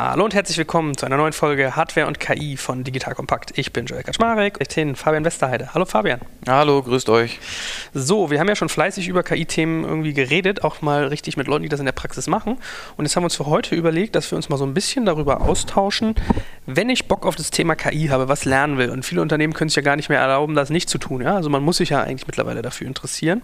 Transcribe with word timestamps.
Hallo 0.00 0.24
und 0.24 0.32
herzlich 0.32 0.56
willkommen 0.56 0.96
zu 0.96 1.06
einer 1.06 1.16
neuen 1.16 1.32
Folge 1.32 1.74
Hardware 1.74 2.06
und 2.06 2.20
KI 2.20 2.56
von 2.56 2.84
Digital 2.84 3.16
Kompakt. 3.16 3.58
Ich 3.58 3.72
bin 3.72 3.86
Joel 3.86 4.04
Kaczmarek, 4.04 4.58
ich 4.60 4.68
bin 4.68 4.94
Fabian 4.94 5.24
Westerheide. 5.24 5.74
Hallo 5.74 5.86
Fabian. 5.86 6.20
Hallo, 6.46 6.80
grüßt 6.84 7.08
euch. 7.08 7.40
So, 7.94 8.30
wir 8.30 8.38
haben 8.38 8.46
ja 8.46 8.54
schon 8.54 8.68
fleißig 8.68 9.08
über 9.08 9.24
KI-Themen 9.24 9.82
irgendwie 9.82 10.12
geredet, 10.12 10.62
auch 10.62 10.82
mal 10.82 11.08
richtig 11.08 11.36
mit 11.36 11.48
Leuten, 11.48 11.64
die 11.64 11.68
das 11.68 11.80
in 11.80 11.86
der 11.86 11.90
Praxis 11.90 12.28
machen. 12.28 12.58
Und 12.96 13.06
jetzt 13.06 13.16
haben 13.16 13.22
wir 13.22 13.26
uns 13.26 13.34
für 13.34 13.46
heute 13.46 13.74
überlegt, 13.74 14.14
dass 14.14 14.30
wir 14.30 14.36
uns 14.36 14.48
mal 14.48 14.56
so 14.56 14.64
ein 14.64 14.72
bisschen 14.72 15.04
darüber 15.04 15.40
austauschen, 15.40 16.14
wenn 16.64 16.90
ich 16.90 17.08
Bock 17.08 17.26
auf 17.26 17.34
das 17.34 17.50
Thema 17.50 17.74
KI 17.74 18.06
habe, 18.06 18.28
was 18.28 18.44
lernen 18.44 18.78
will. 18.78 18.90
Und 18.90 19.04
viele 19.04 19.20
Unternehmen 19.20 19.52
können 19.52 19.68
sich 19.68 19.78
ja 19.78 19.82
gar 19.82 19.96
nicht 19.96 20.10
mehr 20.10 20.20
erlauben, 20.20 20.54
das 20.54 20.70
nicht 20.70 20.88
zu 20.88 20.98
tun. 20.98 21.22
Ja? 21.22 21.34
Also 21.34 21.50
man 21.50 21.64
muss 21.64 21.78
sich 21.78 21.88
ja 21.88 22.04
eigentlich 22.04 22.28
mittlerweile 22.28 22.62
dafür 22.62 22.86
interessieren 22.86 23.42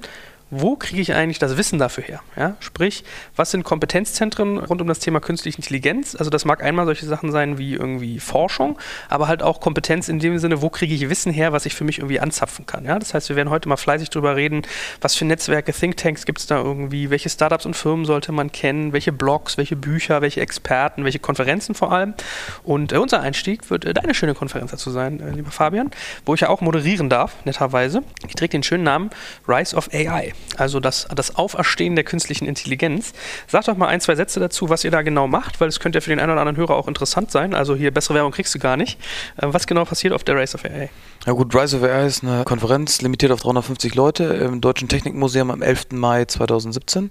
wo 0.50 0.76
kriege 0.76 1.00
ich 1.00 1.14
eigentlich 1.14 1.38
das 1.38 1.56
Wissen 1.56 1.78
dafür 1.78 2.04
her? 2.04 2.20
Ja? 2.36 2.56
Sprich, 2.60 3.04
was 3.34 3.50
sind 3.50 3.64
Kompetenzzentren 3.64 4.58
rund 4.58 4.80
um 4.80 4.86
das 4.86 4.98
Thema 4.98 5.20
künstliche 5.20 5.58
Intelligenz? 5.58 6.14
Also 6.14 6.30
das 6.30 6.44
mag 6.44 6.62
einmal 6.62 6.84
solche 6.84 7.06
Sachen 7.06 7.32
sein 7.32 7.58
wie 7.58 7.74
irgendwie 7.74 8.20
Forschung, 8.20 8.78
aber 9.08 9.26
halt 9.26 9.42
auch 9.42 9.60
Kompetenz 9.60 10.08
in 10.08 10.18
dem 10.18 10.38
Sinne, 10.38 10.62
wo 10.62 10.68
kriege 10.68 10.94
ich 10.94 11.08
Wissen 11.08 11.32
her, 11.32 11.52
was 11.52 11.66
ich 11.66 11.74
für 11.74 11.84
mich 11.84 11.98
irgendwie 11.98 12.20
anzapfen 12.20 12.66
kann. 12.66 12.84
Ja? 12.84 12.98
Das 12.98 13.14
heißt, 13.14 13.28
wir 13.28 13.36
werden 13.36 13.50
heute 13.50 13.68
mal 13.68 13.76
fleißig 13.76 14.10
darüber 14.10 14.36
reden, 14.36 14.62
was 15.00 15.14
für 15.14 15.24
Netzwerke, 15.24 15.72
Thinktanks 15.72 16.26
gibt 16.26 16.40
es 16.40 16.46
da 16.46 16.58
irgendwie, 16.58 17.10
welche 17.10 17.30
Startups 17.30 17.66
und 17.66 17.74
Firmen 17.74 18.04
sollte 18.04 18.30
man 18.32 18.52
kennen, 18.52 18.92
welche 18.92 19.12
Blogs, 19.12 19.56
welche 19.56 19.76
Bücher, 19.76 20.20
welche 20.20 20.40
Experten, 20.40 21.04
welche 21.04 21.18
Konferenzen 21.18 21.74
vor 21.74 21.90
allem. 21.90 22.14
Und 22.62 22.92
äh, 22.92 22.98
unser 22.98 23.20
Einstieg 23.20 23.70
wird 23.70 23.84
äh, 23.84 23.94
deine 23.94 24.14
schöne 24.14 24.34
Konferenz 24.34 24.70
dazu 24.70 24.90
sein, 24.90 25.20
äh, 25.20 25.30
lieber 25.30 25.50
Fabian, 25.50 25.90
wo 26.26 26.34
ich 26.34 26.42
ja 26.42 26.48
auch 26.48 26.60
moderieren 26.60 27.08
darf, 27.08 27.32
netterweise. 27.44 28.02
Ich 28.28 28.34
träge 28.34 28.50
den 28.50 28.62
schönen 28.62 28.84
Namen 28.84 29.10
Rise 29.48 29.74
of 29.74 29.88
AI 29.92 30.33
also 30.56 30.80
das, 30.80 31.06
das 31.14 31.36
Auferstehen 31.36 31.94
der 31.94 32.04
künstlichen 32.04 32.46
Intelligenz. 32.46 33.12
Sag 33.46 33.64
doch 33.64 33.76
mal 33.76 33.88
ein, 33.88 34.00
zwei 34.00 34.14
Sätze 34.14 34.40
dazu, 34.40 34.68
was 34.68 34.84
ihr 34.84 34.90
da 34.90 35.02
genau 35.02 35.26
macht, 35.26 35.60
weil 35.60 35.68
es 35.68 35.80
könnte 35.80 35.98
ja 35.98 36.00
für 36.00 36.10
den 36.10 36.20
einen 36.20 36.32
oder 36.32 36.40
anderen 36.40 36.56
Hörer 36.56 36.76
auch 36.76 36.88
interessant 36.88 37.30
sein. 37.30 37.54
Also 37.54 37.74
hier 37.74 37.90
bessere 37.90 38.14
Werbung 38.14 38.32
kriegst 38.32 38.54
du 38.54 38.58
gar 38.58 38.76
nicht. 38.76 38.98
Äh, 39.36 39.46
was 39.50 39.66
genau 39.66 39.84
passiert 39.84 40.12
auf 40.12 40.24
der 40.24 40.36
Race 40.36 40.54
of 40.54 40.64
AI? 40.64 40.90
Ja 41.26 41.32
gut, 41.32 41.54
Rise 41.54 41.78
of 41.78 41.82
AI 41.82 42.06
ist 42.06 42.22
eine 42.22 42.44
Konferenz, 42.44 43.00
limitiert 43.00 43.32
auf 43.32 43.40
350 43.40 43.94
Leute 43.94 44.24
im 44.24 44.60
Deutschen 44.60 44.88
Technikmuseum 44.88 45.50
am 45.50 45.62
11. 45.62 45.86
Mai 45.92 46.24
2017. 46.26 47.10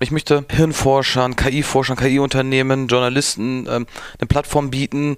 Ich 0.00 0.10
möchte 0.10 0.44
Hirnforschern, 0.50 1.36
KI-Forschern, 1.36 1.96
KI-Unternehmen, 1.96 2.88
Journalisten 2.88 3.66
ähm, 3.68 3.86
eine 4.18 4.26
Plattform 4.28 4.70
bieten, 4.70 5.16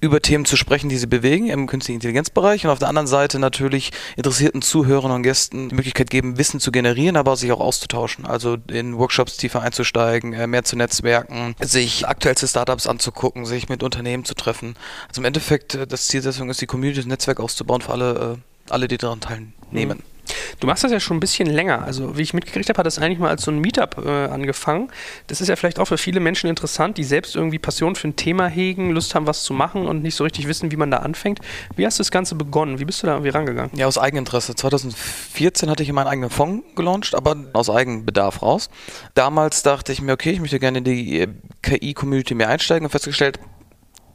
über 0.00 0.20
Themen 0.20 0.44
zu 0.44 0.56
sprechen, 0.56 0.88
die 0.88 0.96
sie 0.96 1.06
bewegen 1.06 1.48
im 1.48 1.66
künstlichen 1.66 1.96
Intelligenzbereich 1.96 2.64
und 2.64 2.70
auf 2.70 2.78
der 2.78 2.88
anderen 2.88 3.08
Seite 3.08 3.38
natürlich 3.38 3.90
interessierten 4.16 4.62
Zuhörern 4.62 5.10
und 5.10 5.22
Gästen 5.22 5.68
die 5.68 5.74
Möglichkeit 5.74 6.10
geben, 6.10 6.38
Wissen 6.38 6.60
zu 6.60 6.70
generieren, 6.70 7.16
aber 7.16 7.36
sich 7.36 7.50
auch 7.52 7.60
auszutauschen. 7.60 8.24
Also 8.26 8.56
in 8.68 8.96
Workshops 8.96 9.36
tiefer 9.36 9.62
einzusteigen, 9.62 10.32
äh, 10.32 10.46
mehr 10.46 10.64
zu 10.64 10.76
netzwerken, 10.76 11.56
sich 11.60 12.06
aktuellste 12.06 12.46
Startups 12.46 12.86
anzugucken, 12.86 13.44
sich 13.44 13.68
mit 13.68 13.82
Unternehmen 13.82 14.24
zu 14.24 14.34
treffen. 14.34 14.76
Also 15.08 15.20
im 15.20 15.24
Endeffekt, 15.24 15.74
äh, 15.74 15.86
das 15.86 16.06
Zielsetzung 16.08 16.48
ist, 16.50 16.60
die 16.60 16.66
Community, 16.66 17.00
das 17.00 17.06
Netzwerk 17.06 17.40
auszubauen 17.40 17.80
für 17.80 17.92
alle, 17.92 18.38
äh, 18.38 18.72
alle 18.72 18.88
die 18.88 18.98
daran 18.98 19.20
teilnehmen. 19.20 19.98
Mhm. 19.98 20.17
Du 20.60 20.66
machst 20.66 20.84
das 20.84 20.92
ja 20.92 21.00
schon 21.00 21.16
ein 21.16 21.20
bisschen 21.20 21.48
länger. 21.48 21.84
Also, 21.84 22.16
wie 22.16 22.22
ich 22.22 22.34
mitgekriegt 22.34 22.68
habe, 22.68 22.78
hat 22.78 22.86
das 22.86 22.98
eigentlich 22.98 23.18
mal 23.18 23.30
als 23.30 23.42
so 23.42 23.50
ein 23.50 23.58
Meetup 23.58 24.04
äh, 24.04 24.26
angefangen. 24.26 24.90
Das 25.26 25.40
ist 25.40 25.48
ja 25.48 25.56
vielleicht 25.56 25.78
auch 25.78 25.86
für 25.86 25.98
viele 25.98 26.20
Menschen 26.20 26.48
interessant, 26.48 26.98
die 26.98 27.04
selbst 27.04 27.36
irgendwie 27.36 27.58
Passion 27.58 27.94
für 27.94 28.08
ein 28.08 28.16
Thema 28.16 28.48
hegen, 28.48 28.90
Lust 28.90 29.14
haben, 29.14 29.26
was 29.26 29.42
zu 29.42 29.52
machen 29.52 29.86
und 29.86 30.02
nicht 30.02 30.14
so 30.14 30.24
richtig 30.24 30.48
wissen, 30.48 30.70
wie 30.70 30.76
man 30.76 30.90
da 30.90 30.98
anfängt. 30.98 31.40
Wie 31.76 31.86
hast 31.86 31.98
du 31.98 32.02
das 32.02 32.10
Ganze 32.10 32.34
begonnen? 32.34 32.78
Wie 32.80 32.84
bist 32.84 33.02
du 33.02 33.06
da 33.06 33.14
irgendwie 33.14 33.30
rangegangen? 33.30 33.70
Ja, 33.76 33.86
aus 33.86 33.98
Eigeninteresse. 33.98 34.54
2014 34.54 35.70
hatte 35.70 35.82
ich 35.82 35.92
meinen 35.92 36.06
eigenen 36.06 36.30
Fonds 36.30 36.64
gelauncht, 36.74 37.14
aber 37.14 37.36
aus 37.52 37.70
Eigenbedarf 37.70 38.42
raus. 38.42 38.70
Damals 39.14 39.62
dachte 39.62 39.92
ich 39.92 40.00
mir, 40.00 40.12
okay, 40.12 40.30
ich 40.30 40.40
möchte 40.40 40.58
gerne 40.58 40.78
in 40.78 40.84
die 40.84 41.20
äh, 41.20 41.28
KI-Community 41.62 42.34
mehr 42.34 42.48
einsteigen 42.48 42.86
und 42.86 42.90
festgestellt, 42.90 43.38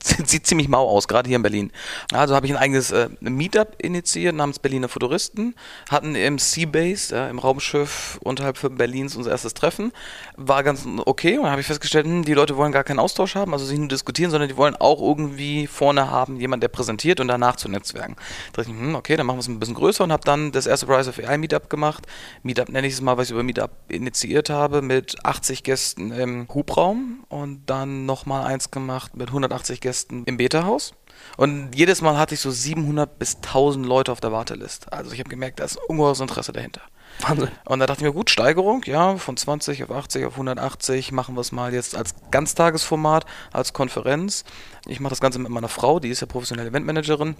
sieht 0.04 0.46
ziemlich 0.46 0.68
mau 0.68 0.88
aus, 0.88 1.08
gerade 1.08 1.28
hier 1.28 1.38
in 1.38 1.44
Berlin. 1.44 1.72
Also 2.12 2.36
habe 2.36 2.46
ich 2.46 2.52
ein 2.52 2.58
eigenes 2.58 2.92
äh, 2.92 3.10
Meetup 3.22 3.76
initiiert 3.82 4.36
namens 4.36 4.60
Berliner 4.60 4.90
Futuristen, 4.90 5.56
hatten 5.90 6.16
im 6.16 6.40
Seabase, 6.40 7.16
äh, 7.16 7.30
im 7.30 7.40
Raumschiff 7.40 8.20
unterhalb 8.22 8.58
von 8.58 8.76
Berlins 8.76 9.16
unser 9.16 9.32
erstes 9.32 9.54
Treffen. 9.54 9.94
War 10.36 10.64
ganz 10.64 10.86
okay 11.06 11.38
und 11.38 11.44
dann 11.44 11.52
habe 11.52 11.62
ich 11.62 11.68
festgestellt, 11.68 12.06
hm, 12.06 12.26
die 12.26 12.34
Leute 12.34 12.58
wollen 12.58 12.74
gar 12.74 12.84
keinen 12.84 13.00
Austausch 13.00 13.36
haben, 13.36 13.54
also 13.54 13.66
sich 13.66 13.80
nur 13.80 13.88
diskutieren, 13.88 14.30
sondern 14.30 14.50
die 14.50 14.58
wollen 14.58 14.76
auch 14.76 15.02
irgendwie 15.02 15.68
vorne 15.68 16.10
haben, 16.10 16.38
jemand, 16.38 16.64
der 16.64 16.68
präsentiert 16.68 17.20
und 17.22 17.30
danach 17.30 17.56
zu 17.56 17.70
Netzwerken. 17.70 18.16
Da 18.52 18.62
dachte 18.62 18.72
ich, 18.72 18.78
hm, 18.78 18.96
okay, 18.96 19.16
dann 19.16 19.26
machen 19.26 19.38
wir 19.38 19.42
es 19.42 19.48
ein 19.48 19.60
bisschen 19.60 19.76
größer 19.76 20.04
und 20.04 20.12
habe 20.12 20.24
dann 20.26 20.52
das 20.52 20.68
erste 20.68 20.90
Rise 20.90 21.10
of 21.12 21.20
AI 21.20 21.38
Meetup 21.38 21.70
gemacht. 21.70 22.08
Meetup 22.44 22.70
nenne 22.70 22.88
ich 22.88 22.94
es 22.94 23.02
mal, 23.02 23.16
weil 23.16 23.24
ich 23.24 23.32
über 23.32 23.44
Meetup 23.44 23.72
initiiert 23.88 24.50
habe, 24.50 24.82
mit 24.82 25.16
80 25.24 25.64
Gästen 25.64 26.12
im 26.12 26.48
Hubraum 26.54 27.24
und 27.30 27.62
dann 27.68 28.06
nochmal 28.06 28.46
eins 28.46 28.70
gemacht 28.70 29.16
mit 29.16 29.30
180 29.30 29.80
Gästen 29.80 29.93
Gästen 29.94 30.24
im 30.26 30.38
Beta-Haus. 30.38 30.96
Und 31.38 31.76
jedes 31.76 32.02
Mal 32.02 32.18
hatte 32.18 32.34
ich 32.34 32.42
so 32.42 32.50
700 32.50 33.20
bis 33.20 33.36
1000 33.36 33.86
Leute 33.86 34.12
auf 34.12 34.20
der 34.20 34.32
Warteliste. 34.32 34.92
Also 34.92 35.12
ich 35.12 35.20
habe 35.20 35.30
gemerkt, 35.30 35.60
da 35.60 35.66
ist 35.66 35.78
ungeheures 35.88 36.20
Interesse 36.20 36.52
dahinter. 36.52 36.82
Wahnsinn. 37.22 37.50
Und 37.66 37.80
da 37.80 37.86
dachte 37.86 38.02
ich 38.02 38.08
mir, 38.08 38.12
gut, 38.12 38.32
Steigerung, 38.32 38.82
ja, 38.88 39.18
von 39.18 39.38
20 39.38 39.84
auf 39.84 39.92
80 39.92 40.26
auf 40.26 40.34
180, 40.34 41.12
machen 41.12 41.36
wir 41.36 41.42
es 41.42 41.52
mal 41.52 41.76
jetzt 41.76 41.96
als 41.96 42.16
Ganztagesformat, 42.32 43.28
als 43.52 43.74
Konferenz. 43.74 44.46
Ich 44.88 45.00
mache 45.00 45.12
das 45.12 45.22
Ganze 45.22 45.38
mit 45.38 45.52
meiner 45.52 45.70
Frau, 45.70 46.00
die 46.00 46.10
ist 46.10 46.22
ja 46.22 46.28
professionelle 46.28 46.70
Eventmanagerin. 46.70 47.36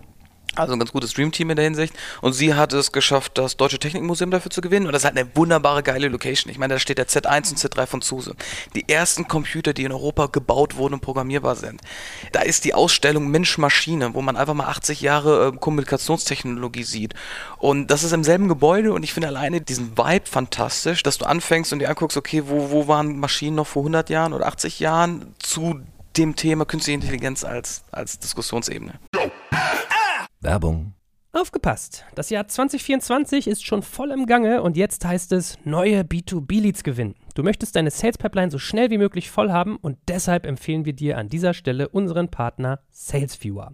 Also 0.56 0.74
ein 0.74 0.80
ganz 0.80 0.92
gutes 0.92 1.14
Dreamteam 1.14 1.50
in 1.50 1.56
der 1.56 1.66
Hinsicht. 1.66 1.94
Und 2.22 2.34
sie 2.34 2.54
hat 2.54 2.74
es 2.74 2.92
geschafft, 2.92 3.38
das 3.38 3.58
Deutsche 3.58 3.80
Technikmuseum 3.80 4.30
dafür 4.30 4.52
zu 4.52 4.62
gewinnen. 4.62 4.86
Und 4.86 4.94
das 4.94 5.04
halt 5.04 5.18
eine 5.18 5.36
wunderbare, 5.36 5.82
geile 5.82 6.10
Location. 6.10 6.52
Ich 6.52 6.60
meine, 6.60 6.76
da 6.76 6.80
steht 6.80 7.00
der 7.00 7.08
Z1 7.08 7.52
und 7.52 7.60
Z3 7.60 7.88
von 7.88 8.02
Zuse. 8.02 8.36
Die 8.76 8.88
ersten 8.88 9.28
Computer, 9.28 9.74
die 9.74 9.84
in 9.84 9.92
Europa 9.92 10.28
gebaut 10.28 10.76
wurden 10.76 10.96
und 10.96 11.02
programmierbar 11.02 11.56
sind. 11.56 11.82
Da 12.32 12.42
ist 12.42 12.66
die 12.66 12.74
Ausstellung 12.74 13.30
Mensch-Maschine, 13.30 14.14
wo 14.14 14.22
man 14.22 14.38
einfach 14.38 14.54
mal 14.54 14.68
80 14.68 15.02
Jahre 15.02 15.48
äh, 15.48 15.58
Kommunikationstechnologie 15.58 16.84
sieht. 16.84 17.14
Und 17.58 17.88
das 17.88 18.04
ist 18.04 18.12
im 18.12 18.24
selben 18.24 18.48
Gebäude 18.48 18.94
und 18.94 19.04
ich 19.04 19.14
finde 19.14 19.30
alleine 19.30 19.62
diesen 19.62 19.98
Vibe 19.98 20.26
fantastisch, 20.26 21.02
dass 21.04 21.18
du 21.18 21.26
anfängst 21.26 21.74
und 21.74 21.80
dir 21.80 21.90
anguckst, 21.90 22.18
okay, 22.18 22.44
wo, 22.46 22.70
wo 22.72 22.88
waren 22.88 23.20
Maschinen 23.20 23.56
noch 23.56 23.68
vor 23.68 23.82
100 23.82 24.10
Jahren 24.10 24.34
oder 24.34 24.46
80 24.46 24.80
Jahren 24.80 25.34
zu 25.40 25.82
dem 26.18 26.36
Thema 26.36 26.66
künstliche 26.66 26.96
Intelligenz 26.96 27.44
als, 27.44 27.84
als 27.92 28.20
Diskussionsebene. 28.20 29.00
Werbung. 30.44 30.94
Aufgepasst! 31.32 32.06
Das 32.14 32.30
Jahr 32.30 32.48
2024 32.48 33.48
ist 33.48 33.66
schon 33.66 33.82
voll 33.82 34.12
im 34.12 34.28
Gange 34.28 34.62
und 34.62 34.78
jetzt 34.78 35.04
heißt 35.04 35.32
es 35.32 35.58
neue 35.64 36.02
B2B-Leads 36.02 36.84
gewinnen. 36.84 37.16
Du 37.34 37.42
möchtest 37.42 37.76
deine 37.76 37.90
Sales 37.90 38.18
Pipeline 38.18 38.52
so 38.52 38.60
schnell 38.60 38.92
wie 38.92 38.98
möglich 38.98 39.32
voll 39.32 39.52
haben 39.52 39.78
und 39.78 39.98
deshalb 40.08 40.46
empfehlen 40.46 40.86
wir 40.86 40.94
dir 40.94 41.18
an 41.18 41.30
dieser 41.30 41.54
Stelle 41.54 41.90
unseren 41.90 42.30
Partner 42.30 42.82
SalesViewer. 42.92 43.74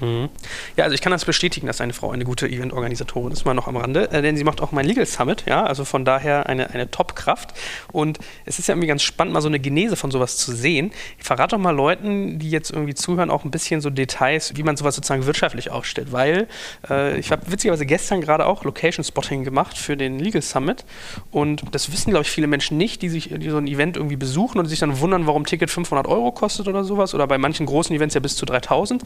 Mhm. 0.00 0.28
Ja, 0.76 0.84
also 0.84 0.94
ich 0.94 1.00
kann 1.00 1.12
das 1.12 1.24
bestätigen, 1.24 1.66
dass 1.66 1.80
eine 1.80 1.92
Frau 1.92 2.10
eine 2.10 2.24
gute 2.24 2.48
Event-Organisatorin 2.48 3.32
ist, 3.32 3.44
mal 3.44 3.54
noch 3.54 3.68
am 3.68 3.76
Rande, 3.76 4.10
äh, 4.10 4.22
denn 4.22 4.36
sie 4.36 4.44
macht 4.44 4.60
auch 4.60 4.72
mein 4.72 4.86
Legal 4.86 5.06
Summit, 5.06 5.44
ja, 5.46 5.64
also 5.64 5.84
von 5.84 6.04
daher 6.04 6.46
eine, 6.46 6.70
eine 6.70 6.90
Top-Kraft. 6.90 7.54
Und 7.92 8.18
es 8.46 8.58
ist 8.58 8.68
ja 8.68 8.74
irgendwie 8.74 8.88
ganz 8.88 9.02
spannend, 9.02 9.34
mal 9.34 9.42
so 9.42 9.48
eine 9.48 9.60
Genese 9.60 9.96
von 9.96 10.10
sowas 10.10 10.36
zu 10.36 10.52
sehen. 10.52 10.92
Ich 11.18 11.24
verrate 11.24 11.56
doch 11.56 11.62
mal 11.62 11.74
Leuten, 11.74 12.38
die 12.38 12.50
jetzt 12.50 12.70
irgendwie 12.70 12.94
zuhören, 12.94 13.30
auch 13.30 13.44
ein 13.44 13.50
bisschen 13.50 13.80
so 13.80 13.90
Details, 13.90 14.56
wie 14.56 14.62
man 14.62 14.76
sowas 14.76 14.94
sozusagen 14.94 15.26
wirtschaftlich 15.26 15.70
aufstellt, 15.70 16.12
weil 16.12 16.48
äh, 16.88 17.18
ich 17.18 17.30
habe 17.30 17.50
witzigerweise 17.50 17.86
gestern 17.86 18.20
gerade 18.20 18.46
auch 18.46 18.64
Location 18.64 19.04
Spotting 19.04 19.44
gemacht 19.44 19.76
für 19.76 19.96
den 19.96 20.18
Legal 20.18 20.42
Summit 20.42 20.84
und 21.30 21.62
das 21.72 21.92
wissen, 21.92 22.10
glaube 22.10 22.24
ich, 22.24 22.30
viele 22.30 22.46
Menschen 22.46 22.76
nicht, 22.76 23.02
die 23.02 23.08
sich 23.08 23.30
die 23.30 23.50
so 23.50 23.58
ein 23.58 23.66
Event 23.66 23.96
irgendwie 23.96 24.16
besuchen 24.16 24.58
und 24.58 24.66
sich 24.66 24.78
dann 24.78 25.00
wundern, 25.00 25.26
warum 25.26 25.44
Ticket 25.44 25.70
500 25.70 26.06
Euro 26.06 26.32
kostet 26.32 26.68
oder 26.68 26.84
sowas 26.84 27.14
oder 27.14 27.26
bei 27.26 27.38
manchen 27.38 27.66
großen 27.66 27.94
Events 27.94 28.14
ja 28.14 28.20
bis 28.20 28.36
zu 28.36 28.46
3000. 28.46 29.02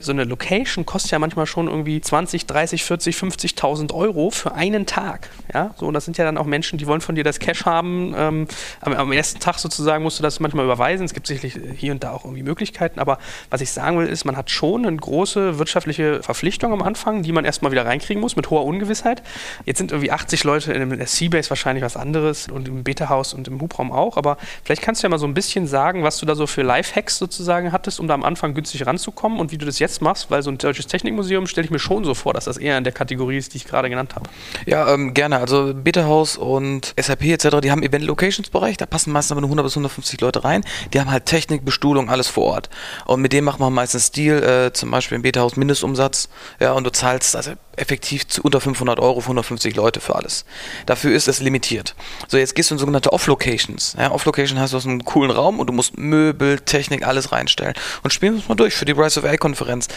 So 0.00 0.12
eine 0.12 0.24
Location 0.32 0.86
kostet 0.86 1.12
ja 1.12 1.18
manchmal 1.18 1.46
schon 1.46 1.68
irgendwie 1.68 2.00
20, 2.00 2.46
30, 2.46 2.84
40, 2.84 3.16
50.000 3.16 3.92
Euro 3.92 4.30
für 4.30 4.54
einen 4.54 4.86
Tag. 4.86 5.28
Ja, 5.52 5.74
so, 5.76 5.86
und 5.86 5.94
das 5.94 6.06
sind 6.06 6.16
ja 6.16 6.24
dann 6.24 6.38
auch 6.38 6.46
Menschen, 6.46 6.78
die 6.78 6.86
wollen 6.86 7.02
von 7.02 7.14
dir 7.14 7.22
das 7.22 7.38
Cash 7.38 7.66
haben. 7.66 8.14
Ähm, 8.16 8.48
am, 8.80 8.94
am, 8.94 9.12
ersten 9.12 9.40
Tag 9.40 9.58
sozusagen 9.58 10.02
musst 10.02 10.18
du 10.18 10.22
das 10.22 10.40
manchmal 10.40 10.64
überweisen. 10.64 11.04
Es 11.04 11.12
gibt 11.12 11.26
sicherlich 11.26 11.58
hier 11.76 11.92
und 11.92 12.02
da 12.02 12.12
auch 12.12 12.24
irgendwie 12.24 12.42
Möglichkeiten. 12.42 12.98
Aber 12.98 13.18
was 13.50 13.60
ich 13.60 13.70
sagen 13.72 13.98
will, 13.98 14.06
ist, 14.06 14.24
man 14.24 14.36
hat 14.38 14.50
schon 14.50 14.86
eine 14.86 14.96
große 14.96 15.58
wirtschaftliche 15.58 16.22
Verpflichtung 16.22 16.72
am 16.72 16.80
Anfang, 16.80 17.22
die 17.22 17.32
man 17.32 17.44
erstmal 17.44 17.70
wieder 17.70 17.84
reinkriegen 17.84 18.20
muss 18.20 18.34
mit 18.34 18.48
hoher 18.48 18.64
Ungewissheit. 18.64 19.22
Jetzt 19.66 19.78
sind 19.78 19.92
irgendwie 19.92 20.12
80 20.12 20.44
Leute 20.44 20.72
in 20.72 20.96
der 20.96 21.06
Seabase 21.06 21.50
wahrscheinlich 21.50 21.84
was 21.84 21.98
anderes 21.98 22.48
und 22.48 22.68
im 22.68 22.84
Beta-Haus 22.84 23.34
und 23.34 23.48
im 23.48 23.60
Hubraum 23.60 23.92
auch. 23.92 24.16
Aber 24.16 24.38
vielleicht 24.64 24.80
kannst 24.80 25.02
du 25.02 25.06
ja 25.06 25.10
mal 25.10 25.18
so 25.18 25.26
ein 25.26 25.34
bisschen 25.34 25.66
sagen, 25.66 26.04
was 26.04 26.16
du 26.16 26.24
da 26.24 26.34
so 26.34 26.46
für 26.46 26.62
Lifehacks 26.62 27.18
sozusagen 27.18 27.70
hattest, 27.70 28.00
um 28.00 28.08
da 28.08 28.14
am 28.14 28.24
Anfang 28.24 28.54
günstig 28.54 28.86
ranzukommen 28.86 29.38
und 29.38 29.52
wie 29.52 29.58
du 29.58 29.66
das 29.66 29.78
jetzt 29.78 30.00
machst, 30.00 30.11
weil 30.30 30.42
so 30.42 30.50
ein 30.50 30.58
deutsches 30.58 30.86
Technikmuseum 30.86 31.46
stelle 31.46 31.64
ich 31.64 31.70
mir 31.70 31.78
schon 31.78 32.04
so 32.04 32.14
vor, 32.14 32.32
dass 32.32 32.44
das 32.44 32.56
eher 32.56 32.78
in 32.78 32.84
der 32.84 32.92
Kategorie 32.92 33.36
ist, 33.36 33.54
die 33.54 33.58
ich 33.58 33.64
gerade 33.64 33.88
genannt 33.88 34.14
habe. 34.14 34.28
Ja, 34.66 34.92
ähm, 34.92 35.14
gerne. 35.14 35.38
Also 35.38 35.72
Beta-Haus 35.74 36.36
und 36.36 36.94
SAP 37.00 37.24
etc., 37.24 37.60
die 37.62 37.70
haben 37.70 37.82
Event-Locations-Bereich, 37.82 38.76
da 38.76 38.86
passen 38.86 39.12
meistens 39.12 39.32
aber 39.32 39.40
nur 39.40 39.48
100 39.48 39.64
bis 39.64 39.72
150 39.74 40.20
Leute 40.20 40.44
rein. 40.44 40.64
Die 40.92 41.00
haben 41.00 41.10
halt 41.10 41.26
Technik, 41.26 41.64
Bestuhlung, 41.64 42.10
alles 42.10 42.28
vor 42.28 42.44
Ort. 42.44 42.70
Und 43.06 43.20
mit 43.20 43.32
dem 43.32 43.44
machen 43.44 43.60
wir 43.60 43.70
meistens 43.70 44.10
Deal, 44.10 44.42
äh, 44.42 44.72
zum 44.72 44.90
Beispiel 44.90 45.16
im 45.16 45.22
Beta-Haus 45.22 45.56
Mindestumsatz, 45.56 46.28
ja, 46.60 46.72
und 46.72 46.84
du 46.84 46.90
zahlst 46.90 47.36
also 47.36 47.52
effektiv 47.76 48.26
zu 48.28 48.42
unter 48.42 48.60
500 48.60 49.00
Euro 49.00 49.20
für 49.20 49.26
150 49.26 49.74
Leute 49.76 50.00
für 50.00 50.14
alles. 50.14 50.44
Dafür 50.86 51.14
ist 51.14 51.28
es 51.28 51.40
limitiert. 51.40 51.94
So, 52.28 52.36
jetzt 52.36 52.54
gehst 52.54 52.70
du 52.70 52.74
in 52.74 52.78
sogenannte 52.78 53.12
Off-Locations. 53.12 53.96
Ja, 53.98 54.10
Off-Location 54.10 54.58
heißt, 54.58 54.72
du 54.72 54.76
hast 54.76 54.86
einen 54.86 55.04
coolen 55.04 55.30
Raum 55.30 55.58
und 55.58 55.66
du 55.68 55.72
musst 55.72 55.96
Möbel, 55.96 56.60
Technik, 56.60 57.06
alles 57.06 57.32
reinstellen. 57.32 57.74
Und 58.02 58.12
spielen 58.12 58.34
wir 58.34 58.40
es 58.40 58.48
mal 58.48 58.54
durch 58.54 58.74
für 58.74 58.84
die 58.84 58.92
Rise 58.92 59.20
of 59.20 59.26
AI-Konferenz. 59.26 59.88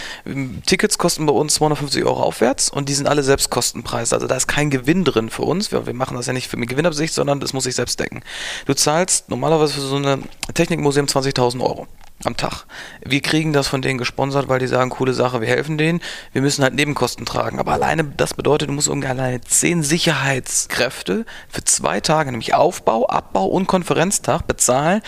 Tickets 0.65 0.97
kosten 0.97 1.25
bei 1.25 1.33
uns 1.33 1.55
250 1.55 2.03
Euro 2.05 2.21
aufwärts 2.21 2.69
und 2.69 2.89
die 2.89 2.93
sind 2.93 3.07
alle 3.07 3.23
Selbstkostenpreise. 3.23 4.15
Also 4.15 4.27
da 4.27 4.35
ist 4.35 4.47
kein 4.47 4.69
Gewinn 4.69 5.03
drin 5.03 5.29
für 5.29 5.43
uns. 5.43 5.71
Wir, 5.71 5.85
wir 5.85 5.93
machen 5.93 6.17
das 6.17 6.27
ja 6.27 6.33
nicht 6.33 6.47
für 6.47 6.57
eine 6.57 6.65
Gewinnabsicht, 6.65 7.13
sondern 7.13 7.39
das 7.39 7.53
muss 7.53 7.65
sich 7.65 7.75
selbst 7.75 7.99
decken. 7.99 8.23
Du 8.65 8.73
zahlst 8.73 9.29
normalerweise 9.29 9.73
für 9.73 9.81
so 9.81 9.97
ein 9.97 10.23
Technikmuseum 10.53 11.05
20.000 11.05 11.61
Euro 11.61 11.87
am 12.23 12.37
Tag. 12.37 12.65
Wir 13.03 13.21
kriegen 13.21 13.53
das 13.53 13.67
von 13.67 13.81
denen 13.81 13.97
gesponsert, 13.97 14.47
weil 14.47 14.59
die 14.59 14.67
sagen, 14.67 14.89
coole 14.89 15.13
Sache, 15.13 15.41
wir 15.41 15.47
helfen 15.47 15.77
denen. 15.77 16.01
Wir 16.31 16.41
müssen 16.41 16.63
halt 16.63 16.73
Nebenkosten 16.73 17.25
tragen. 17.25 17.59
Aber 17.59 17.73
alleine, 17.73 18.03
das 18.03 18.33
bedeutet, 18.33 18.69
du 18.69 18.73
musst 18.73 18.87
irgendwie 18.87 19.09
alleine 19.09 19.41
zehn 19.41 19.83
Sicherheitskräfte 19.83 21.25
für 21.49 21.63
zwei 21.63 21.99
Tage, 21.99 22.31
nämlich 22.31 22.53
Aufbau, 22.53 23.07
Abbau 23.07 23.45
und 23.45 23.67
Konferenztag 23.67 24.47
bezahlen, 24.47 25.01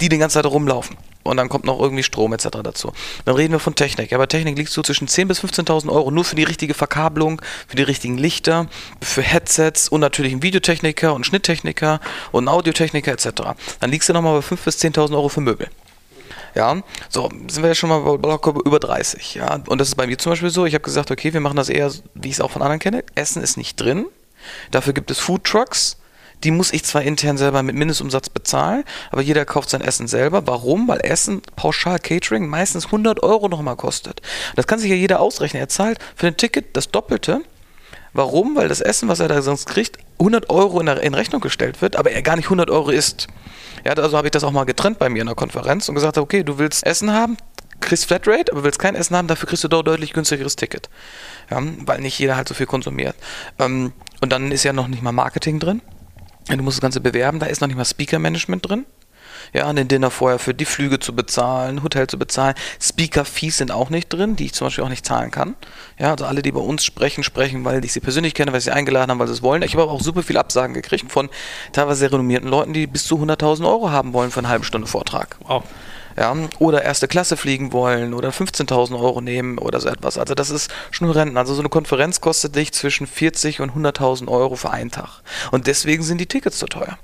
die 0.00 0.08
die 0.08 0.18
ganze 0.18 0.34
Zeit 0.34 0.46
rumlaufen. 0.46 0.96
Und 1.24 1.38
dann 1.38 1.48
kommt 1.48 1.64
noch 1.64 1.80
irgendwie 1.80 2.02
Strom 2.02 2.32
etc. 2.32 2.48
dazu. 2.62 2.92
Dann 3.24 3.34
reden 3.34 3.52
wir 3.52 3.58
von 3.58 3.74
Technik. 3.74 4.12
Ja, 4.12 4.18
bei 4.18 4.26
Technik 4.26 4.56
liegst 4.56 4.76
du 4.76 4.82
zwischen 4.82 5.08
10.000 5.08 5.24
bis 5.26 5.40
15.000 5.40 5.90
Euro 5.90 6.10
nur 6.10 6.24
für 6.24 6.36
die 6.36 6.44
richtige 6.44 6.74
Verkabelung, 6.74 7.42
für 7.66 7.76
die 7.76 7.82
richtigen 7.82 8.18
Lichter, 8.18 8.66
für 9.02 9.22
Headsets 9.22 9.88
und 9.88 10.00
natürlich 10.00 10.32
einen 10.32 10.42
Videotechniker 10.42 11.14
und 11.14 11.26
Schnitttechniker 11.26 12.00
und 12.30 12.46
Audiotechniker 12.46 13.10
etc. 13.10 13.28
Dann 13.80 13.90
liegst 13.90 14.08
du 14.08 14.12
nochmal 14.12 14.38
bei 14.38 14.46
5.000 14.46 14.64
bis 14.64 14.78
10.000 14.78 15.14
Euro 15.14 15.28
für 15.28 15.40
Möbel. 15.40 15.68
Ja, 16.54 16.82
so 17.08 17.28
sind 17.48 17.62
wir 17.62 17.68
ja 17.68 17.74
schon 17.74 17.88
mal 17.88 17.98
locker 17.98 18.54
über 18.64 18.78
30. 18.78 19.34
Ja, 19.34 19.60
und 19.66 19.80
das 19.80 19.88
ist 19.88 19.94
bei 19.96 20.06
mir 20.06 20.18
zum 20.18 20.30
Beispiel 20.30 20.50
so. 20.50 20.66
Ich 20.66 20.74
habe 20.74 20.84
gesagt, 20.84 21.10
okay, 21.10 21.32
wir 21.32 21.40
machen 21.40 21.56
das 21.56 21.68
eher, 21.68 21.90
wie 22.14 22.28
ich 22.28 22.34
es 22.34 22.40
auch 22.40 22.50
von 22.50 22.62
anderen 22.62 22.78
kenne. 22.78 23.02
Essen 23.14 23.42
ist 23.42 23.56
nicht 23.56 23.80
drin. 23.80 24.06
Dafür 24.70 24.92
gibt 24.92 25.10
es 25.10 25.18
Food 25.18 25.44
Trucks. 25.44 25.96
Die 26.44 26.50
muss 26.50 26.72
ich 26.72 26.84
zwar 26.84 27.02
intern 27.02 27.38
selber 27.38 27.62
mit 27.62 27.74
Mindestumsatz 27.74 28.28
bezahlen, 28.28 28.84
aber 29.10 29.22
jeder 29.22 29.44
kauft 29.44 29.70
sein 29.70 29.80
Essen 29.80 30.06
selber. 30.06 30.46
Warum? 30.46 30.86
Weil 30.88 31.00
Essen 31.00 31.42
pauschal 31.56 31.98
Catering 31.98 32.46
meistens 32.46 32.86
100 32.86 33.22
Euro 33.22 33.48
nochmal 33.48 33.76
kostet. 33.76 34.20
Das 34.54 34.66
kann 34.66 34.78
sich 34.78 34.90
ja 34.90 34.96
jeder 34.96 35.20
ausrechnen. 35.20 35.60
Er 35.60 35.68
zahlt 35.68 35.98
für 36.14 36.26
ein 36.26 36.36
Ticket 36.36 36.76
das 36.76 36.90
Doppelte. 36.90 37.40
Warum? 38.12 38.54
Weil 38.54 38.68
das 38.68 38.80
Essen, 38.80 39.08
was 39.08 39.20
er 39.20 39.28
da 39.28 39.42
sonst 39.42 39.66
kriegt, 39.66 39.98
100 40.20 40.50
Euro 40.50 40.80
in, 40.80 40.86
in 40.86 41.14
Rechnung 41.14 41.40
gestellt 41.40 41.82
wird, 41.82 41.96
aber 41.96 42.12
er 42.12 42.22
gar 42.22 42.36
nicht 42.36 42.46
100 42.46 42.70
Euro 42.70 42.90
isst. 42.90 43.26
Ja, 43.84 43.92
also 43.94 44.16
habe 44.16 44.28
ich 44.28 44.30
das 44.30 44.44
auch 44.44 44.52
mal 44.52 44.64
getrennt 44.64 44.98
bei 44.98 45.08
mir 45.08 45.22
in 45.22 45.26
der 45.26 45.34
Konferenz 45.34 45.88
und 45.88 45.94
gesagt, 45.94 46.16
okay, 46.18 46.44
du 46.44 46.58
willst 46.58 46.86
Essen 46.86 47.12
haben, 47.12 47.36
kriegst 47.80 48.06
Flatrate, 48.06 48.52
aber 48.52 48.64
willst 48.64 48.78
kein 48.78 48.94
Essen 48.94 49.16
haben, 49.16 49.26
dafür 49.28 49.48
kriegst 49.48 49.64
du 49.64 49.68
doch 49.68 49.82
deutlich 49.82 50.12
günstigeres 50.12 50.56
Ticket. 50.56 50.88
Ja, 51.50 51.60
weil 51.80 52.00
nicht 52.00 52.18
jeder 52.18 52.36
halt 52.36 52.48
so 52.48 52.54
viel 52.54 52.66
konsumiert. 52.66 53.16
Ähm, 53.58 53.92
und 54.20 54.32
dann 54.32 54.52
ist 54.52 54.62
ja 54.62 54.72
noch 54.72 54.86
nicht 54.86 55.02
mal 55.02 55.12
Marketing 55.12 55.58
drin. 55.58 55.82
Du 56.48 56.62
musst 56.62 56.76
das 56.76 56.82
Ganze 56.82 57.00
bewerben, 57.00 57.38
da 57.38 57.46
ist 57.46 57.60
noch 57.60 57.68
nicht 57.68 57.76
mal 57.76 57.84
Speaker-Management 57.84 58.68
drin 58.68 58.86
ja, 59.52 59.72
den 59.72 59.88
Dinner 59.88 60.10
vorher 60.10 60.38
für 60.38 60.54
die 60.54 60.64
Flüge 60.64 60.98
zu 60.98 61.14
bezahlen, 61.14 61.82
Hotel 61.82 62.06
zu 62.06 62.18
bezahlen. 62.18 62.54
Speaker-Fees 62.80 63.58
sind 63.58 63.70
auch 63.70 63.90
nicht 63.90 64.12
drin, 64.12 64.36
die 64.36 64.46
ich 64.46 64.52
zum 64.52 64.66
Beispiel 64.66 64.84
auch 64.84 64.88
nicht 64.88 65.04
zahlen 65.04 65.30
kann. 65.30 65.54
Ja, 65.98 66.12
also 66.12 66.24
alle, 66.24 66.42
die 66.42 66.52
bei 66.52 66.60
uns 66.60 66.84
sprechen, 66.84 67.22
sprechen, 67.22 67.64
weil 67.64 67.84
ich 67.84 67.92
sie 67.92 68.00
persönlich 68.00 68.34
kenne, 68.34 68.52
weil 68.52 68.60
sie 68.60 68.72
eingeladen 68.72 69.10
haben, 69.10 69.18
weil 69.18 69.28
sie 69.28 69.34
es 69.34 69.42
wollen. 69.42 69.62
Ich 69.62 69.72
habe 69.74 69.84
aber 69.84 69.92
auch 69.92 70.00
super 70.00 70.22
viele 70.22 70.40
Absagen 70.40 70.74
gekriegt 70.74 71.10
von 71.10 71.28
teilweise 71.72 72.00
sehr 72.00 72.12
renommierten 72.12 72.48
Leuten, 72.48 72.72
die 72.72 72.86
bis 72.86 73.04
zu 73.04 73.16
100.000 73.16 73.66
Euro 73.66 73.90
haben 73.90 74.12
wollen 74.12 74.30
für 74.30 74.40
eine 74.40 74.48
halbe 74.48 74.64
Stunde 74.64 74.86
Vortrag. 74.86 75.36
Wow. 75.46 75.64
Ja, 76.16 76.34
oder 76.60 76.82
erste 76.82 77.08
Klasse 77.08 77.36
fliegen 77.36 77.72
wollen 77.72 78.14
oder 78.14 78.30
15.000 78.30 78.98
Euro 78.98 79.20
nehmen 79.20 79.58
oder 79.58 79.80
so 79.80 79.88
etwas. 79.88 80.16
Also 80.16 80.34
das 80.34 80.50
ist 80.50 80.72
schon 80.90 81.10
Renten. 81.10 81.36
Also 81.36 81.54
so 81.54 81.60
eine 81.60 81.68
Konferenz 81.68 82.20
kostet 82.20 82.54
dich 82.54 82.72
zwischen 82.72 83.06
40 83.06 83.60
und 83.60 83.72
100.000 83.72 84.28
Euro 84.28 84.54
für 84.54 84.70
einen 84.70 84.90
Tag. 84.90 85.22
Und 85.50 85.66
deswegen 85.66 86.02
sind 86.04 86.18
die 86.18 86.26
Tickets 86.26 86.58
so 86.58 86.66
teuer. 86.66 86.98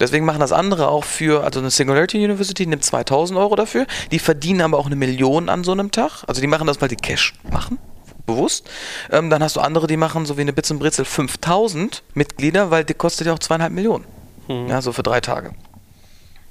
Deswegen 0.00 0.24
machen 0.24 0.40
das 0.40 0.52
andere 0.52 0.88
auch 0.88 1.04
für, 1.04 1.44
also 1.44 1.60
eine 1.60 1.70
Singularity 1.70 2.24
University 2.24 2.66
nimmt 2.66 2.84
2000 2.84 3.38
Euro 3.38 3.56
dafür. 3.56 3.86
Die 4.10 4.18
verdienen 4.18 4.60
aber 4.60 4.78
auch 4.78 4.86
eine 4.86 4.96
Million 4.96 5.48
an 5.48 5.64
so 5.64 5.72
einem 5.72 5.90
Tag. 5.90 6.24
Also 6.26 6.40
die 6.40 6.46
machen 6.46 6.66
das, 6.66 6.80
weil 6.80 6.88
die 6.88 6.96
Cash 6.96 7.34
machen. 7.50 7.78
Bewusst. 8.26 8.68
Ähm, 9.10 9.30
dann 9.30 9.42
hast 9.42 9.56
du 9.56 9.60
andere, 9.60 9.86
die 9.86 9.96
machen 9.96 10.26
so 10.26 10.36
wie 10.36 10.42
eine 10.42 10.52
Bits 10.52 10.70
und 10.70 10.78
Brezel 10.78 11.04
5000 11.04 12.02
Mitglieder, 12.14 12.70
weil 12.70 12.84
die 12.84 12.94
kostet 12.94 13.26
ja 13.26 13.34
auch 13.34 13.38
zweieinhalb 13.38 13.72
Millionen. 13.72 14.04
Hm. 14.46 14.68
Ja, 14.68 14.80
so 14.80 14.92
für 14.92 15.02
drei 15.02 15.20
Tage. 15.20 15.52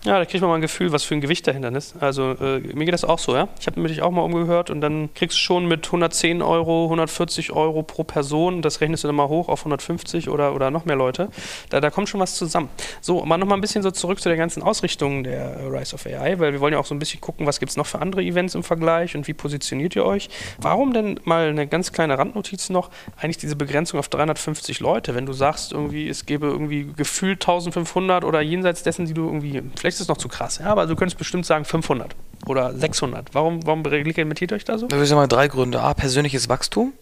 Ja, 0.05 0.19
da 0.19 0.25
kriegt 0.25 0.41
man 0.41 0.49
mal 0.49 0.55
ein 0.55 0.61
Gefühl, 0.61 0.91
was 0.91 1.03
für 1.03 1.15
ein 1.15 1.21
Gewicht 1.21 1.47
dahinter 1.47 1.71
ist. 1.71 1.95
Also 2.01 2.31
äh, 2.31 2.59
mir 2.59 2.83
geht 2.83 2.93
das 2.93 3.05
auch 3.05 3.19
so, 3.19 3.35
ja. 3.35 3.47
Ich 3.57 3.67
habe 3.67 3.79
mich 3.79 4.01
auch 4.01 4.11
mal 4.11 4.21
umgehört 4.21 4.69
und 4.69 4.81
dann 4.81 5.13
kriegst 5.13 5.37
du 5.37 5.41
schon 5.41 5.65
mit 5.65 5.85
110 5.85 6.41
Euro, 6.41 6.85
140 6.85 7.53
Euro 7.53 7.83
pro 7.83 8.03
Person, 8.03 8.61
das 8.61 8.81
rechnest 8.81 9.05
du 9.05 9.07
dann 9.07 9.15
mal 9.15 9.29
hoch 9.29 9.47
auf 9.47 9.61
150 9.61 10.27
oder, 10.27 10.55
oder 10.55 10.71
noch 10.71 10.83
mehr 10.83 10.97
Leute. 10.97 11.29
Da, 11.69 11.79
da 11.79 11.89
kommt 11.89 12.09
schon 12.09 12.19
was 12.19 12.35
zusammen. 12.35 12.67
So, 12.99 13.23
aber 13.23 13.37
nochmal 13.37 13.57
ein 13.57 13.61
bisschen 13.61 13.81
so 13.81 13.91
zurück 13.91 14.19
zu 14.19 14.27
der 14.27 14.37
ganzen 14.37 14.61
Ausrichtung 14.61 15.23
der 15.23 15.71
Rise 15.71 15.95
of 15.95 16.05
AI, 16.05 16.37
weil 16.37 16.51
wir 16.51 16.59
wollen 16.59 16.73
ja 16.73 16.79
auch 16.79 16.85
so 16.85 16.93
ein 16.93 16.99
bisschen 16.99 17.21
gucken, 17.21 17.47
was 17.47 17.61
gibt 17.61 17.69
es 17.69 17.77
noch 17.77 17.85
für 17.85 17.99
andere 17.99 18.23
Events 18.23 18.55
im 18.55 18.63
Vergleich 18.63 19.15
und 19.15 19.25
wie 19.29 19.33
positioniert 19.33 19.95
ihr 19.95 20.05
euch. 20.05 20.29
Warum 20.59 20.91
denn 20.91 21.17
mal 21.23 21.47
eine 21.47 21.65
ganz 21.65 21.93
kleine 21.93 22.17
Randnotiz 22.17 22.69
noch, 22.69 22.89
eigentlich 23.15 23.37
diese 23.37 23.55
Begrenzung 23.55 23.99
auf 23.99 24.09
350 24.09 24.81
Leute, 24.81 25.15
wenn 25.15 25.25
du 25.25 25.31
sagst, 25.31 25.71
irgendwie, 25.71 26.09
es 26.09 26.25
gäbe 26.25 26.47
irgendwie 26.47 26.91
gefühlt 26.93 27.41
1500 27.41 28.25
oder 28.25 28.41
jenseits 28.41 28.83
dessen, 28.83 29.05
die 29.05 29.13
du 29.13 29.27
irgendwie 29.27 29.61
vielleicht 29.77 29.92
ist 29.93 30.01
es 30.01 30.07
noch 30.07 30.17
zu 30.17 30.27
krass, 30.27 30.59
ja, 30.59 30.67
aber 30.67 30.85
du 30.85 30.95
könntest 30.95 31.17
bestimmt 31.17 31.45
sagen 31.45 31.65
500 31.65 32.15
oder 32.45 32.73
600. 32.73 33.33
Warum, 33.33 33.65
warum 33.65 33.85
reglementiert 33.85 34.51
euch 34.51 34.65
da 34.65 34.77
so? 34.77 34.87
Da 34.87 34.95
würde 34.95 35.03
ich 35.03 35.09
sagen, 35.09 35.27
drei 35.29 35.47
Gründe. 35.47 35.81
A, 35.81 35.93
persönliches 35.93 36.49
Wachstum. 36.49 36.93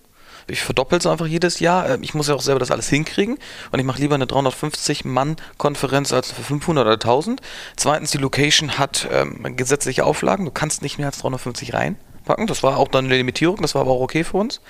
Ich 0.48 0.62
verdoppel 0.62 0.98
es 0.98 1.05
einfach 1.05 1.27
jedes 1.27 1.60
Jahr. 1.60 1.89
Ähm, 1.89 2.03
ich 2.03 2.13
muss 2.13 2.27
ja 2.27 2.36
auch 2.36 2.41
selber 2.41 2.60
das 2.60 2.71
alles 2.71 2.89
hinkriegen. 2.89 3.38
Und 3.71 3.79
ich 3.79 3.86
mache 3.86 4.01
lieber 4.01 4.15
eine 4.15 4.25
350-Mann-Konferenz 4.25 6.13
als 6.13 6.31
für 6.31 6.41
500 6.41 6.86
oder 6.86 6.93
1000. 6.93 7.41
Zweitens, 7.75 8.12
die 8.12 8.17
Location 8.17 8.77
hat 8.77 9.07
ähm, 9.12 9.55
gesetzliche 9.55 10.05
Auflagen. 10.05 10.45
Du 10.45 10.51
kannst 10.51 10.81
nicht 10.81 10.98
mehr 10.98 11.07
als 11.07 11.19
350 11.19 11.74
reinpacken. 11.74 12.48
Das 12.48 12.63
war 12.63 12.77
auch 12.77 12.88
dann 12.88 13.05
eine 13.05 13.17
Limitierung, 13.17 13.57
das 13.62 13.75
war 13.75 13.81
aber 13.81 13.91
auch 13.91 14.01
okay 14.01 14.24
für 14.24 14.38
uns. 14.38 14.62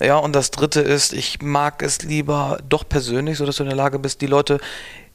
Ja, 0.00 0.16
und 0.16 0.34
das 0.34 0.50
dritte 0.50 0.80
ist, 0.80 1.12
ich 1.12 1.42
mag 1.42 1.82
es 1.82 2.02
lieber 2.02 2.58
doch 2.68 2.88
persönlich, 2.88 3.38
sodass 3.38 3.56
du 3.56 3.62
in 3.62 3.68
der 3.68 3.76
Lage 3.76 3.98
bist, 3.98 4.20
die 4.20 4.26
Leute 4.26 4.58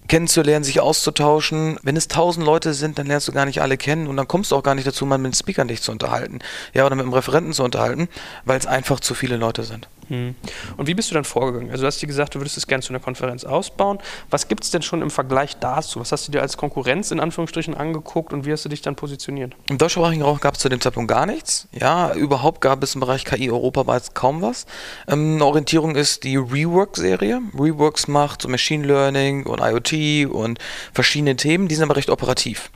kennenzulernen, 0.09 0.65
sich 0.65 0.81
auszutauschen. 0.81 1.79
Wenn 1.83 1.95
es 1.95 2.09
tausend 2.09 2.45
Leute 2.45 2.73
sind, 2.73 2.99
dann 2.99 3.07
lernst 3.07 3.29
du 3.29 3.31
gar 3.31 3.45
nicht 3.45 3.61
alle 3.61 3.77
kennen 3.77 4.07
und 4.07 4.17
dann 4.17 4.27
kommst 4.27 4.51
du 4.51 4.57
auch 4.57 4.63
gar 4.63 4.75
nicht 4.75 4.87
dazu, 4.87 5.05
mal 5.05 5.17
mit 5.17 5.31
den 5.31 5.37
Speakern 5.37 5.69
dich 5.69 5.81
zu 5.81 5.93
unterhalten. 5.93 6.39
Ja, 6.73 6.85
oder 6.85 6.95
mit 6.95 7.05
dem 7.05 7.13
Referenten 7.13 7.53
zu 7.53 7.63
unterhalten, 7.63 8.09
weil 8.43 8.59
es 8.59 8.65
einfach 8.65 8.99
zu 8.99 9.13
viele 9.13 9.37
Leute 9.37 9.63
sind. 9.63 9.87
Hm. 10.09 10.35
Und 10.77 10.87
wie 10.87 10.93
bist 10.93 11.09
du 11.09 11.15
dann 11.15 11.23
vorgegangen? 11.23 11.71
Also 11.71 11.83
du 11.83 11.87
hast 11.87 12.01
dir 12.01 12.07
gesagt, 12.07 12.35
du 12.35 12.39
würdest 12.39 12.57
es 12.57 12.67
gerne 12.67 12.83
zu 12.83 12.91
einer 12.91 12.99
Konferenz 12.99 13.43
ausbauen. 13.43 13.99
Was 14.29 14.47
gibt 14.47 14.63
es 14.63 14.71
denn 14.71 14.81
schon 14.81 15.01
im 15.01 15.11
Vergleich 15.11 15.57
dazu? 15.57 15.99
Was 15.99 16.11
hast 16.11 16.27
du 16.27 16.31
dir 16.31 16.41
als 16.41 16.57
Konkurrenz 16.57 17.11
in 17.11 17.19
Anführungsstrichen 17.19 17.75
angeguckt 17.75 18.33
und 18.33 18.45
wie 18.45 18.51
hast 18.51 18.65
du 18.65 18.69
dich 18.69 18.81
dann 18.81 18.95
positioniert? 18.95 19.55
Im 19.69 19.77
deutschsprachigen 19.77 20.23
Raum 20.23 20.39
gab 20.39 20.55
es 20.55 20.59
zu 20.61 20.69
dem 20.69 20.81
Zeitpunkt 20.81 21.09
gar 21.09 21.25
nichts. 21.25 21.67
Ja, 21.71 22.13
überhaupt 22.13 22.61
gab 22.61 22.83
es 22.83 22.95
im 22.95 23.01
Bereich 23.01 23.23
KI 23.23 23.51
europaweit 23.51 24.15
kaum 24.15 24.41
was. 24.41 24.65
Ähm, 25.07 25.35
eine 25.35 25.45
Orientierung 25.45 25.95
ist 25.95 26.23
die 26.23 26.37
Rework-Serie. 26.37 27.41
Reworks 27.53 28.07
macht 28.07 28.41
so 28.41 28.49
Machine 28.49 28.85
Learning 28.85 29.45
und 29.45 29.59
IoT 29.61 30.31
und 30.33 30.59
verschiedene 30.93 31.35
Themen, 31.35 31.67
die 31.67 31.75
sind 31.75 31.83
aber 31.83 31.95
recht 31.95 32.09
operativ. 32.09 32.71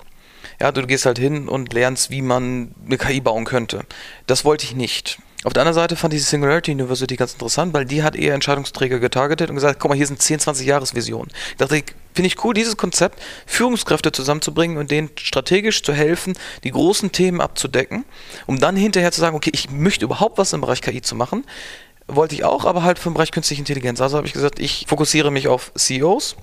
Ja, 0.60 0.72
du 0.72 0.86
gehst 0.86 1.06
halt 1.06 1.18
hin 1.18 1.48
und 1.48 1.74
lernst, 1.74 2.12
wie 2.12 2.22
man 2.22 2.74
eine 2.86 2.98
KI 2.98 3.20
bauen 3.20 3.46
könnte. 3.46 3.82
Das 4.28 4.46
wollte 4.46 4.66
ich 4.66 4.76
nicht. 4.76 5.20
Auf 5.44 5.52
der 5.52 5.62
anderen 5.62 5.76
Seite 5.76 5.96
fand 5.96 6.14
ich 6.14 6.22
die 6.22 6.26
Singularity 6.26 6.72
University 6.72 7.16
ganz 7.16 7.34
interessant, 7.34 7.74
weil 7.74 7.86
die 7.86 8.02
hat 8.02 8.16
eher 8.16 8.34
Entscheidungsträger 8.34 9.00
getargetet 9.00 9.50
und 9.50 9.56
gesagt, 9.56 9.80
guck 9.80 9.90
mal, 9.90 9.96
hier 9.96 10.08
sind 10.08 10.22
10, 10.22 10.40
20 10.40 10.66
Jahresvisionen. 10.66 11.32
Ich 11.52 11.58
dachte, 11.58 11.84
finde 12.14 12.28
ich 12.28 12.44
cool, 12.44 12.54
dieses 12.54 12.78
Konzept, 12.78 13.20
Führungskräfte 13.46 14.12
zusammenzubringen 14.12 14.78
und 14.78 14.90
denen 14.90 15.10
strategisch 15.18 15.84
zu 15.84 15.94
helfen, 15.94 16.34
die 16.64 16.72
großen 16.72 17.12
Themen 17.12 17.42
abzudecken, 17.42 18.06
um 18.46 18.60
dann 18.60 18.78
hinterher 18.78 19.12
zu 19.12 19.20
sagen, 19.20 19.36
okay, 19.36 19.52
ich 19.54 19.70
möchte 19.70 20.06
überhaupt 20.06 20.38
was 20.38 20.54
im 20.54 20.62
Bereich 20.62 20.82
KI 20.82 21.02
zu 21.02 21.16
machen. 21.16 21.46
Wollte 22.08 22.36
ich 22.36 22.44
auch, 22.44 22.66
aber 22.66 22.84
halt 22.84 23.00
für 23.00 23.10
den 23.10 23.16
Bereich 23.16 23.32
künstliche 23.32 23.62
Intelligenz. 23.62 24.00
Also 24.02 24.18
habe 24.18 24.28
ich 24.28 24.34
gesagt, 24.34 24.60
ich 24.60 24.86
fokussiere 24.88 25.32
mich 25.32 25.48
auf 25.48 25.72
CEOs, 25.76 26.36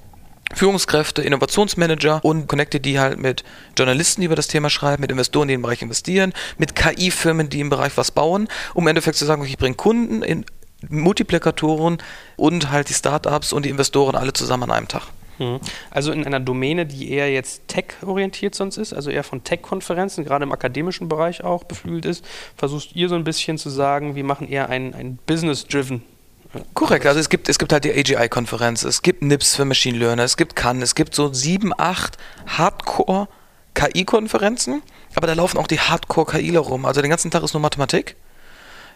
Führungskräfte, 0.54 1.22
Innovationsmanager 1.22 2.24
und 2.24 2.48
connecte 2.48 2.80
die 2.80 2.98
halt 2.98 3.18
mit 3.18 3.44
Journalisten, 3.76 4.20
die 4.20 4.26
über 4.26 4.36
das 4.36 4.48
Thema 4.48 4.70
schreiben, 4.70 5.00
mit 5.00 5.10
Investoren, 5.10 5.48
die 5.48 5.54
im 5.54 5.62
Bereich 5.62 5.82
investieren, 5.82 6.32
mit 6.58 6.74
KI-Firmen, 6.74 7.48
die 7.48 7.60
im 7.60 7.70
Bereich 7.70 7.96
was 7.96 8.10
bauen, 8.10 8.48
um 8.74 8.84
im 8.84 8.88
Endeffekt 8.88 9.16
zu 9.16 9.24
sagen, 9.24 9.44
ich 9.44 9.58
bringe 9.58 9.76
Kunden 9.76 10.22
in 10.22 10.44
Multiplikatoren 10.88 11.98
und 12.36 12.70
halt 12.70 12.88
die 12.88 12.94
Startups 12.94 13.52
und 13.52 13.64
die 13.64 13.70
Investoren 13.70 14.16
alle 14.16 14.32
zusammen 14.32 14.64
an 14.64 14.70
einem 14.70 14.88
Tag. 14.88 15.08
Mhm. 15.38 15.60
Also 15.90 16.12
in 16.12 16.24
einer 16.24 16.40
Domäne, 16.40 16.86
die 16.86 17.10
eher 17.10 17.30
jetzt 17.30 17.68
tech-orientiert 17.68 18.54
sonst 18.54 18.76
ist, 18.76 18.92
also 18.92 19.10
eher 19.10 19.24
von 19.24 19.42
Tech-Konferenzen, 19.42 20.24
gerade 20.24 20.44
im 20.44 20.52
akademischen 20.52 21.08
Bereich 21.08 21.44
auch 21.44 21.64
beflügelt 21.64 22.04
ist, 22.04 22.24
versuchst 22.56 22.94
ihr 22.94 23.08
so 23.08 23.14
ein 23.14 23.24
bisschen 23.24 23.58
zu 23.58 23.70
sagen, 23.70 24.14
wir 24.14 24.24
machen 24.24 24.48
eher 24.48 24.68
ein, 24.68 24.94
ein 24.94 25.18
Business-driven 25.26 26.02
Korrekt, 26.74 27.06
also 27.06 27.20
es 27.20 27.28
gibt, 27.28 27.48
es 27.48 27.60
gibt 27.60 27.72
halt 27.72 27.84
die 27.84 27.92
AGI-Konferenz, 27.92 28.82
es 28.82 29.02
gibt 29.02 29.22
NIPS 29.22 29.54
für 29.54 29.64
Machine 29.64 29.96
Learner, 29.96 30.24
es 30.24 30.36
gibt 30.36 30.56
Cannes, 30.56 30.82
es 30.82 30.96
gibt 30.96 31.14
so 31.14 31.32
sieben, 31.32 31.72
acht 31.76 32.18
Hardcore-KI-Konferenzen, 32.46 34.82
aber 35.14 35.28
da 35.28 35.34
laufen 35.34 35.58
auch 35.58 35.68
die 35.68 35.78
Hardcore-KIler 35.78 36.58
rum. 36.58 36.86
Also 36.86 37.02
den 37.02 37.10
ganzen 37.10 37.30
Tag 37.30 37.44
ist 37.44 37.54
nur 37.54 37.60
Mathematik. 37.60 38.16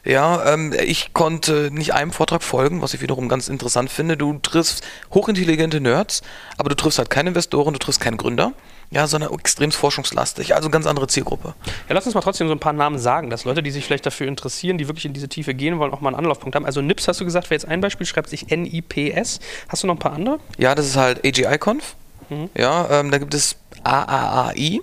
Ja, 0.05 0.53
ähm, 0.53 0.75
ich 0.85 1.15
konnte 1.15 1.71
nicht 1.73 1.95
einem 1.95 2.11
Vortrag 2.11 2.43
folgen, 2.43 2.83
was 2.83 2.93
ich 2.93 3.01
wiederum 3.01 3.29
ganz 3.29 3.49
interessant 3.49 3.89
finde. 3.89 4.17
Du 4.17 4.37
triffst 4.39 4.85
hochintelligente 5.13 5.81
Nerds, 5.81 6.23
aber 6.59 6.69
du 6.69 6.75
triffst 6.75 6.99
halt 6.99 7.09
keine 7.09 7.29
Investoren, 7.29 7.73
du 7.73 7.79
triffst 7.79 8.01
keinen 8.01 8.17
Gründer. 8.17 8.53
Ja, 8.91 9.07
sondern 9.07 9.33
extrem 9.33 9.73
forschungslastig, 9.73 10.55
also 10.55 10.71
ganz 10.71 10.87
andere 10.87 11.07
Zielgruppe. 11.07 11.55
Ja, 11.89 11.95
lass 11.95 12.07
uns 12.07 12.15
mal 12.15 12.21
trotzdem 12.21 12.47
so 12.49 12.55
ein 12.55 12.61
paar 12.61 12.73
Namen 12.73 12.99
sagen, 12.99 13.31
dass 13.31 13.45
Leute, 13.45 13.63
die 13.63 13.71
sich 13.71 13.85
vielleicht 13.85 14.07
dafür 14.07 14.29
interessieren, 14.29 14.79
die 14.79 14.89
wirklich 14.89 15.05
in 15.05 15.13
diese 15.13 15.29
Tiefe 15.29 15.55
gehen 15.55 15.79
wollen, 15.79 15.93
auch 15.93 16.01
mal 16.01 16.11
einen 16.11 16.19
Anlaufpunkt 16.19 16.55
haben. 16.55 16.65
Also 16.65 16.81
NIPS 16.81 17.09
hast 17.09 17.21
du 17.21 17.25
gesagt, 17.25 17.51
wäre 17.51 17.57
jetzt 17.57 17.69
ein 17.69 17.81
Beispiel, 17.81 18.07
schreibt 18.07 18.29
sich 18.29 18.51
N-I-P-S. 18.51 19.41
Hast 19.69 19.83
du 19.83 19.87
noch 19.87 19.95
ein 19.95 19.99
paar 19.99 20.13
andere? 20.13 20.39
Ja, 20.59 20.75
das 20.75 20.87
ist 20.87 20.97
halt 20.97 21.25
AGI-Conf. 21.25 21.97
Mhm. 22.29 22.51
Ja, 22.57 22.89
ähm, 22.91 23.11
da 23.11 23.19
gibt 23.19 23.35
es 23.35 23.57
AAAI. 23.83 24.81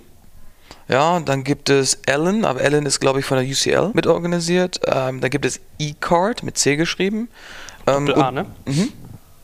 Ja, 0.88 1.20
dann 1.20 1.44
gibt 1.44 1.70
es 1.70 1.98
Ellen, 2.06 2.44
aber 2.44 2.60
Ellen 2.60 2.84
ist, 2.86 3.00
glaube 3.00 3.20
ich, 3.20 3.24
von 3.24 3.38
der 3.38 3.46
UCL 3.46 3.92
mitorganisiert. 3.94 4.80
Ähm, 4.84 5.20
dann 5.20 5.30
gibt 5.30 5.46
es 5.46 5.60
E-Card 5.78 6.42
mit 6.42 6.58
C 6.58 6.76
geschrieben. 6.76 7.28
Ähm, 7.86 8.12
A, 8.14 8.30
ne? 8.30 8.46
Mh. 8.66 8.88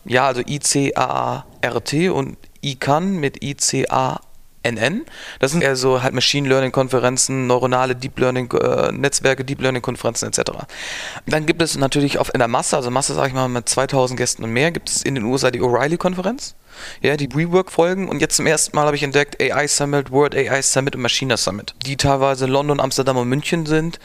Ja, 0.05 0.27
also 0.27 0.43
I-C-A-A-R-T 0.47 2.09
und 2.09 2.37
ICAN 2.63 3.17
mit 3.17 3.43
I-C-A-A. 3.43 4.21
NN. 4.71 5.05
Das 5.39 5.53
sind 5.53 5.63
eher 5.63 5.77
so 5.77 6.03
halt 6.03 6.15
Machine 6.15 6.49
Learning 6.49 6.73
Konferenzen, 6.73 7.47
neuronale 7.47 7.97
Deep 7.97 8.19
Learning 8.19 8.51
äh, 8.53 8.93
Netzwerke, 8.93 9.45
Deep 9.45 9.61
Learning 9.61 9.83
Konferenzen 9.83 10.29
etc. 10.29 10.53
Dann 11.27 11.47
gibt 11.47 11.63
es 11.63 11.77
natürlich 11.77 12.19
auf 12.19 12.33
in 12.33 12.39
der 12.39 12.49
Masse, 12.49 12.77
also 12.77 12.91
Masse 12.91 13.15
sage 13.15 13.29
ich 13.29 13.35
mal 13.35 13.49
mit 13.49 13.69
2000 13.69 14.19
Gästen 14.19 14.45
und 14.45 14.53
mehr, 14.53 14.71
gibt 14.71 14.89
es 14.89 15.03
in 15.03 15.15
den 15.15 15.25
USA 15.25 15.51
die 15.51 15.61
O'Reilly 15.61 15.97
Konferenz. 15.97 16.55
Ja, 17.01 17.17
die 17.17 17.29
Rework 17.35 17.73
Folgen 17.73 18.09
und 18.09 18.21
jetzt 18.21 18.37
zum 18.37 18.47
ersten 18.47 18.77
Mal 18.77 18.87
habe 18.87 18.97
ich 18.97 19.03
entdeckt 19.03 19.43
AI 19.43 19.67
Summit, 19.67 20.11
World 20.11 20.37
AI 20.37 20.63
Summit 20.63 20.95
und 20.95 21.03
Machina 21.03 21.37
Summit, 21.37 21.75
die 21.85 21.97
teilweise 21.97 22.47
London, 22.47 22.81
Amsterdam 22.81 23.17
und 23.17 23.29
München 23.29 23.67
sind, 23.67 23.99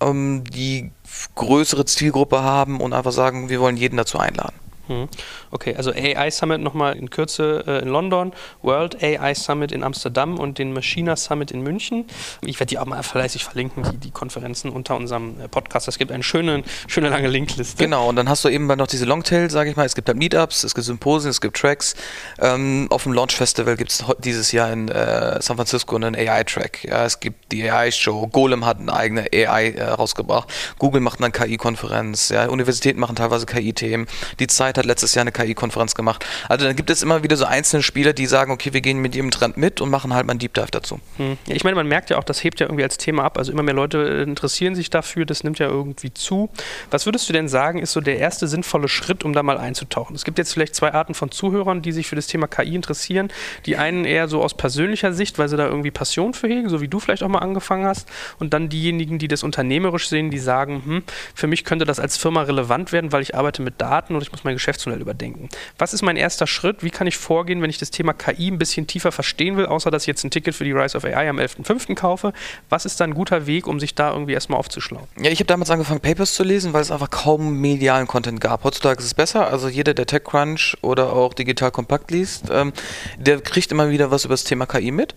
ähm, 0.00 0.44
die 0.44 0.90
größere 1.34 1.84
Zielgruppe 1.84 2.42
haben 2.42 2.80
und 2.80 2.92
einfach 2.92 3.12
sagen, 3.12 3.48
wir 3.48 3.60
wollen 3.60 3.76
jeden 3.76 3.96
dazu 3.96 4.18
einladen. 4.18 4.54
Hm. 4.86 5.08
Okay, 5.50 5.74
also 5.76 5.92
AI 5.92 6.30
Summit 6.30 6.60
nochmal 6.60 6.96
in 6.96 7.10
Kürze 7.10 7.64
äh, 7.66 7.82
in 7.82 7.88
London, 7.88 8.32
World 8.62 9.02
AI 9.02 9.34
Summit 9.34 9.72
in 9.72 9.82
Amsterdam 9.82 10.38
und 10.38 10.58
den 10.58 10.72
Machina 10.72 11.16
Summit 11.16 11.50
in 11.50 11.62
München. 11.62 12.06
Ich 12.42 12.60
werde 12.60 12.70
die 12.70 12.78
auch 12.78 12.86
mal 12.86 13.02
fleißig 13.02 13.44
verlinken, 13.44 13.82
die, 13.84 13.96
die 13.96 14.10
Konferenzen 14.10 14.70
unter 14.70 14.96
unserem 14.96 15.40
äh, 15.40 15.48
Podcast. 15.48 15.88
Es 15.88 15.98
gibt 15.98 16.12
eine 16.12 16.22
schöne, 16.22 16.62
schöne 16.86 17.08
lange 17.08 17.28
Linkliste. 17.28 17.82
Genau, 17.82 18.08
und 18.08 18.16
dann 18.16 18.28
hast 18.28 18.44
du 18.44 18.48
eben 18.48 18.66
noch 18.66 18.86
diese 18.86 19.04
Longtail, 19.04 19.50
sage 19.50 19.70
ich 19.70 19.76
mal. 19.76 19.86
Es 19.86 19.94
gibt 19.94 20.08
halt 20.08 20.18
Meetups, 20.18 20.64
es 20.64 20.74
gibt 20.74 20.84
Symposien, 20.84 21.30
es 21.30 21.40
gibt 21.40 21.56
Tracks. 21.56 21.94
Ähm, 22.38 22.88
auf 22.90 23.04
dem 23.04 23.12
Launch 23.12 23.34
Festival 23.34 23.76
gibt 23.76 23.90
es 23.90 24.04
dieses 24.18 24.52
Jahr 24.52 24.72
in 24.72 24.88
äh, 24.88 25.40
San 25.40 25.56
Francisco 25.56 25.96
einen 25.96 26.14
AI-Track. 26.14 26.84
Ja, 26.84 27.04
es 27.04 27.20
gibt 27.20 27.52
die 27.52 27.68
AI-Show. 27.68 28.26
Golem 28.28 28.64
hat 28.66 28.80
eine 28.80 28.92
eigene 28.92 29.26
AI 29.32 29.70
äh, 29.70 29.82
rausgebracht. 29.84 30.52
Google 30.78 31.00
macht 31.00 31.20
eine 31.22 31.30
KI-Konferenz. 31.30 32.28
Ja, 32.28 32.48
Universitäten 32.48 33.00
machen 33.00 33.16
teilweise 33.16 33.46
KI-Themen. 33.46 34.06
Die 34.38 34.46
Zeit 34.46 34.73
hat 34.78 34.86
letztes 34.86 35.14
Jahr 35.14 35.22
eine 35.22 35.32
KI-Konferenz 35.32 35.94
gemacht. 35.94 36.24
Also 36.48 36.66
dann 36.66 36.76
gibt 36.76 36.90
es 36.90 37.02
immer 37.02 37.22
wieder 37.22 37.36
so 37.36 37.44
einzelne 37.44 37.82
Spieler, 37.82 38.12
die 38.12 38.26
sagen, 38.26 38.52
okay, 38.52 38.72
wir 38.72 38.80
gehen 38.80 38.98
mit 38.98 39.14
ihrem 39.14 39.30
Trend 39.30 39.56
mit 39.56 39.80
und 39.80 39.90
machen 39.90 40.14
halt 40.14 40.26
mal 40.26 40.32
einen 40.32 40.40
Deep 40.40 40.54
Dive 40.54 40.70
dazu. 40.70 41.00
Hm. 41.16 41.36
Ja, 41.46 41.54
ich 41.54 41.64
meine, 41.64 41.76
man 41.76 41.86
merkt 41.86 42.10
ja 42.10 42.18
auch, 42.18 42.24
das 42.24 42.42
hebt 42.42 42.60
ja 42.60 42.66
irgendwie 42.66 42.84
als 42.84 42.98
Thema 42.98 43.24
ab. 43.24 43.38
Also 43.38 43.52
immer 43.52 43.62
mehr 43.62 43.74
Leute 43.74 43.98
interessieren 43.98 44.74
sich 44.74 44.90
dafür, 44.90 45.26
das 45.26 45.44
nimmt 45.44 45.58
ja 45.58 45.66
irgendwie 45.66 46.12
zu. 46.12 46.50
Was 46.90 47.06
würdest 47.06 47.28
du 47.28 47.32
denn 47.32 47.48
sagen, 47.48 47.78
ist 47.78 47.92
so 47.92 48.00
der 48.00 48.18
erste 48.18 48.48
sinnvolle 48.48 48.88
Schritt, 48.88 49.24
um 49.24 49.32
da 49.32 49.42
mal 49.42 49.58
einzutauchen? 49.58 50.14
Es 50.14 50.24
gibt 50.24 50.38
jetzt 50.38 50.52
vielleicht 50.52 50.74
zwei 50.74 50.92
Arten 50.92 51.14
von 51.14 51.30
Zuhörern, 51.30 51.82
die 51.82 51.92
sich 51.92 52.06
für 52.06 52.16
das 52.16 52.26
Thema 52.26 52.46
KI 52.46 52.74
interessieren. 52.74 53.28
Die 53.66 53.76
einen 53.76 54.04
eher 54.04 54.28
so 54.28 54.42
aus 54.42 54.54
persönlicher 54.54 55.12
Sicht, 55.12 55.38
weil 55.38 55.48
sie 55.48 55.56
da 55.56 55.66
irgendwie 55.66 55.90
Passion 55.90 56.34
für 56.34 56.48
hegen, 56.48 56.68
so 56.68 56.80
wie 56.80 56.88
du 56.88 57.00
vielleicht 57.00 57.22
auch 57.22 57.28
mal 57.28 57.38
angefangen 57.40 57.86
hast. 57.86 58.08
Und 58.38 58.52
dann 58.54 58.68
diejenigen, 58.68 59.18
die 59.18 59.28
das 59.28 59.42
unternehmerisch 59.42 60.08
sehen, 60.08 60.30
die 60.30 60.38
sagen, 60.38 60.82
hm, 60.84 61.02
für 61.34 61.46
mich 61.46 61.64
könnte 61.64 61.84
das 61.84 62.00
als 62.00 62.16
Firma 62.16 62.42
relevant 62.42 62.92
werden, 62.92 63.12
weil 63.12 63.22
ich 63.22 63.34
arbeite 63.34 63.62
mit 63.62 63.80
Daten 63.80 64.14
und 64.14 64.22
ich 64.22 64.32
muss 64.32 64.44
mein 64.44 64.54
Geschäftsmodell 64.64 65.00
überdenken. 65.00 65.50
Was 65.78 65.92
ist 65.92 66.00
mein 66.00 66.16
erster 66.16 66.46
Schritt? 66.46 66.82
Wie 66.82 66.88
kann 66.88 67.06
ich 67.06 67.18
vorgehen, 67.18 67.60
wenn 67.60 67.68
ich 67.68 67.76
das 67.76 67.90
Thema 67.90 68.14
KI 68.14 68.50
ein 68.50 68.58
bisschen 68.58 68.86
tiefer 68.86 69.12
verstehen 69.12 69.58
will, 69.58 69.66
außer 69.66 69.90
dass 69.90 70.04
ich 70.04 70.06
jetzt 70.06 70.24
ein 70.24 70.30
Ticket 70.30 70.54
für 70.54 70.64
die 70.64 70.72
Rise 70.72 70.96
of 70.96 71.04
AI 71.04 71.28
am 71.28 71.38
11.05. 71.38 71.94
kaufe? 71.94 72.32
Was 72.70 72.86
ist 72.86 72.98
da 72.98 73.04
ein 73.04 73.12
guter 73.12 73.46
Weg, 73.46 73.66
um 73.66 73.78
sich 73.78 73.94
da 73.94 74.12
irgendwie 74.12 74.32
erstmal 74.32 74.58
aufzuschlauen? 74.58 75.06
Ja, 75.20 75.30
ich 75.30 75.38
habe 75.40 75.46
damals 75.46 75.70
angefangen, 75.70 76.00
Papers 76.00 76.34
zu 76.34 76.44
lesen, 76.44 76.72
weil 76.72 76.80
es 76.80 76.90
einfach 76.90 77.10
kaum 77.10 77.60
medialen 77.60 78.06
Content 78.06 78.40
gab. 78.40 78.64
Heutzutage 78.64 79.00
ist 79.00 79.06
es 79.06 79.14
besser. 79.14 79.48
Also 79.48 79.68
jeder, 79.68 79.92
der 79.92 80.06
TechCrunch 80.06 80.78
oder 80.80 81.12
auch 81.12 81.34
Digital 81.34 81.70
Kompakt 81.70 82.10
liest, 82.10 82.46
ähm, 82.50 82.72
der 83.18 83.40
kriegt 83.42 83.70
immer 83.70 83.90
wieder 83.90 84.10
was 84.10 84.24
über 84.24 84.32
das 84.32 84.44
Thema 84.44 84.64
KI 84.64 84.90
mit. 84.90 85.14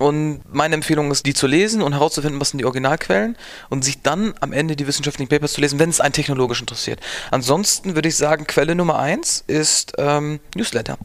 Und 0.00 0.40
meine 0.50 0.76
Empfehlung 0.76 1.10
ist, 1.10 1.26
die 1.26 1.34
zu 1.34 1.46
lesen 1.46 1.82
und 1.82 1.92
herauszufinden, 1.92 2.40
was 2.40 2.48
sind 2.48 2.58
die 2.58 2.64
Originalquellen 2.64 3.36
und 3.68 3.84
sich 3.84 4.00
dann 4.00 4.32
am 4.40 4.54
Ende 4.54 4.74
die 4.74 4.86
wissenschaftlichen 4.86 5.28
Papers 5.28 5.52
zu 5.52 5.60
lesen, 5.60 5.78
wenn 5.78 5.90
es 5.90 6.00
einen 6.00 6.14
technologisch 6.14 6.58
interessiert. 6.58 7.00
Ansonsten 7.30 7.94
würde 7.96 8.08
ich 8.08 8.16
sagen, 8.16 8.46
Quelle 8.46 8.74
Nummer 8.74 8.98
eins 8.98 9.44
ist 9.46 9.92
ähm, 9.98 10.40
Newsletter. 10.56 10.96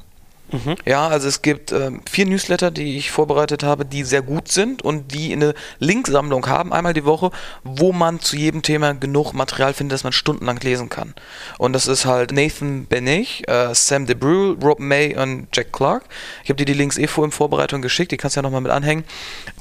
Mhm. 0.51 0.75
Ja, 0.85 1.07
also 1.07 1.27
es 1.27 1.41
gibt 1.41 1.71
ähm, 1.71 2.01
vier 2.09 2.25
Newsletter, 2.25 2.69
die 2.71 2.97
ich 2.97 3.11
vorbereitet 3.11 3.63
habe, 3.63 3.85
die 3.85 4.03
sehr 4.03 4.21
gut 4.21 4.47
sind 4.47 4.83
und 4.83 5.13
die 5.13 5.33
eine 5.33 5.53
Linksammlung 5.79 6.47
haben, 6.47 6.71
einmal 6.71 6.93
die 6.93 7.05
Woche, 7.05 7.31
wo 7.63 7.91
man 7.91 8.19
zu 8.19 8.35
jedem 8.35 8.61
Thema 8.61 8.93
genug 8.93 9.33
Material 9.33 9.73
findet, 9.73 9.95
das 9.95 10.03
man 10.03 10.13
stundenlang 10.13 10.59
lesen 10.59 10.89
kann. 10.89 11.15
Und 11.57 11.73
das 11.73 11.87
ist 11.87 12.05
halt 12.05 12.31
Nathan 12.31 12.85
Benich, 12.85 13.47
äh, 13.47 13.73
Sam 13.73 14.05
DeBrule, 14.05 14.57
Rob 14.61 14.79
May 14.79 15.17
und 15.17 15.47
Jack 15.53 15.73
Clark. 15.73 16.03
Ich 16.43 16.49
habe 16.49 16.57
dir 16.57 16.65
die 16.65 16.73
Links 16.73 16.97
eh 16.97 17.07
vor 17.07 17.25
in 17.25 17.31
Vorbereitung 17.31 17.81
geschickt, 17.81 18.11
die 18.11 18.17
kannst 18.17 18.35
du 18.35 18.39
ja 18.39 18.43
nochmal 18.43 18.61
mit 18.61 18.71
anhängen. 18.71 19.03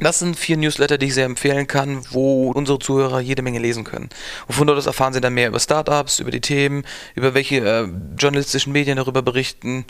Das 0.01 0.19
sind 0.19 0.39
vier 0.39 0.57
Newsletter, 0.57 0.99
die 0.99 1.07
ich 1.07 1.15
sehr 1.15 1.27
empfehlen 1.27 1.67
kann, 1.67 2.03
wo 2.11 2.51
unsere 2.51 2.79
Zuhörer 2.79 3.21
jede 3.21 3.43
Menge 3.43 3.59
lesen 3.59 3.85
können. 3.85 4.11
Und 4.49 4.55
von 4.55 4.67
dort 4.67 4.85
erfahren 4.85 5.15
sie 5.15 5.21
dann 5.21 5.35
mehr 5.35 5.49
über 5.49 5.61
Startups, 5.61 6.19
über 6.19 6.31
die 6.31 6.41
Themen, 6.41 6.85
über 7.15 7.33
welche 7.35 7.57
äh, 7.57 7.89
journalistischen 8.19 8.73
Medien 8.73 8.97
darüber 8.97 9.23
berichten 9.23 9.87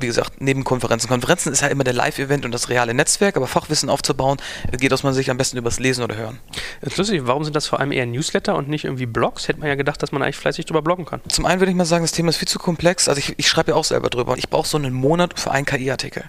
wie 0.00 0.06
gesagt, 0.06 0.40
neben 0.40 0.64
Konferenzen. 0.64 1.08
Konferenzen 1.08 1.52
ist 1.52 1.62
ja 1.62 1.68
immer 1.68 1.84
der 1.84 1.94
Live-Event 1.94 2.44
und 2.44 2.52
das 2.52 2.68
reale 2.68 2.94
Netzwerk, 2.94 3.36
aber 3.36 3.46
Fachwissen 3.46 3.90
aufzubauen, 3.90 4.38
geht 4.72 4.92
aus 4.92 5.02
meiner 5.02 5.14
Sicht 5.14 5.30
am 5.30 5.36
besten 5.36 5.56
übers 5.56 5.78
Lesen 5.78 6.04
oder 6.04 6.16
Hören. 6.16 6.38
Das 6.80 6.92
ist 6.92 6.98
lustig, 6.98 7.22
warum 7.24 7.44
sind 7.44 7.56
das 7.56 7.66
vor 7.66 7.80
allem 7.80 7.92
eher 7.92 8.06
Newsletter 8.06 8.56
und 8.56 8.68
nicht 8.68 8.84
irgendwie 8.84 9.06
Blogs? 9.06 9.48
Hätte 9.48 9.60
man 9.60 9.68
ja 9.68 9.74
gedacht, 9.74 10.02
dass 10.02 10.12
man 10.12 10.22
eigentlich 10.22 10.36
fleißig 10.36 10.66
drüber 10.66 10.82
bloggen 10.82 11.04
kann. 11.04 11.20
Zum 11.28 11.46
einen 11.46 11.60
würde 11.60 11.70
ich 11.70 11.76
mal 11.76 11.84
sagen, 11.84 12.04
das 12.04 12.12
Thema 12.12 12.30
ist 12.30 12.36
viel 12.36 12.48
zu 12.48 12.58
komplex. 12.58 13.08
Also 13.08 13.18
ich, 13.18 13.34
ich 13.38 13.48
schreibe 13.48 13.72
ja 13.72 13.76
auch 13.76 13.84
selber 13.84 14.10
drüber. 14.10 14.36
Ich 14.36 14.48
brauche 14.48 14.68
so 14.68 14.78
einen 14.78 14.92
Monat 14.92 15.38
für 15.38 15.50
einen 15.50 15.66
KI-Artikel. 15.66 16.24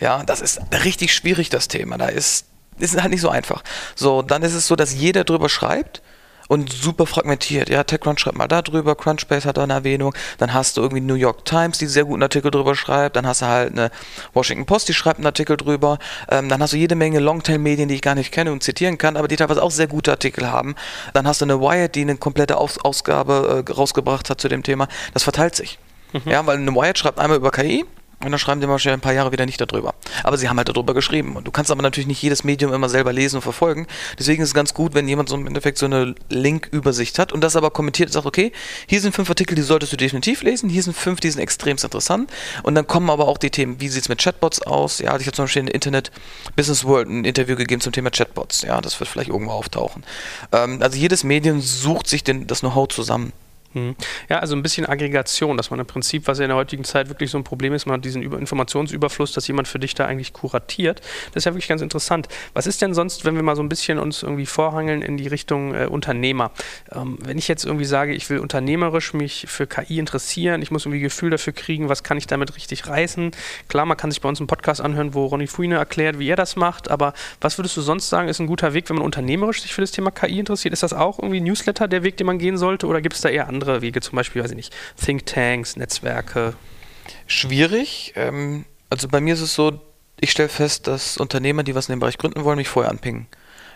Ja, 0.00 0.22
das 0.24 0.40
ist 0.40 0.60
richtig 0.84 1.14
schwierig, 1.14 1.50
das 1.50 1.68
Thema. 1.68 1.98
Da 1.98 2.08
ist, 2.08 2.46
ist 2.78 3.00
halt 3.00 3.10
nicht 3.10 3.20
so 3.20 3.28
einfach. 3.28 3.62
So, 3.94 4.22
dann 4.22 4.42
ist 4.42 4.54
es 4.54 4.66
so, 4.66 4.76
dass 4.76 4.94
jeder 4.94 5.24
drüber 5.24 5.48
schreibt 5.48 6.02
und 6.48 6.72
super 6.72 7.06
fragmentiert. 7.06 7.68
Ja, 7.68 7.84
TechCrunch 7.84 8.20
schreibt 8.20 8.36
mal 8.36 8.48
da 8.48 8.62
drüber, 8.62 8.94
Crunchbase 8.94 9.48
hat 9.48 9.56
da 9.56 9.62
eine 9.62 9.72
Erwähnung, 9.72 10.14
dann 10.38 10.52
hast 10.52 10.76
du 10.76 10.82
irgendwie 10.82 11.00
New 11.00 11.14
York 11.14 11.44
Times, 11.44 11.78
die 11.78 11.86
sehr 11.86 12.04
guten 12.04 12.22
Artikel 12.22 12.50
drüber 12.50 12.74
schreibt, 12.74 13.16
dann 13.16 13.26
hast 13.26 13.42
du 13.42 13.46
halt 13.46 13.72
eine 13.72 13.90
Washington 14.32 14.66
Post, 14.66 14.88
die 14.88 14.94
schreibt 14.94 15.18
einen 15.18 15.26
Artikel 15.26 15.56
drüber, 15.56 15.98
ähm, 16.30 16.48
dann 16.48 16.62
hast 16.62 16.72
du 16.72 16.76
jede 16.76 16.94
Menge 16.94 17.20
Longtail-Medien, 17.20 17.88
die 17.88 17.96
ich 17.96 18.02
gar 18.02 18.14
nicht 18.14 18.32
kenne 18.32 18.52
und 18.52 18.62
zitieren 18.62 18.98
kann, 18.98 19.16
aber 19.16 19.28
die 19.28 19.36
teilweise 19.36 19.62
auch 19.62 19.70
sehr 19.70 19.86
gute 19.86 20.10
Artikel 20.10 20.50
haben. 20.50 20.74
Dann 21.12 21.26
hast 21.26 21.40
du 21.40 21.44
eine 21.44 21.60
Wired, 21.60 21.94
die 21.94 22.02
eine 22.02 22.16
komplette 22.16 22.56
Aus 22.56 22.78
Ausgabe 22.84 23.64
äh, 23.66 23.72
rausgebracht 23.72 24.30
hat 24.30 24.40
zu 24.40 24.48
dem 24.48 24.62
Thema. 24.62 24.88
Das 25.12 25.22
verteilt 25.22 25.56
sich. 25.56 25.78
Mhm. 26.12 26.30
Ja, 26.30 26.46
weil 26.46 26.58
eine 26.58 26.74
Wired 26.74 26.98
schreibt 26.98 27.18
einmal 27.18 27.38
über 27.38 27.50
KI, 27.50 27.84
Und 28.24 28.30
dann 28.32 28.38
schreiben 28.38 28.60
die 28.60 28.66
mal 28.66 28.78
ein 28.84 29.00
paar 29.00 29.12
Jahre 29.12 29.32
wieder 29.32 29.46
nicht 29.46 29.60
darüber. 29.60 29.94
Aber 30.22 30.36
sie 30.36 30.48
haben 30.48 30.56
halt 30.56 30.68
darüber 30.68 30.94
geschrieben. 30.94 31.36
Und 31.36 31.46
du 31.46 31.50
kannst 31.50 31.70
aber 31.70 31.82
natürlich 31.82 32.06
nicht 32.06 32.22
jedes 32.22 32.44
Medium 32.44 32.72
immer 32.72 32.88
selber 32.88 33.12
lesen 33.12 33.36
und 33.36 33.42
verfolgen. 33.42 33.86
Deswegen 34.18 34.42
ist 34.42 34.48
es 34.48 34.54
ganz 34.54 34.74
gut, 34.74 34.94
wenn 34.94 35.06
jemand 35.08 35.28
so 35.28 35.36
im 35.36 35.46
Endeffekt 35.46 35.78
so 35.78 35.86
eine 35.86 36.14
Link-Übersicht 36.30 37.18
hat 37.18 37.32
und 37.32 37.42
das 37.42 37.56
aber 37.56 37.70
kommentiert 37.70 38.08
und 38.08 38.12
sagt, 38.12 38.26
okay, 38.26 38.52
hier 38.88 39.00
sind 39.00 39.14
fünf 39.14 39.28
Artikel, 39.28 39.54
die 39.54 39.62
solltest 39.62 39.92
du 39.92 39.96
definitiv 39.96 40.42
lesen, 40.42 40.68
hier 40.68 40.82
sind 40.82 40.96
fünf, 40.96 41.20
die 41.20 41.30
sind 41.30 41.40
extremst 41.40 41.84
interessant. 41.84 42.30
Und 42.62 42.74
dann 42.74 42.86
kommen 42.86 43.10
aber 43.10 43.28
auch 43.28 43.38
die 43.38 43.50
Themen, 43.50 43.80
wie 43.80 43.88
sieht 43.88 44.02
es 44.02 44.08
mit 44.08 44.20
Chatbots 44.20 44.62
aus? 44.62 44.98
Ja, 44.98 45.16
ich 45.16 45.26
habe 45.26 45.36
zum 45.36 45.44
Beispiel 45.44 45.62
in 45.62 45.68
Internet 45.68 46.10
Business 46.56 46.84
World 46.84 47.08
ein 47.08 47.24
Interview 47.24 47.56
gegeben 47.56 47.80
zum 47.80 47.92
Thema 47.92 48.10
Chatbots. 48.10 48.62
Ja, 48.62 48.80
das 48.80 48.98
wird 49.00 49.08
vielleicht 49.08 49.30
irgendwo 49.30 49.52
auftauchen. 49.52 50.04
Ähm, 50.52 50.80
also 50.80 50.98
jedes 50.98 51.24
Medium 51.24 51.60
sucht 51.60 52.06
sich 52.08 52.24
den, 52.24 52.46
das 52.46 52.60
Know-how 52.60 52.88
zusammen. 52.88 53.32
Hm. 53.74 53.96
Ja, 54.28 54.38
also 54.38 54.54
ein 54.54 54.62
bisschen 54.62 54.86
Aggregation, 54.86 55.56
dass 55.56 55.70
man 55.70 55.80
im 55.80 55.86
Prinzip, 55.86 56.28
was 56.28 56.38
ja 56.38 56.44
in 56.44 56.48
der 56.48 56.56
heutigen 56.56 56.84
Zeit 56.84 57.08
wirklich 57.08 57.30
so 57.30 57.38
ein 57.38 57.44
Problem 57.44 57.72
ist, 57.74 57.86
man 57.86 57.96
hat 57.96 58.04
diesen 58.04 58.22
Informationsüberfluss, 58.22 59.32
dass 59.32 59.48
jemand 59.48 59.66
für 59.66 59.80
dich 59.80 59.94
da 59.94 60.06
eigentlich 60.06 60.32
kuratiert. 60.32 61.00
Das 61.32 61.40
ist 61.40 61.44
ja 61.44 61.52
wirklich 61.52 61.68
ganz 61.68 61.82
interessant. 61.82 62.28
Was 62.54 62.68
ist 62.68 62.80
denn 62.82 62.94
sonst, 62.94 63.24
wenn 63.24 63.34
wir 63.34 63.42
mal 63.42 63.56
so 63.56 63.62
ein 63.62 63.68
bisschen 63.68 63.98
uns 63.98 64.22
irgendwie 64.22 64.46
vorhangeln 64.46 65.02
in 65.02 65.16
die 65.16 65.26
Richtung 65.26 65.74
äh, 65.74 65.86
Unternehmer? 65.86 66.52
Ähm, 66.92 67.18
wenn 67.20 67.36
ich 67.36 67.48
jetzt 67.48 67.64
irgendwie 67.64 67.84
sage, 67.84 68.14
ich 68.14 68.30
will 68.30 68.38
unternehmerisch 68.38 69.12
mich 69.12 69.46
für 69.48 69.66
KI 69.66 69.98
interessieren, 69.98 70.62
ich 70.62 70.70
muss 70.70 70.86
irgendwie 70.86 71.00
Gefühl 71.00 71.30
dafür 71.30 71.52
kriegen, 71.52 71.88
was 71.88 72.04
kann 72.04 72.16
ich 72.16 72.28
damit 72.28 72.54
richtig 72.54 72.86
reißen? 72.86 73.32
Klar, 73.68 73.86
man 73.86 73.96
kann 73.96 74.12
sich 74.12 74.20
bei 74.20 74.28
uns 74.28 74.38
einen 74.38 74.46
Podcast 74.46 74.80
anhören, 74.80 75.14
wo 75.14 75.26
Ronny 75.26 75.48
Fuine 75.48 75.76
erklärt, 75.76 76.20
wie 76.20 76.28
er 76.28 76.36
das 76.36 76.54
macht, 76.54 76.90
aber 76.90 77.12
was 77.40 77.58
würdest 77.58 77.76
du 77.76 77.80
sonst 77.80 78.08
sagen, 78.08 78.28
ist 78.28 78.38
ein 78.38 78.46
guter 78.46 78.72
Weg, 78.72 78.88
wenn 78.88 78.96
man 78.96 79.04
unternehmerisch 79.04 79.62
sich 79.62 79.74
für 79.74 79.80
das 79.80 79.90
Thema 79.90 80.12
KI 80.12 80.38
interessiert? 80.38 80.72
Ist 80.72 80.84
das 80.84 80.92
auch 80.92 81.18
irgendwie 81.18 81.40
Newsletter 81.40 81.88
der 81.88 82.04
Weg, 82.04 82.16
den 82.18 82.28
man 82.28 82.38
gehen 82.38 82.56
sollte 82.56 82.86
oder 82.86 83.00
gibt 83.00 83.16
es 83.16 83.20
da 83.20 83.28
eher 83.28 83.48
andere 83.48 83.63
andere 83.64 83.82
Wege, 83.82 84.00
zum 84.00 84.16
Beispiel, 84.16 84.42
weiß 84.42 84.50
ich 84.50 84.56
nicht, 84.56 84.74
Thinktanks, 85.02 85.76
Netzwerke? 85.76 86.54
Schwierig. 87.26 88.12
Ähm, 88.16 88.64
also 88.90 89.08
bei 89.08 89.20
mir 89.20 89.34
ist 89.34 89.40
es 89.40 89.54
so, 89.54 89.80
ich 90.20 90.30
stelle 90.30 90.48
fest, 90.48 90.86
dass 90.86 91.16
Unternehmer, 91.16 91.62
die 91.62 91.74
was 91.74 91.88
in 91.88 91.94
dem 91.94 92.00
Bereich 92.00 92.18
gründen 92.18 92.44
wollen, 92.44 92.56
mich 92.56 92.68
vorher 92.68 92.90
anpingen. 92.90 93.26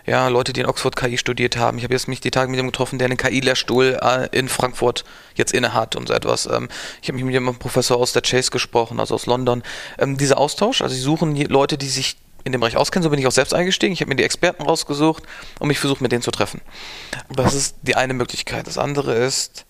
Ja, 0.06 0.28
Leute, 0.28 0.54
die 0.54 0.60
in 0.60 0.66
Oxford 0.66 0.96
KI 0.96 1.18
studiert 1.18 1.58
haben. 1.58 1.76
Ich 1.76 1.84
habe 1.84 1.92
jetzt 1.92 2.08
mich 2.08 2.20
die 2.20 2.30
Tage 2.30 2.50
mit 2.50 2.58
dem 2.58 2.66
getroffen, 2.66 2.98
der 2.98 3.06
einen 3.06 3.18
KI-Lehrstuhl 3.18 3.98
äh, 4.00 4.28
in 4.32 4.48
Frankfurt 4.48 5.04
jetzt 5.34 5.52
innehat 5.52 5.96
und 5.96 6.08
so 6.08 6.14
etwas. 6.14 6.46
Ähm, 6.46 6.68
ich 7.02 7.08
habe 7.08 7.16
mich 7.16 7.24
mit 7.24 7.36
einem 7.36 7.58
Professor 7.58 7.98
aus 7.98 8.12
der 8.12 8.22
Chase 8.22 8.50
gesprochen, 8.50 9.00
also 9.00 9.14
aus 9.14 9.26
London. 9.26 9.62
Ähm, 9.98 10.16
dieser 10.16 10.38
Austausch, 10.38 10.80
also 10.80 10.94
sie 10.94 11.00
suchen 11.00 11.36
Leute, 11.36 11.76
die 11.76 11.88
sich 11.88 12.16
in 12.44 12.52
dem 12.52 12.60
Bereich 12.60 12.76
auskennen, 12.76 13.02
so 13.02 13.10
bin 13.10 13.18
ich 13.18 13.26
auch 13.26 13.32
selbst 13.32 13.52
eingestiegen. 13.52 13.92
Ich 13.92 14.00
habe 14.00 14.08
mir 14.08 14.16
die 14.16 14.24
Experten 14.24 14.62
rausgesucht 14.62 15.24
und 15.58 15.68
mich 15.68 15.78
versucht, 15.78 16.00
mit 16.00 16.12
denen 16.12 16.22
zu 16.22 16.30
treffen. 16.30 16.60
Das 17.28 17.54
ist 17.54 17.76
die 17.82 17.96
eine 17.96 18.14
Möglichkeit. 18.14 18.66
Das 18.66 18.78
andere 18.78 19.14
ist, 19.14 19.66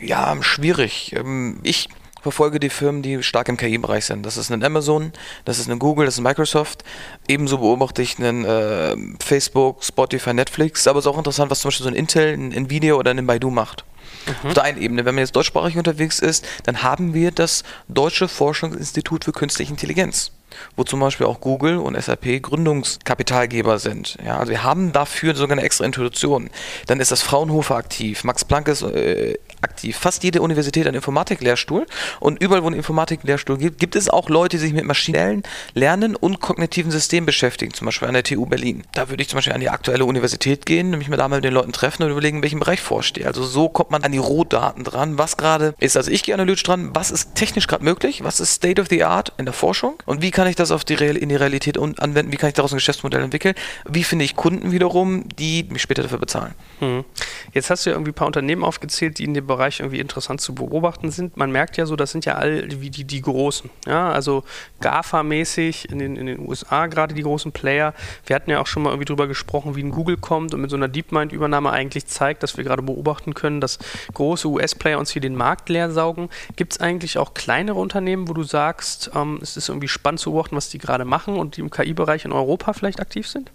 ja, 0.00 0.36
schwierig. 0.42 1.14
Ähm, 1.16 1.60
ich 1.62 1.88
verfolge 2.22 2.60
die 2.60 2.70
Firmen, 2.70 3.02
die 3.02 3.22
stark 3.22 3.48
im 3.48 3.56
KI-Bereich 3.56 4.04
sind. 4.04 4.26
Das 4.26 4.36
ist 4.36 4.50
ein 4.50 4.62
Amazon, 4.62 5.12
das 5.44 5.58
ist 5.58 5.70
ein 5.70 5.78
Google, 5.78 6.06
das 6.06 6.14
ist 6.14 6.20
ein 6.20 6.24
Microsoft. 6.24 6.84
Ebenso 7.26 7.58
beobachte 7.58 8.02
ich 8.02 8.18
einen 8.18 8.44
äh, 8.44 8.96
Facebook, 9.24 9.84
Spotify, 9.84 10.34
Netflix. 10.34 10.86
Aber 10.86 10.98
es 10.98 11.06
ist 11.06 11.10
auch 11.10 11.18
interessant, 11.18 11.50
was 11.50 11.60
zum 11.60 11.68
Beispiel 11.68 11.84
so 11.84 11.90
ein 11.90 11.96
Intel, 11.96 12.34
ein 12.34 12.52
Nvidia 12.52 12.94
oder 12.94 13.10
ein 13.10 13.26
Baidu 13.26 13.50
macht. 13.50 13.84
Mhm. 14.26 14.48
Auf 14.48 14.54
der 14.54 14.64
einen 14.64 14.80
Ebene, 14.80 15.04
wenn 15.04 15.14
man 15.14 15.22
jetzt 15.22 15.36
deutschsprachig 15.36 15.76
unterwegs 15.76 16.18
ist, 16.18 16.46
dann 16.64 16.82
haben 16.82 17.14
wir 17.14 17.30
das 17.30 17.62
Deutsche 17.88 18.28
Forschungsinstitut 18.28 19.24
für 19.24 19.32
Künstliche 19.32 19.70
Intelligenz 19.70 20.32
wo 20.76 20.84
zum 20.84 21.00
Beispiel 21.00 21.26
auch 21.26 21.40
Google 21.40 21.78
und 21.78 22.00
SAP 22.00 22.42
Gründungskapitalgeber 22.42 23.78
sind. 23.78 24.16
Ja, 24.24 24.38
also 24.38 24.50
wir 24.50 24.62
haben 24.62 24.92
dafür 24.92 25.34
sogar 25.34 25.56
eine 25.56 25.64
extra 25.64 25.84
Institution. 25.84 26.50
Dann 26.86 27.00
ist 27.00 27.10
das 27.10 27.22
Fraunhofer 27.22 27.76
aktiv, 27.76 28.24
Max 28.24 28.44
Planck 28.44 28.68
ist 28.68 28.82
äh, 28.82 29.34
aktiv, 29.62 29.96
fast 29.96 30.24
jede 30.24 30.42
Universität 30.42 30.84
hat 30.84 30.88
einen 30.88 30.96
Informatiklehrstuhl 30.96 31.86
und 32.20 32.42
überall, 32.42 32.62
wo 32.62 32.68
ein 32.68 32.74
Informatiklehrstuhl 32.74 33.58
gibt, 33.58 33.78
gibt 33.78 33.96
es 33.96 34.08
auch 34.08 34.28
Leute, 34.28 34.56
die 34.56 34.62
sich 34.62 34.72
mit 34.72 34.84
maschinellen 34.84 35.42
Lernen 35.74 36.16
und 36.16 36.40
kognitiven 36.40 36.90
Systemen 36.90 37.26
beschäftigen, 37.26 37.72
zum 37.72 37.86
Beispiel 37.86 38.08
an 38.08 38.14
der 38.14 38.22
TU 38.22 38.46
Berlin. 38.46 38.84
Da 38.92 39.08
würde 39.08 39.22
ich 39.22 39.28
zum 39.28 39.38
Beispiel 39.38 39.52
an 39.52 39.60
die 39.60 39.70
aktuelle 39.70 40.04
Universität 40.04 40.66
gehen, 40.66 40.90
nämlich 40.90 41.08
mal 41.08 41.16
da 41.16 41.28
mal 41.28 41.36
mit 41.36 41.44
den 41.44 41.54
Leuten 41.54 41.72
treffen 41.72 42.02
und 42.04 42.10
überlegen, 42.10 42.38
in 42.38 42.42
welchem 42.42 42.60
Bereich 42.60 42.80
vorstehe. 42.80 43.26
Also 43.26 43.44
so 43.44 43.68
kommt 43.68 43.90
man 43.90 44.04
an 44.04 44.12
die 44.12 44.18
Rohdaten 44.18 44.84
dran, 44.84 45.18
was 45.18 45.36
gerade 45.36 45.74
ist. 45.78 45.96
Also 45.96 46.10
ich 46.10 46.22
gehe 46.22 46.34
analytisch 46.34 46.62
dran, 46.62 46.90
was 46.94 47.10
ist 47.10 47.34
technisch 47.34 47.66
gerade 47.66 47.84
möglich, 47.84 48.24
was 48.24 48.40
ist 48.40 48.54
State 48.54 48.80
of 48.80 48.88
the 48.88 49.04
Art 49.04 49.32
in 49.38 49.44
der 49.44 49.54
Forschung 49.54 49.94
und 50.06 50.22
wie 50.22 50.30
kann 50.30 50.46
ich 50.46 50.56
das 50.56 50.70
auf 50.70 50.84
die 50.84 50.94
Real 50.94 51.16
in 51.16 51.28
die 51.28 51.36
Realität 51.36 51.78
anwenden, 51.78 52.32
wie 52.32 52.36
kann 52.36 52.48
ich 52.48 52.54
daraus 52.54 52.72
ein 52.72 52.76
Geschäftsmodell 52.76 53.22
entwickeln, 53.22 53.54
wie 53.88 54.04
finde 54.04 54.24
ich 54.24 54.36
Kunden 54.36 54.72
wiederum, 54.72 55.28
die 55.38 55.64
mich 55.70 55.82
später 55.82 56.02
dafür 56.02 56.18
bezahlen. 56.18 56.54
Hm. 56.80 57.04
Jetzt 57.52 57.70
hast 57.70 57.86
du 57.86 57.90
ja 57.90 57.96
irgendwie 57.96 58.12
ein 58.12 58.14
paar 58.14 58.26
Unternehmen 58.26 58.64
aufgezählt, 58.64 59.18
die 59.18 59.24
in 59.24 59.34
dem 59.34 59.47
Bereich 59.48 59.80
irgendwie 59.80 59.98
interessant 59.98 60.40
zu 60.40 60.54
beobachten 60.54 61.10
sind. 61.10 61.36
Man 61.36 61.50
merkt 61.50 61.76
ja 61.76 61.86
so, 61.86 61.96
das 61.96 62.12
sind 62.12 62.24
ja 62.24 62.34
all 62.34 62.80
wie 62.80 62.90
die, 62.90 63.02
die 63.04 63.20
Großen. 63.20 63.68
Ja, 63.86 64.12
also 64.12 64.44
GAFA-mäßig 64.80 65.90
in 65.90 65.98
den, 65.98 66.16
in 66.16 66.26
den 66.26 66.48
USA 66.48 66.86
gerade 66.86 67.14
die 67.14 67.22
großen 67.22 67.50
Player. 67.50 67.94
Wir 68.26 68.36
hatten 68.36 68.50
ja 68.50 68.60
auch 68.60 68.68
schon 68.68 68.84
mal 68.84 68.90
irgendwie 68.90 69.06
drüber 69.06 69.26
gesprochen, 69.26 69.74
wie 69.74 69.82
ein 69.82 69.90
Google 69.90 70.16
kommt 70.16 70.54
und 70.54 70.60
mit 70.60 70.70
so 70.70 70.76
einer 70.76 70.88
DeepMind-Übernahme 70.88 71.70
eigentlich 71.70 72.06
zeigt, 72.06 72.44
dass 72.44 72.56
wir 72.56 72.62
gerade 72.62 72.82
beobachten 72.82 73.34
können, 73.34 73.60
dass 73.60 73.78
große 74.14 74.46
US-Player 74.46 74.98
uns 74.98 75.10
hier 75.10 75.22
den 75.22 75.34
Markt 75.34 75.68
leer 75.68 75.90
saugen. 75.90 76.28
Gibt 76.54 76.74
es 76.74 76.80
eigentlich 76.80 77.18
auch 77.18 77.34
kleinere 77.34 77.78
Unternehmen, 77.78 78.28
wo 78.28 78.34
du 78.34 78.44
sagst, 78.44 79.10
ähm, 79.14 79.40
es 79.42 79.56
ist 79.56 79.68
irgendwie 79.68 79.88
spannend 79.88 80.20
zu 80.20 80.30
beobachten, 80.30 80.54
was 80.54 80.68
die 80.68 80.78
gerade 80.78 81.04
machen 81.04 81.36
und 81.36 81.56
die 81.56 81.62
im 81.62 81.70
KI-Bereich 81.70 82.24
in 82.24 82.32
Europa 82.32 82.72
vielleicht 82.72 83.00
aktiv 83.00 83.26
sind? 83.26 83.50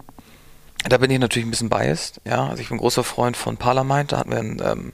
Da 0.86 0.98
bin 0.98 1.10
ich 1.10 1.18
natürlich 1.18 1.46
ein 1.46 1.50
bisschen 1.50 1.70
biased. 1.70 2.20
Ja, 2.26 2.48
also 2.48 2.60
ich 2.60 2.68
bin 2.68 2.78
großer 2.78 3.04
Freund 3.04 3.36
von 3.36 3.56
Parlamind. 3.56 4.12
Da 4.12 4.18
hatten 4.18 4.30
wir 4.30 4.38
einen 4.38 4.62
ähm, 4.62 4.92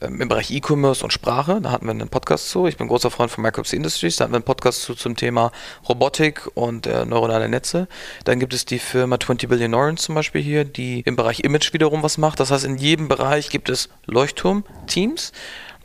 im 0.00 0.28
Bereich 0.28 0.50
E-Commerce 0.50 1.04
und 1.04 1.12
Sprache, 1.12 1.60
da 1.60 1.70
hatten 1.70 1.84
wir 1.84 1.90
einen 1.90 2.08
Podcast 2.08 2.48
zu. 2.50 2.66
Ich 2.66 2.76
bin 2.76 2.88
großer 2.88 3.10
Freund 3.10 3.30
von 3.30 3.42
Microsoft 3.42 3.72
Industries, 3.74 4.16
da 4.16 4.24
hatten 4.24 4.32
wir 4.32 4.38
einen 4.38 4.44
Podcast 4.44 4.82
zu 4.82 4.94
zum 4.94 5.14
Thema 5.14 5.52
Robotik 5.88 6.48
und 6.54 6.86
äh, 6.86 7.04
neuronale 7.04 7.48
Netze. 7.48 7.86
Dann 8.24 8.40
gibt 8.40 8.54
es 8.54 8.64
die 8.64 8.78
Firma 8.78 9.20
20 9.20 9.48
Billion 9.48 9.70
Neurons 9.70 10.02
zum 10.02 10.14
Beispiel 10.14 10.40
hier, 10.40 10.64
die 10.64 11.00
im 11.00 11.16
Bereich 11.16 11.40
Image 11.40 11.72
wiederum 11.72 12.02
was 12.02 12.16
macht. 12.16 12.40
Das 12.40 12.50
heißt, 12.50 12.64
in 12.64 12.78
jedem 12.78 13.08
Bereich 13.08 13.50
gibt 13.50 13.68
es 13.68 13.90
Leuchtturm-Teams. 14.06 15.32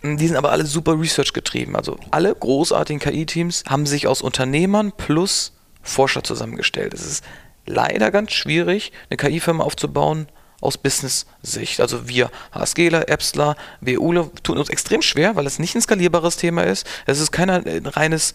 Die 0.03 0.27
sind 0.27 0.37
aber 0.37 0.51
alle 0.51 0.65
super 0.65 0.99
Research 0.99 1.33
getrieben. 1.33 1.75
Also 1.75 1.97
alle 2.11 2.33
großartigen 2.33 2.99
KI-Teams 2.99 3.63
haben 3.67 3.85
sich 3.85 4.07
aus 4.07 4.21
Unternehmern 4.21 4.93
plus 4.95 5.53
Forscher 5.81 6.23
zusammengestellt. 6.23 6.93
Es 6.93 7.05
ist 7.05 7.23
leider 7.65 8.11
ganz 8.11 8.31
schwierig, 8.31 8.91
eine 9.09 9.17
KI-Firma 9.17 9.63
aufzubauen, 9.63 10.27
aus 10.61 10.77
Business-Sicht. 10.77 11.79
Also 11.79 12.07
wir 12.07 12.31
HSGler, 12.51 13.09
Epsler, 13.09 13.55
WUler 13.81 14.29
tun 14.43 14.57
uns 14.57 14.69
extrem 14.69 15.01
schwer, 15.01 15.35
weil 15.35 15.45
es 15.45 15.59
nicht 15.59 15.75
ein 15.75 15.81
skalierbares 15.81 16.37
Thema 16.37 16.63
ist. 16.63 16.87
Es 17.05 17.19
ist 17.19 17.31
kein 17.31 17.49
reines 17.49 18.33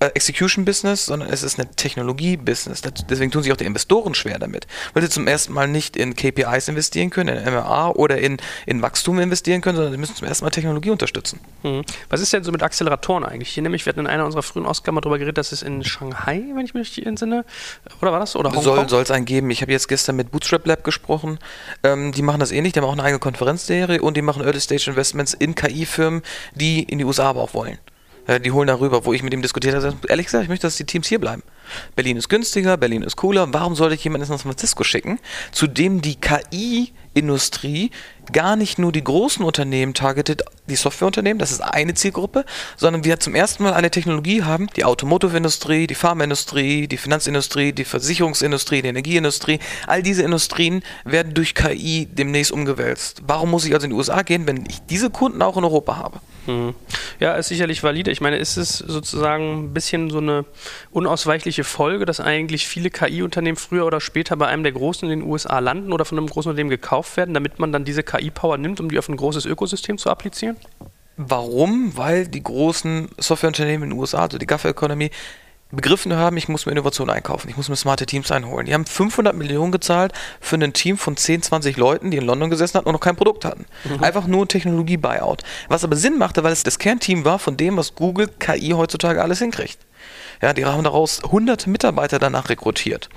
Execution-Business, 0.00 1.06
sondern 1.06 1.30
es 1.30 1.42
ist 1.42 1.58
eine 1.58 1.70
Technologie-Business. 1.70 2.82
Deswegen 3.08 3.30
tun 3.30 3.42
sich 3.42 3.52
auch 3.52 3.56
die 3.56 3.64
Investoren 3.64 4.14
schwer 4.14 4.38
damit, 4.38 4.66
weil 4.92 5.02
sie 5.02 5.08
zum 5.08 5.26
ersten 5.26 5.52
Mal 5.52 5.68
nicht 5.68 5.96
in 5.96 6.14
KPIs 6.14 6.68
investieren 6.68 7.10
können, 7.10 7.36
in 7.36 7.52
MRA 7.52 7.90
oder 7.90 8.18
in, 8.18 8.36
in 8.66 8.82
Wachstum 8.82 9.18
investieren 9.18 9.60
können, 9.60 9.76
sondern 9.76 9.92
sie 9.92 9.98
müssen 9.98 10.16
zum 10.16 10.26
ersten 10.26 10.44
Mal 10.44 10.50
Technologie 10.50 10.90
unterstützen. 10.90 11.40
Mhm. 11.62 11.82
Was 12.08 12.20
ist 12.20 12.32
denn 12.32 12.44
so 12.44 12.52
mit 12.52 12.62
Acceleratoren 12.62 13.24
eigentlich? 13.24 13.50
Hier 13.50 13.62
nämlich, 13.62 13.86
wir 13.86 13.90
hatten 13.90 14.00
in 14.00 14.06
einer 14.06 14.24
unserer 14.24 14.42
frühen 14.42 14.66
Ausgaben 14.66 15.00
darüber 15.00 15.18
geredet, 15.18 15.38
dass 15.38 15.52
es 15.52 15.62
in 15.62 15.84
Shanghai, 15.84 16.42
wenn 16.54 16.64
ich 16.64 16.74
mich 16.74 16.96
nicht 16.96 17.06
entsinne, 17.06 17.44
oder 18.00 18.12
war 18.12 18.20
das? 18.20 18.36
Oder 18.36 18.50
Hongkong? 18.52 18.88
Soll 18.88 19.02
es 19.02 19.10
einen 19.10 19.24
geben. 19.24 19.50
Ich 19.50 19.62
habe 19.62 19.72
jetzt 19.72 19.88
gestern 19.88 20.16
mit 20.16 20.30
Bootstrap 20.30 20.66
Lab 20.66 20.84
gesprochen. 20.84 21.38
Ähm, 21.82 22.12
die 22.12 22.22
machen 22.22 22.40
das 22.40 22.52
ähnlich, 22.52 22.72
die 22.72 22.80
haben 22.80 22.86
auch 22.86 22.92
eine 22.92 23.02
eigene 23.02 23.18
Konferenzserie 23.18 24.00
und 24.00 24.16
die 24.16 24.22
machen 24.22 24.42
Early 24.42 24.60
Stage 24.60 24.90
Investments 24.90 25.34
in 25.34 25.54
KI-Firmen, 25.54 26.22
die 26.54 26.82
in 26.82 26.98
die 26.98 27.04
USA 27.04 27.30
aber 27.30 27.42
auch 27.42 27.54
wollen. 27.54 27.78
Äh, 28.26 28.40
die 28.40 28.52
holen 28.52 28.66
darüber, 28.66 29.04
wo 29.04 29.12
ich 29.12 29.22
mit 29.22 29.32
ihm 29.32 29.42
diskutiert 29.42 29.74
habe. 29.74 29.96
Ehrlich 30.08 30.26
gesagt, 30.26 30.44
ich 30.44 30.48
möchte, 30.48 30.66
dass 30.66 30.76
die 30.76 30.84
Teams 30.84 31.08
hier 31.08 31.20
bleiben. 31.20 31.42
Berlin 31.94 32.16
ist 32.16 32.28
günstiger, 32.28 32.76
Berlin 32.76 33.02
ist 33.02 33.16
cooler. 33.16 33.52
Warum 33.52 33.74
sollte 33.74 33.94
ich 33.94 34.04
jemanden 34.04 34.22
nach 34.22 34.38
San 34.38 34.38
Francisco 34.38 34.84
schicken, 34.84 35.18
zu 35.52 35.66
dem 35.66 36.00
die 36.00 36.16
KI-Industrie 36.16 37.90
gar 38.32 38.56
nicht 38.56 38.78
nur 38.78 38.92
die 38.92 39.04
großen 39.04 39.44
Unternehmen 39.44 39.94
targetet, 39.94 40.42
die 40.68 40.76
Softwareunternehmen, 40.76 41.38
das 41.38 41.52
ist 41.52 41.60
eine 41.60 41.94
Zielgruppe, 41.94 42.44
sondern 42.76 43.04
wir 43.04 43.20
zum 43.20 43.34
ersten 43.34 43.62
Mal 43.62 43.74
eine 43.74 43.90
Technologie 43.90 44.42
haben, 44.42 44.68
die 44.76 44.84
Automotive-Industrie, 44.84 45.86
die 45.86 45.94
Pharmaindustrie, 45.94 46.88
die 46.88 46.96
Finanzindustrie, 46.96 47.72
die 47.72 47.84
Versicherungsindustrie, 47.84 48.82
die 48.82 48.88
Energieindustrie, 48.88 49.60
all 49.86 50.02
diese 50.02 50.22
Industrien 50.22 50.82
werden 51.04 51.34
durch 51.34 51.54
KI 51.54 52.06
demnächst 52.10 52.52
umgewälzt. 52.52 53.22
Warum 53.26 53.50
muss 53.50 53.64
ich 53.64 53.74
also 53.74 53.84
in 53.84 53.90
die 53.90 53.96
USA 53.96 54.22
gehen, 54.22 54.46
wenn 54.46 54.64
ich 54.68 54.80
diese 54.88 55.10
Kunden 55.10 55.42
auch 55.42 55.56
in 55.56 55.64
Europa 55.64 55.96
habe? 55.96 56.20
Hm. 56.46 56.74
Ja, 57.18 57.34
ist 57.34 57.48
sicherlich 57.48 57.82
valide. 57.82 58.10
Ich 58.10 58.20
meine, 58.20 58.38
ist 58.38 58.56
es 58.56 58.78
sozusagen 58.78 59.64
ein 59.64 59.74
bisschen 59.74 60.10
so 60.10 60.18
eine 60.18 60.44
unausweichliche 60.92 61.64
Folge, 61.64 62.04
dass 62.04 62.20
eigentlich 62.20 62.68
viele 62.68 62.90
KI-Unternehmen 62.90 63.56
früher 63.56 63.84
oder 63.84 64.00
später 64.00 64.36
bei 64.36 64.46
einem 64.46 64.62
der 64.62 64.72
Großen 64.72 65.10
in 65.10 65.20
den 65.20 65.28
USA 65.28 65.58
landen 65.58 65.92
oder 65.92 66.04
von 66.04 66.18
einem 66.18 66.28
großen 66.28 66.50
Unternehmen 66.50 66.70
gekauft 66.70 67.16
werden, 67.16 67.34
damit 67.34 67.58
man 67.58 67.72
dann 67.72 67.84
diese 67.84 68.02
KI-Power 68.16 68.58
nimmt, 68.58 68.80
um 68.80 68.90
die 68.90 68.98
auf 68.98 69.08
ein 69.08 69.16
großes 69.16 69.46
Ökosystem 69.46 69.98
zu 69.98 70.10
applizieren? 70.10 70.56
Warum? 71.16 71.96
Weil 71.96 72.26
die 72.28 72.42
großen 72.42 73.08
Softwareunternehmen 73.18 73.84
in 73.84 73.90
den 73.90 73.98
USA, 73.98 74.22
also 74.22 74.38
die 74.38 74.46
Gaffer 74.46 74.68
Economy, 74.68 75.10
begriffen 75.72 76.14
haben, 76.14 76.36
ich 76.36 76.48
muss 76.48 76.64
mir 76.64 76.72
Innovation 76.72 77.10
einkaufen, 77.10 77.48
ich 77.48 77.56
muss 77.56 77.68
mir 77.68 77.76
smarte 77.76 78.06
Teams 78.06 78.30
einholen. 78.30 78.66
Die 78.66 78.74
haben 78.74 78.86
500 78.86 79.34
Millionen 79.34 79.72
gezahlt 79.72 80.12
für 80.40 80.56
ein 80.56 80.72
Team 80.72 80.96
von 80.96 81.16
10, 81.16 81.42
20 81.42 81.76
Leuten, 81.76 82.10
die 82.10 82.18
in 82.18 82.24
London 82.24 82.50
gesessen 82.50 82.78
hatten 82.78 82.88
und 82.88 82.92
noch 82.92 83.00
kein 83.00 83.16
Produkt 83.16 83.44
hatten. 83.44 83.64
Mhm. 83.84 84.04
Einfach 84.04 84.26
nur 84.26 84.46
Technologie-Buyout. 84.46 85.42
Was 85.68 85.82
aber 85.82 85.96
Sinn 85.96 86.18
machte, 86.18 86.44
weil 86.44 86.52
es 86.52 86.62
das 86.62 86.78
Kernteam 86.78 87.24
war 87.24 87.38
von 87.38 87.56
dem, 87.56 87.76
was 87.76 87.94
Google 87.94 88.28
KI 88.38 88.70
heutzutage 88.70 89.22
alles 89.22 89.40
hinkriegt. 89.40 89.78
Ja, 90.40 90.52
die 90.52 90.64
haben 90.66 90.84
daraus 90.84 91.22
hunderte 91.22 91.68
Mitarbeiter 91.70 92.18
danach 92.18 92.48
rekrutiert 92.48 93.08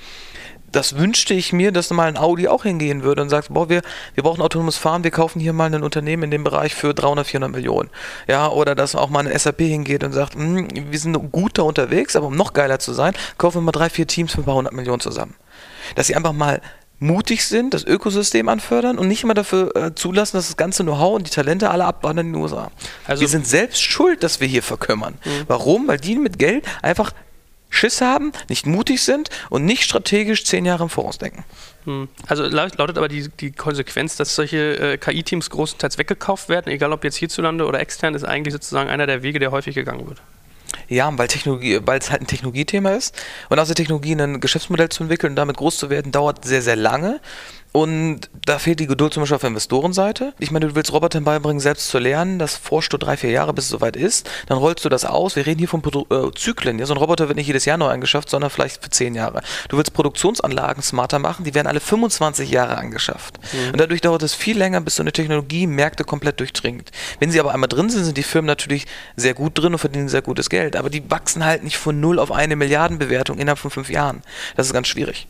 das 0.72 0.96
wünschte 0.96 1.34
ich 1.34 1.52
mir, 1.52 1.72
dass 1.72 1.90
mal 1.90 2.08
ein 2.08 2.16
Audi 2.16 2.48
auch 2.48 2.62
hingehen 2.62 3.02
würde 3.02 3.22
und 3.22 3.28
sagt, 3.28 3.52
boah, 3.52 3.68
wir, 3.68 3.82
wir 4.14 4.22
brauchen 4.22 4.40
autonomes 4.40 4.76
Fahren, 4.76 5.04
wir 5.04 5.10
kaufen 5.10 5.40
hier 5.40 5.52
mal 5.52 5.72
ein 5.72 5.82
Unternehmen 5.82 6.24
in 6.24 6.30
dem 6.30 6.44
Bereich 6.44 6.74
für 6.74 6.94
300, 6.94 7.26
400 7.26 7.50
Millionen. 7.50 7.90
Ja, 8.28 8.48
oder 8.48 8.74
dass 8.74 8.94
auch 8.94 9.10
mal 9.10 9.20
eine 9.20 9.36
SAP 9.38 9.60
hingeht 9.60 10.04
und 10.04 10.12
sagt, 10.12 10.34
hm, 10.34 10.68
wir 10.72 10.98
sind 10.98 11.32
gut 11.32 11.58
da 11.58 11.62
unterwegs, 11.62 12.16
aber 12.16 12.26
um 12.26 12.36
noch 12.36 12.52
geiler 12.52 12.78
zu 12.78 12.92
sein, 12.92 13.14
kaufen 13.38 13.58
wir 13.58 13.62
mal 13.62 13.72
drei, 13.72 13.90
vier 13.90 14.06
Teams 14.06 14.32
für 14.32 14.42
ein 14.42 14.44
paar 14.44 14.54
hundert 14.54 14.72
Millionen 14.72 15.00
zusammen. 15.00 15.34
Dass 15.94 16.06
sie 16.06 16.14
einfach 16.14 16.32
mal 16.32 16.60
mutig 17.00 17.46
sind, 17.46 17.72
das 17.72 17.84
Ökosystem 17.84 18.48
anfördern 18.48 18.98
und 18.98 19.08
nicht 19.08 19.24
immer 19.24 19.34
dafür 19.34 19.74
äh, 19.74 19.94
zulassen, 19.94 20.36
dass 20.36 20.48
das 20.48 20.56
ganze 20.56 20.82
Know-how 20.82 21.16
und 21.16 21.26
die 21.26 21.30
Talente 21.30 21.70
alle 21.70 21.86
abwandern 21.86 22.26
in 22.26 22.32
die 22.34 22.38
USA. 22.38 22.70
Also 23.06 23.22
wir 23.22 23.28
sind 23.28 23.46
selbst 23.46 23.82
schuld, 23.82 24.22
dass 24.22 24.40
wir 24.40 24.46
hier 24.46 24.62
verkümmern. 24.62 25.14
Mhm. 25.24 25.44
Warum? 25.46 25.88
Weil 25.88 25.96
die 25.96 26.16
mit 26.16 26.38
Geld 26.38 26.64
einfach 26.82 27.12
Schiss 27.70 28.00
haben, 28.00 28.32
nicht 28.48 28.66
mutig 28.66 29.02
sind 29.02 29.30
und 29.48 29.64
nicht 29.64 29.84
strategisch 29.84 30.44
zehn 30.44 30.66
Jahre 30.66 30.82
im 30.82 30.90
Voraus 30.90 31.18
denken. 31.18 31.44
Hm. 31.84 32.08
Also 32.26 32.44
lautet 32.44 32.98
aber 32.98 33.08
die, 33.08 33.28
die 33.40 33.52
Konsequenz, 33.52 34.16
dass 34.16 34.34
solche 34.34 34.76
äh, 34.76 34.98
KI-Teams 34.98 35.48
großenteils 35.48 35.96
weggekauft 35.96 36.48
werden, 36.48 36.70
egal 36.70 36.92
ob 36.92 37.04
jetzt 37.04 37.16
hierzulande 37.16 37.64
oder 37.64 37.80
extern, 37.80 38.14
ist 38.14 38.24
eigentlich 38.24 38.52
sozusagen 38.52 38.90
einer 38.90 39.06
der 39.06 39.22
Wege, 39.22 39.38
der 39.38 39.50
häufig 39.50 39.74
gegangen 39.74 40.06
wird. 40.06 40.20
Ja, 40.88 41.10
weil 41.16 41.28
Technologie, 41.28 41.80
weil 41.84 42.00
es 42.00 42.10
halt 42.10 42.22
ein 42.22 42.26
Technologiethema 42.26 42.90
ist 42.90 43.14
und 43.48 43.58
aus 43.58 43.68
der 43.68 43.76
Technologie 43.76 44.12
ein 44.12 44.40
Geschäftsmodell 44.40 44.88
zu 44.88 45.04
entwickeln 45.04 45.32
und 45.32 45.36
damit 45.36 45.56
groß 45.56 45.78
zu 45.78 45.88
werden, 45.88 46.12
dauert 46.12 46.44
sehr, 46.44 46.62
sehr 46.62 46.76
lange. 46.76 47.20
Und 47.72 48.30
da 48.46 48.58
fehlt 48.58 48.80
die 48.80 48.86
Geduld 48.86 49.14
zum 49.14 49.22
Beispiel 49.22 49.36
auf 49.36 49.42
der 49.42 49.48
Investorenseite. 49.48 50.34
Ich 50.38 50.50
meine, 50.50 50.66
du 50.66 50.74
willst 50.74 50.92
Robotern 50.92 51.22
beibringen, 51.22 51.60
selbst 51.60 51.88
zu 51.88 51.98
lernen. 51.98 52.40
Das 52.40 52.56
forscht 52.56 52.92
du 52.92 52.96
drei, 52.96 53.16
vier 53.16 53.30
Jahre, 53.30 53.52
bis 53.52 53.64
es 53.64 53.70
soweit 53.70 53.94
ist. 53.94 54.28
Dann 54.46 54.58
rollst 54.58 54.84
du 54.84 54.88
das 54.88 55.04
aus. 55.04 55.36
Wir 55.36 55.46
reden 55.46 55.60
hier 55.60 55.68
von 55.68 55.80
Produ 55.80 56.06
äh, 56.10 56.32
Zyklen. 56.34 56.80
Ja, 56.80 56.86
so 56.86 56.94
ein 56.94 56.96
Roboter 56.96 57.28
wird 57.28 57.36
nicht 57.36 57.46
jedes 57.46 57.64
Jahr 57.66 57.78
neu 57.78 57.88
angeschafft, 57.88 58.28
sondern 58.28 58.50
vielleicht 58.50 58.82
für 58.82 58.90
zehn 58.90 59.14
Jahre. 59.14 59.42
Du 59.68 59.76
willst 59.76 59.94
Produktionsanlagen 59.94 60.82
smarter 60.82 61.20
machen, 61.20 61.44
die 61.44 61.54
werden 61.54 61.68
alle 61.68 61.80
25 61.80 62.50
Jahre 62.50 62.76
angeschafft. 62.76 63.38
Mhm. 63.52 63.72
Und 63.72 63.80
dadurch 63.80 64.00
dauert 64.00 64.24
es 64.24 64.34
viel 64.34 64.58
länger, 64.58 64.80
bis 64.80 64.96
so 64.96 65.02
eine 65.04 65.12
Technologie 65.12 65.68
Märkte 65.68 66.02
komplett 66.02 66.40
durchdringt. 66.40 66.90
Wenn 67.20 67.30
sie 67.30 67.38
aber 67.38 67.52
einmal 67.52 67.68
drin 67.68 67.88
sind, 67.88 68.04
sind 68.04 68.16
die 68.16 68.24
Firmen 68.24 68.46
natürlich 68.46 68.86
sehr 69.14 69.34
gut 69.34 69.56
drin 69.56 69.74
und 69.74 69.78
verdienen 69.78 70.08
sehr 70.08 70.22
gutes 70.22 70.50
Geld. 70.50 70.74
Aber 70.74 70.90
die 70.90 71.08
wachsen 71.08 71.44
halt 71.44 71.62
nicht 71.62 71.78
von 71.78 72.00
null 72.00 72.18
auf 72.18 72.32
eine 72.32 72.56
Milliardenbewertung 72.56 73.38
innerhalb 73.38 73.60
von 73.60 73.70
fünf 73.70 73.90
Jahren. 73.90 74.22
Das 74.56 74.66
ist 74.66 74.72
ganz 74.72 74.88
schwierig. 74.88 75.28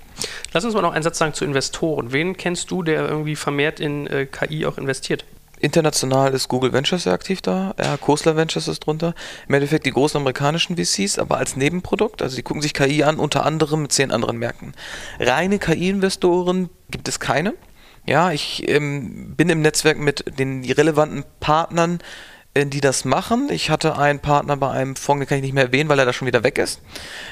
Lass 0.52 0.64
uns 0.64 0.74
mal 0.74 0.82
noch 0.82 0.92
einen 0.92 1.02
Satz 1.02 1.18
sagen 1.18 1.34
zu 1.34 1.44
Investoren. 1.44 2.12
Wen 2.12 2.36
kennst 2.36 2.70
du, 2.70 2.82
der 2.82 3.08
irgendwie 3.08 3.36
vermehrt 3.36 3.80
in 3.80 4.06
äh, 4.06 4.26
KI 4.26 4.66
auch 4.66 4.78
investiert? 4.78 5.24
International 5.60 6.32
ist 6.32 6.48
Google 6.48 6.72
Ventures 6.72 7.04
sehr 7.04 7.12
aktiv 7.12 7.42
da, 7.42 7.74
ja, 7.78 7.96
Kosler 7.98 8.34
Ventures 8.34 8.66
ist 8.66 8.80
drunter. 8.80 9.14
Im 9.46 9.54
Endeffekt 9.54 9.86
die 9.86 9.90
großen 9.90 10.18
amerikanischen 10.18 10.76
VCs, 10.76 11.18
aber 11.18 11.36
als 11.36 11.56
Nebenprodukt. 11.56 12.22
Also 12.22 12.36
die 12.36 12.42
gucken 12.42 12.62
sich 12.62 12.74
KI 12.74 13.04
an, 13.04 13.18
unter 13.18 13.44
anderem 13.44 13.82
mit 13.82 13.92
zehn 13.92 14.10
anderen 14.10 14.38
Märkten. 14.38 14.72
Reine 15.18 15.58
KI-Investoren 15.58 16.70
gibt 16.90 17.08
es 17.08 17.20
keine. 17.20 17.54
Ja, 18.06 18.32
ich 18.32 18.68
ähm, 18.68 19.34
bin 19.36 19.50
im 19.50 19.60
Netzwerk 19.60 19.98
mit 19.98 20.24
den 20.38 20.64
relevanten 20.64 21.24
Partnern, 21.38 21.98
äh, 22.54 22.64
die 22.64 22.80
das 22.80 23.04
machen. 23.04 23.48
Ich 23.50 23.68
hatte 23.68 23.98
einen 23.98 24.20
Partner 24.20 24.56
bei 24.56 24.70
einem 24.70 24.96
Fonds, 24.96 25.20
den 25.20 25.28
kann 25.28 25.38
ich 25.38 25.44
nicht 25.44 25.52
mehr 25.52 25.66
erwähnen, 25.66 25.90
weil 25.90 25.98
er 25.98 26.06
da 26.06 26.14
schon 26.14 26.26
wieder 26.26 26.42
weg 26.42 26.58
ist. 26.58 26.80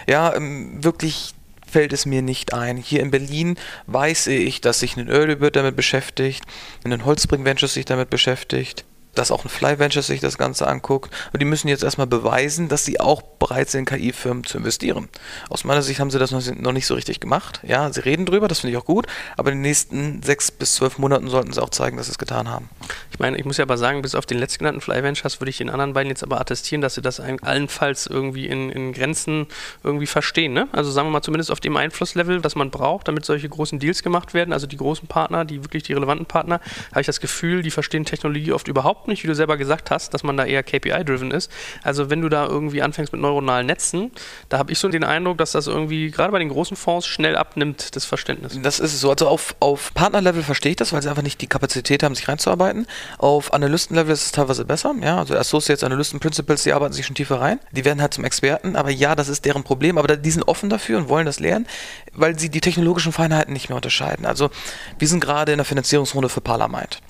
Ja, 0.07 0.35
ähm, 0.35 0.85
wirklich 0.85 1.35
fällt 1.69 1.93
es 1.93 2.07
mir 2.07 2.23
nicht 2.23 2.55
ein. 2.55 2.77
Hier 2.77 3.01
in 3.01 3.11
Berlin 3.11 3.57
weiß 3.87 4.29
ich, 4.29 4.61
dass 4.61 4.81
sich 4.81 4.97
ein 4.97 5.09
Earlybird 5.09 5.57
damit 5.57 5.77
beschäftigt, 5.77 6.45
ein 6.85 7.05
Holzbring 7.05 7.45
Ventures 7.45 7.75
sich 7.75 7.85
damit 7.85 8.11
beschäftigt 8.11 8.85
dass 9.19 9.31
auch 9.31 9.45
ein 9.45 9.49
Fly 9.49 9.79
Ventures 9.79 10.07
sich 10.07 10.21
das 10.21 10.39
Ganze 10.39 10.67
anguckt. 10.67 11.13
Und 11.33 11.41
die 11.41 11.45
müssen 11.45 11.69
jetzt 11.69 11.83
erstmal 11.83 12.07
beweisen, 12.07 12.69
dass 12.69 12.85
sie 12.85 13.01
auch 13.01 13.23
bereit 13.23 13.69
sind, 13.69 13.87
KI-Firmen 13.87 14.45
zu 14.45 14.59
investieren. 14.59 15.09
Aus 15.49 15.65
meiner 15.65 15.83
Sicht 15.83 16.01
haben 16.01 16.11
sie 16.11 16.19
das 16.19 16.31
noch 16.31 16.73
nicht 16.73 16.87
so 16.87 16.95
richtig 16.95 17.21
gemacht. 17.21 17.61
Ja, 17.67 17.93
sie 17.93 18.01
reden 18.01 18.27
drüber, 18.27 18.49
das 18.49 18.61
finde 18.61 18.73
ich 18.73 18.79
auch 18.79 18.85
gut, 18.85 19.07
aber 19.37 19.51
in 19.51 19.59
den 19.59 19.63
nächsten 19.63 20.23
sechs 20.23 20.51
bis 20.51 20.75
zwölf 20.75 20.99
Monaten 20.99 21.29
sollten 21.29 21.53
sie 21.53 21.63
auch 21.63 21.71
zeigen, 21.71 21.97
dass 21.97 22.07
sie 22.07 22.13
es 22.13 22.19
getan 22.19 22.49
haben. 22.49 22.69
Ich 23.11 23.19
meine, 23.19 23.37
ich 23.37 23.45
muss 23.45 23.57
ja 23.57 23.65
aber 23.65 23.77
sagen, 23.77 24.03
bis 24.03 24.15
auf 24.15 24.27
den 24.27 24.39
letztgenannten 24.39 24.81
Fly 24.81 25.03
Ventures 25.03 25.41
würde 25.41 25.51
ich 25.51 25.59
den 25.59 25.71
anderen 25.71 25.93
beiden 25.93 26.11
jetzt 26.11 26.23
aber 26.23 26.41
attestieren, 26.41 26.81
dass 26.81 26.95
sie 26.95 27.03
das 27.03 27.21
allenfalls 27.21 28.07
irgendwie 28.07 28.47
in, 28.47 28.71
in 28.71 28.93
Grenzen 28.93 29.47
irgendwie 29.83 30.07
verstehen. 30.07 30.53
Ne? 30.53 30.69
Also 30.73 30.91
sagen 30.91 31.09
wir 31.09 31.13
mal 31.13 31.23
zumindest 31.23 31.51
auf 31.51 31.61
dem 31.61 31.77
Einflusslevel, 31.77 32.45
was 32.45 32.55
man 32.55 32.71
braucht, 32.71 33.09
damit 33.09 33.25
solche 33.25 33.49
großen 33.49 33.79
Deals 33.79 34.03
gemacht 34.03 34.35
werden, 34.35 34.53
also 34.53 34.67
die 34.67 34.77
großen 34.77 35.09
Partner, 35.09 35.45
die 35.45 35.65
wirklich 35.65 35.83
die 35.83 35.95
relevanten 35.95 36.27
Partner, 36.27 36.61
habe 36.91 37.01
ich 37.01 37.07
das 37.07 37.21
Gefühl, 37.21 37.63
die 37.63 37.71
verstehen 37.71 38.05
Technologie 38.05 38.53
oft 38.53 38.69
überhaupt 38.69 39.08
nicht, 39.09 39.23
wie 39.25 39.27
du 39.27 39.35
selber 39.35 39.57
gesagt 39.57 39.91
hast, 39.91 40.15
dass 40.15 40.23
man 40.23 40.37
da 40.37 40.45
eher 40.45 40.63
KPI-driven 40.63 41.31
ist. 41.31 41.51
Also 41.83 42.11
wenn 42.11 42.21
du 42.21 42.29
da 42.29 42.47
irgendwie 42.47 42.83
anfängst 42.83 43.13
mit 43.13 43.21
neuronalen 43.21 43.67
Netzen, 43.67 44.11
da 44.49 44.59
habe 44.59 44.73
ich 44.73 44.79
so 44.79 44.89
den 44.89 45.05
Eindruck, 45.05 45.39
dass 45.39 45.53
das 45.53 45.67
irgendwie 45.67 46.11
gerade 46.11 46.33
bei 46.33 46.39
den 46.39 46.49
großen 46.49 46.77
Fonds 46.77 47.07
schnell 47.07 47.37
abnimmt, 47.37 47.97
das 47.97 48.05
Verständnis. 48.05 48.59
Das 48.63 48.81
ist 48.81 49.01
so. 49.01 49.11
Also 49.11 49.29
auf, 49.29 49.57
auf 49.61 49.93
Partnerlevel 49.95 50.43
verstehe 50.43 50.71
ich 50.71 50.77
das, 50.77 50.93
weil 50.93 51.03
sie 51.03 51.09
einfach 51.09 51.23
nicht 51.23 51.41
die 51.41 51.47
Kapazität 51.47 52.03
haben, 52.03 52.15
sich 52.15 52.29
reinzuarbeiten. 52.29 52.87
Auf 53.19 53.53
Analystenlevel 53.53 54.13
ist 54.13 54.27
es 54.27 54.33
teilweise 54.33 54.65
besser. 54.65 54.95
Ja, 55.03 55.19
also 55.19 55.35
Associates, 55.37 55.83
Analysten, 55.83 56.21
Principals, 56.21 56.63
die 56.63 56.73
arbeiten 56.73 56.93
sich 56.93 57.07
schon 57.07 57.17
tiefer 57.17 57.41
rein. 57.41 57.59
Die 57.73 57.85
werden 57.85 58.01
halt 58.01 58.15
zum 58.15 58.25
Experten. 58.25 58.77
Aber 58.77 58.91
ja, 58.91 59.15
das 59.15 59.29
ist 59.29 59.45
deren 59.45 59.65
Problem. 59.65 59.99
Aber 59.99 60.17
die 60.17 60.31
sind 60.31 60.47
offen 60.47 60.71
dafür 60.71 60.99
und 60.99 61.09
wollen 61.09 61.27
das 61.27 61.41
lernen, 61.41 61.67
weil 62.13 62.39
sie 62.39 62.49
die 62.49 62.61
technologischen 62.61 63.13
Feinheiten 63.13 63.53
nicht 63.53 63.69
mehr 63.69 63.77
unterscheiden. 63.77 64.27
Also 64.27 64.51
wir 64.99 65.09
sind 65.09 65.21
gerade 65.21 65.53
in 65.53 65.59
der 65.59 65.65
Finanzierungsrunde 65.65 66.29
für 66.29 66.41
Parlament. 66.41 67.01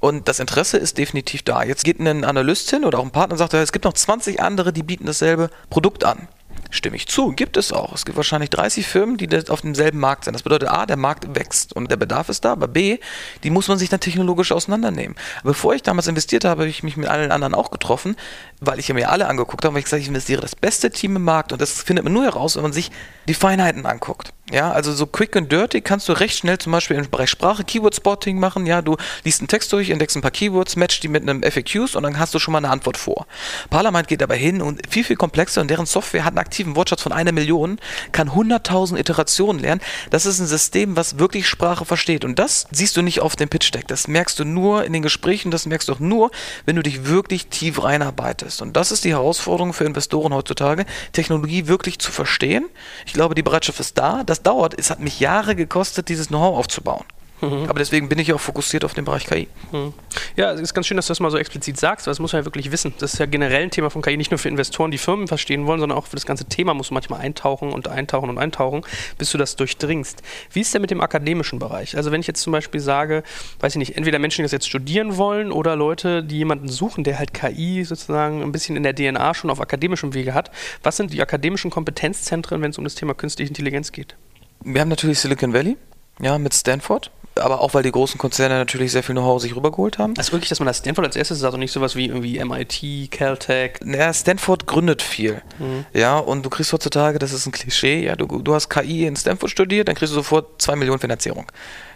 Und 0.00 0.28
das 0.28 0.38
Interesse 0.38 0.76
ist 0.76 0.98
definitiv 0.98 1.42
da. 1.42 1.62
Jetzt 1.62 1.84
geht 1.84 1.98
ein 1.98 2.24
Analyst 2.24 2.70
hin 2.70 2.84
oder 2.84 2.98
auch 2.98 3.04
ein 3.04 3.10
Partner 3.10 3.32
und 3.32 3.38
sagt, 3.38 3.54
es 3.54 3.72
gibt 3.72 3.84
noch 3.84 3.94
20 3.94 4.40
andere, 4.40 4.72
die 4.72 4.82
bieten 4.82 5.06
dasselbe 5.06 5.50
Produkt 5.70 6.04
an. 6.04 6.28
Stimme 6.70 6.96
ich 6.96 7.08
zu, 7.08 7.32
gibt 7.32 7.56
es 7.56 7.72
auch. 7.72 7.94
Es 7.94 8.04
gibt 8.04 8.16
wahrscheinlich 8.16 8.50
30 8.50 8.86
Firmen, 8.86 9.16
die 9.16 9.28
auf 9.48 9.62
demselben 9.62 9.98
Markt 9.98 10.24
sind. 10.24 10.34
Das 10.34 10.42
bedeutet 10.42 10.68
A, 10.68 10.86
der 10.86 10.96
Markt 10.96 11.34
wächst 11.34 11.72
und 11.74 11.90
der 11.90 11.96
Bedarf 11.96 12.28
ist 12.28 12.44
da, 12.44 12.52
aber 12.52 12.68
B, 12.68 12.98
die 13.42 13.50
muss 13.50 13.68
man 13.68 13.78
sich 13.78 13.88
dann 13.88 14.00
technologisch 14.00 14.52
auseinandernehmen. 14.52 15.16
bevor 15.42 15.74
ich 15.74 15.82
damals 15.82 16.08
investiert 16.08 16.44
habe, 16.44 16.62
habe 16.62 16.68
ich 16.68 16.82
mich 16.82 16.96
mit 16.96 17.08
allen 17.08 17.32
anderen 17.32 17.54
auch 17.54 17.70
getroffen, 17.70 18.16
weil 18.60 18.78
ich 18.78 18.92
mir 18.92 19.10
alle 19.10 19.28
angeguckt 19.28 19.64
habe, 19.64 19.74
weil 19.74 19.80
ich 19.80 19.84
gesagt 19.84 20.02
ich 20.02 20.08
investiere 20.08 20.40
das 20.40 20.56
beste 20.56 20.90
Team 20.90 21.16
im 21.16 21.24
Markt 21.24 21.52
und 21.52 21.60
das 21.60 21.82
findet 21.82 22.04
man 22.04 22.12
nur 22.12 22.24
heraus, 22.24 22.56
wenn 22.56 22.62
man 22.62 22.72
sich 22.72 22.90
die 23.28 23.34
Feinheiten 23.34 23.86
anguckt. 23.86 24.32
Ja, 24.50 24.72
also 24.72 24.92
so 24.94 25.06
quick 25.06 25.36
and 25.36 25.52
dirty 25.52 25.82
kannst 25.82 26.08
du 26.08 26.14
recht 26.14 26.38
schnell 26.38 26.56
zum 26.56 26.72
Beispiel 26.72 26.96
im 26.96 27.10
Bereich 27.10 27.28
Sprache 27.28 27.64
Keyword 27.64 27.94
Spotting 27.94 28.40
machen. 28.40 28.64
Ja, 28.64 28.80
du 28.80 28.96
liest 29.22 29.40
einen 29.40 29.48
Text 29.48 29.70
durch, 29.74 29.90
entdeckst 29.90 30.16
ein 30.16 30.22
paar 30.22 30.30
Keywords, 30.30 30.74
matchst 30.76 31.02
die 31.02 31.08
mit 31.08 31.22
einem 31.22 31.42
FAQs 31.42 31.94
und 31.94 32.02
dann 32.02 32.18
hast 32.18 32.32
du 32.32 32.38
schon 32.38 32.52
mal 32.52 32.58
eine 32.58 32.70
Antwort 32.70 32.96
vor. 32.96 33.26
Parlament 33.68 34.08
geht 34.08 34.22
aber 34.22 34.34
hin 34.34 34.62
und 34.62 34.80
viel, 34.88 35.04
viel 35.04 35.16
komplexer 35.16 35.60
und 35.60 35.68
deren 35.68 35.84
Software 35.84 36.24
hat 36.24 36.32
einen 36.32 36.38
aktiven 36.38 36.57
Wortschatz 36.66 37.02
von 37.02 37.12
einer 37.12 37.32
Million, 37.32 37.78
kann 38.12 38.30
100.000 38.30 38.98
Iterationen 38.98 39.60
lernen. 39.60 39.80
Das 40.10 40.26
ist 40.26 40.38
ein 40.38 40.46
System, 40.46 40.96
was 40.96 41.18
wirklich 41.18 41.46
Sprache 41.46 41.84
versteht 41.84 42.24
und 42.24 42.38
das 42.38 42.66
siehst 42.70 42.96
du 42.96 43.02
nicht 43.02 43.20
auf 43.20 43.36
dem 43.36 43.48
Pitch 43.48 43.72
Deck. 43.74 43.88
Das 43.88 44.08
merkst 44.08 44.38
du 44.38 44.44
nur 44.44 44.84
in 44.84 44.92
den 44.92 45.02
Gesprächen, 45.02 45.50
das 45.50 45.66
merkst 45.66 45.88
du 45.88 45.92
auch 45.92 46.00
nur, 46.00 46.30
wenn 46.66 46.76
du 46.76 46.82
dich 46.82 47.06
wirklich 47.06 47.46
tief 47.46 47.82
reinarbeitest. 47.82 48.62
Und 48.62 48.76
das 48.76 48.92
ist 48.92 49.04
die 49.04 49.12
Herausforderung 49.12 49.72
für 49.72 49.84
Investoren 49.84 50.34
heutzutage, 50.34 50.86
Technologie 51.12 51.66
wirklich 51.66 51.98
zu 51.98 52.12
verstehen. 52.12 52.68
Ich 53.06 53.12
glaube, 53.12 53.34
die 53.34 53.42
Bereitschaft 53.42 53.80
ist 53.80 53.98
da, 53.98 54.22
das 54.24 54.42
dauert. 54.42 54.78
Es 54.78 54.90
hat 54.90 55.00
mich 55.00 55.20
Jahre 55.20 55.54
gekostet, 55.54 56.08
dieses 56.08 56.28
Know-how 56.28 56.58
aufzubauen. 56.58 57.04
Mhm. 57.40 57.66
Aber 57.68 57.78
deswegen 57.78 58.08
bin 58.08 58.18
ich 58.18 58.32
auch 58.32 58.40
fokussiert 58.40 58.84
auf 58.84 58.94
den 58.94 59.04
Bereich 59.04 59.26
KI. 59.26 59.48
Mhm. 59.72 59.92
Ja, 60.36 60.52
es 60.52 60.60
ist 60.60 60.74
ganz 60.74 60.86
schön, 60.86 60.96
dass 60.96 61.06
du 61.06 61.12
das 61.12 61.20
mal 61.20 61.30
so 61.30 61.38
explizit 61.38 61.78
sagst, 61.78 62.06
weil 62.06 62.12
das 62.12 62.18
muss 62.18 62.32
man 62.32 62.42
ja 62.42 62.46
wirklich 62.46 62.72
wissen. 62.72 62.94
Das 62.98 63.14
ist 63.14 63.18
ja 63.18 63.26
generell 63.26 63.62
ein 63.62 63.70
Thema 63.70 63.90
von 63.90 64.02
KI, 64.02 64.16
nicht 64.16 64.30
nur 64.30 64.38
für 64.38 64.48
Investoren, 64.48 64.90
die 64.90 64.98
Firmen 64.98 65.28
verstehen 65.28 65.66
wollen, 65.66 65.80
sondern 65.80 65.98
auch 65.98 66.06
für 66.06 66.16
das 66.16 66.26
ganze 66.26 66.44
Thema 66.46 66.74
musst 66.74 66.90
du 66.90 66.94
manchmal 66.94 67.20
eintauchen 67.20 67.72
und 67.72 67.88
eintauchen 67.88 68.30
und 68.30 68.38
eintauchen, 68.38 68.82
bis 69.18 69.30
du 69.30 69.38
das 69.38 69.56
durchdringst. 69.56 70.22
Wie 70.52 70.60
ist 70.60 70.74
denn 70.74 70.80
mit 70.80 70.90
dem 70.90 71.00
akademischen 71.00 71.58
Bereich? 71.58 71.96
Also 71.96 72.12
wenn 72.12 72.20
ich 72.20 72.26
jetzt 72.26 72.42
zum 72.42 72.52
Beispiel 72.52 72.80
sage, 72.80 73.22
weiß 73.60 73.74
ich 73.74 73.78
nicht, 73.78 73.96
entweder 73.96 74.18
Menschen, 74.18 74.42
die 74.42 74.44
das 74.44 74.52
jetzt 74.52 74.68
studieren 74.68 75.16
wollen 75.16 75.52
oder 75.52 75.76
Leute, 75.76 76.22
die 76.22 76.38
jemanden 76.38 76.68
suchen, 76.68 77.04
der 77.04 77.18
halt 77.18 77.34
KI 77.34 77.84
sozusagen 77.84 78.42
ein 78.42 78.52
bisschen 78.52 78.76
in 78.76 78.82
der 78.82 78.94
DNA 78.94 79.34
schon 79.34 79.50
auf 79.50 79.60
akademischem 79.60 80.14
Wege 80.14 80.34
hat. 80.34 80.50
Was 80.82 80.96
sind 80.96 81.12
die 81.12 81.22
akademischen 81.22 81.70
Kompetenzzentren, 81.70 82.62
wenn 82.62 82.70
es 82.70 82.78
um 82.78 82.84
das 82.84 82.94
Thema 82.94 83.14
künstliche 83.14 83.48
Intelligenz 83.48 83.92
geht? 83.92 84.16
Wir 84.64 84.80
haben 84.80 84.88
natürlich 84.88 85.20
Silicon 85.20 85.52
Valley, 85.52 85.76
ja, 86.20 86.38
mit 86.38 86.52
Stanford. 86.52 87.10
Aber 87.38 87.60
auch 87.60 87.74
weil 87.74 87.82
die 87.82 87.92
großen 87.92 88.18
Konzerne 88.18 88.56
natürlich 88.56 88.92
sehr 88.92 89.02
viel 89.02 89.14
Know-how 89.14 89.40
sich 89.40 89.54
rübergeholt 89.54 89.98
haben. 89.98 90.14
Also 90.16 90.32
wirklich, 90.32 90.48
dass 90.48 90.60
man 90.60 90.66
das 90.66 90.78
Stanford 90.78 91.06
als 91.06 91.16
erstes 91.16 91.38
sagt 91.38 91.54
und 91.54 91.60
nicht 91.60 91.72
sowas 91.72 91.96
wie 91.96 92.06
irgendwie 92.06 92.42
MIT, 92.42 93.10
Caltech. 93.10 93.80
Naja, 93.82 94.12
Stanford 94.12 94.66
gründet 94.66 95.02
viel. 95.02 95.42
Mhm. 95.58 95.86
Ja, 95.92 96.18
und 96.18 96.44
du 96.44 96.50
kriegst 96.50 96.72
heutzutage, 96.72 97.18
das 97.18 97.32
ist 97.32 97.46
ein 97.46 97.52
Klischee, 97.52 98.04
ja, 98.04 98.16
du, 98.16 98.26
du 98.26 98.54
hast 98.54 98.68
KI 98.68 99.06
in 99.06 99.16
Stanford 99.16 99.50
studiert, 99.50 99.88
dann 99.88 99.94
kriegst 99.94 100.12
du 100.12 100.16
sofort 100.16 100.60
zwei 100.60 100.76
Millionen 100.76 101.00
Finanzierung. 101.00 101.46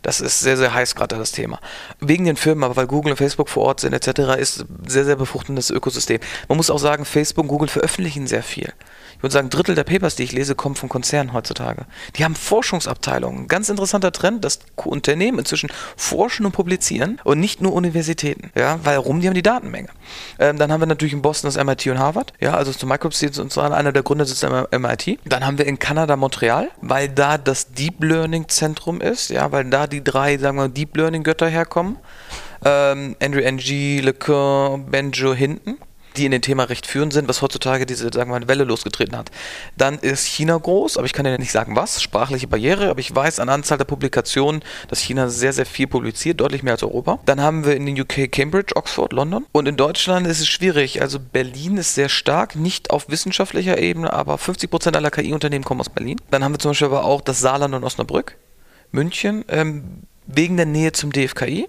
Das 0.03 0.21
ist 0.21 0.41
sehr, 0.41 0.57
sehr 0.57 0.75
heiß 0.75 0.95
gerade 0.95 1.17
das 1.17 1.33
Thema. 1.33 1.61
Wegen 2.01 2.25
den 2.25 2.37
Firmen, 2.37 2.65
aber 2.65 2.77
weil 2.77 2.87
Google 2.87 3.13
und 3.13 3.17
Facebook 3.17 3.49
vor 3.49 3.65
Ort 3.65 3.81
sind 3.81 3.93
etc., 3.93 4.37
ist 4.39 4.65
sehr, 4.87 5.05
sehr 5.05 5.17
befruchtendes 5.17 5.71
Ökosystem. 5.71 6.19
Man 6.49 6.57
muss 6.57 6.71
auch 6.71 6.79
sagen, 6.79 7.05
Facebook 7.05 7.45
und 7.45 7.49
Google 7.49 7.69
veröffentlichen 7.69 8.27
sehr 8.27 8.43
viel. 8.43 8.73
Ich 9.23 9.25
würde 9.25 9.35
sagen, 9.35 9.47
ein 9.47 9.51
Drittel 9.51 9.77
der 9.77 9.85
Papers, 9.85 10.17
die 10.17 10.25
ich 10.25 10.33
lese, 10.33 10.57
kommen 10.57 10.75
von 10.75 10.89
Konzernen 10.89 11.33
heutzutage. 11.33 11.87
Die 12.17 12.25
haben 12.25 12.35
Forschungsabteilungen. 12.35 13.47
Ganz 13.47 13.69
interessanter 13.69 14.11
Trend, 14.11 14.45
dass 14.45 14.59
Unternehmen 14.75 15.39
inzwischen 15.39 15.71
forschen 15.97 16.45
und 16.45 16.51
publizieren 16.51 17.21
und 17.23 17.39
nicht 17.39 17.61
nur 17.61 17.73
Universitäten. 17.73 18.51
Ja, 18.57 18.81
weil 18.83 18.97
warum? 18.97 19.21
Die 19.21 19.29
haben 19.29 19.35
die 19.35 19.43
Datenmenge. 19.43 19.91
Ähm, 20.41 20.59
dann 20.59 20.73
haben 20.73 20.81
wir 20.81 20.87
natürlich 20.87 21.13
in 21.13 21.23
Boston 21.23 21.53
das 21.53 21.65
MIT 21.65 21.87
und 21.87 22.01
Harvard. 22.01 22.33
Ja, 22.41 22.55
also 22.55 22.73
zu 22.73 22.85
Microsoft 22.85 23.39
und 23.39 23.53
so 23.53 23.61
einer 23.61 23.93
der 23.93 24.03
Gründer 24.03 24.25
sitzt 24.25 24.43
am 24.43 24.67
MIT. 24.73 25.21
Dann 25.25 25.47
haben 25.47 25.57
wir 25.57 25.67
in 25.67 25.79
Kanada 25.79 26.17
Montreal, 26.17 26.71
weil 26.81 27.09
da 27.09 27.39
das 27.39 27.71
Deep 27.71 28.03
Learning 28.03 28.49
Zentrum 28.49 29.01
ist. 29.01 29.31
Ja, 29.31 29.53
weil 29.53 29.67
da 29.67 29.87
die 29.87 30.03
drei, 30.03 30.37
sagen 30.37 30.57
wir, 30.57 30.69
Deep 30.69 30.97
Learning 30.97 31.23
Götter 31.23 31.47
herkommen. 31.47 31.97
Ähm, 32.65 33.15
Andrew 33.23 33.41
Ng, 33.41 34.03
Lecoeur, 34.03 34.79
Benjo 34.79 35.33
hinten 35.33 35.79
die 36.17 36.25
in 36.25 36.31
dem 36.31 36.43
Thema 36.43 36.65
recht 36.65 36.87
führend 36.87 37.13
sind, 37.13 37.29
was 37.29 37.43
heutzutage 37.43 37.87
diese, 37.87 38.05
sagen 38.13 38.31
wir 38.31 38.41
mal, 38.41 38.49
Welle 38.49 38.65
losgetreten 38.65 39.17
hat. 39.17 39.31
Dann 39.77 39.99
ist 39.99 40.27
China 40.27 40.57
groß, 40.57 40.97
aber 40.97 41.07
ich 41.07 41.13
kann 41.13 41.27
ja 41.27 41.39
nicht 41.39 41.53
sagen 41.53 41.77
was, 41.77 42.03
sprachliche 42.03 42.47
Barriere, 42.47 42.91
aber 42.91 43.01
ich 43.01 43.15
weiß 43.15 43.41
an 43.41 43.49
Anzahl 43.49 43.79
der 43.79 43.85
Publikationen, 43.85 44.63
dass 44.89 45.01
China 45.01 45.29
sehr, 45.29 45.53
sehr 45.53 45.67
viel 45.67 45.87
publiziert, 45.87 46.41
deutlich 46.41 46.63
mehr 46.63 46.75
als 46.75 46.83
Europa. 46.83 47.19
Dann 47.27 47.41
haben 47.41 47.65
wir 47.65 47.77
in 47.77 47.87
den 47.87 48.01
UK 48.01 48.31
Cambridge, 48.31 48.75
Oxford, 48.77 49.13
London. 49.13 49.47
Und 49.53 49.69
in 49.69 49.77
Deutschland 49.77 50.27
ist 50.27 50.41
es 50.41 50.49
schwierig. 50.49 51.01
Also 51.01 51.19
Berlin 51.21 51.77
ist 51.77 51.95
sehr 51.95 52.09
stark, 52.09 52.57
nicht 52.57 52.91
auf 52.91 53.09
wissenschaftlicher 53.09 53.79
Ebene, 53.79 54.13
aber 54.13 54.37
50% 54.37 54.97
aller 54.97 55.11
KI-Unternehmen 55.11 55.65
kommen 55.65 55.81
aus 55.81 55.91
Berlin. 55.91 56.21
Dann 56.31 56.45
haben 56.45 56.53
wir 56.53 56.59
zum 56.59 56.71
Beispiel 56.71 56.89
aber 56.89 57.05
auch 57.05 57.21
das 57.21 57.41
Saarland 57.41 57.75
und 57.75 57.85
Osnabrück, 57.85 58.37
München, 58.91 59.45
ähm, 59.49 60.03
wegen 60.27 60.57
der 60.57 60.67
Nähe 60.67 60.93
zum 60.93 61.13
DFKI. 61.13 61.69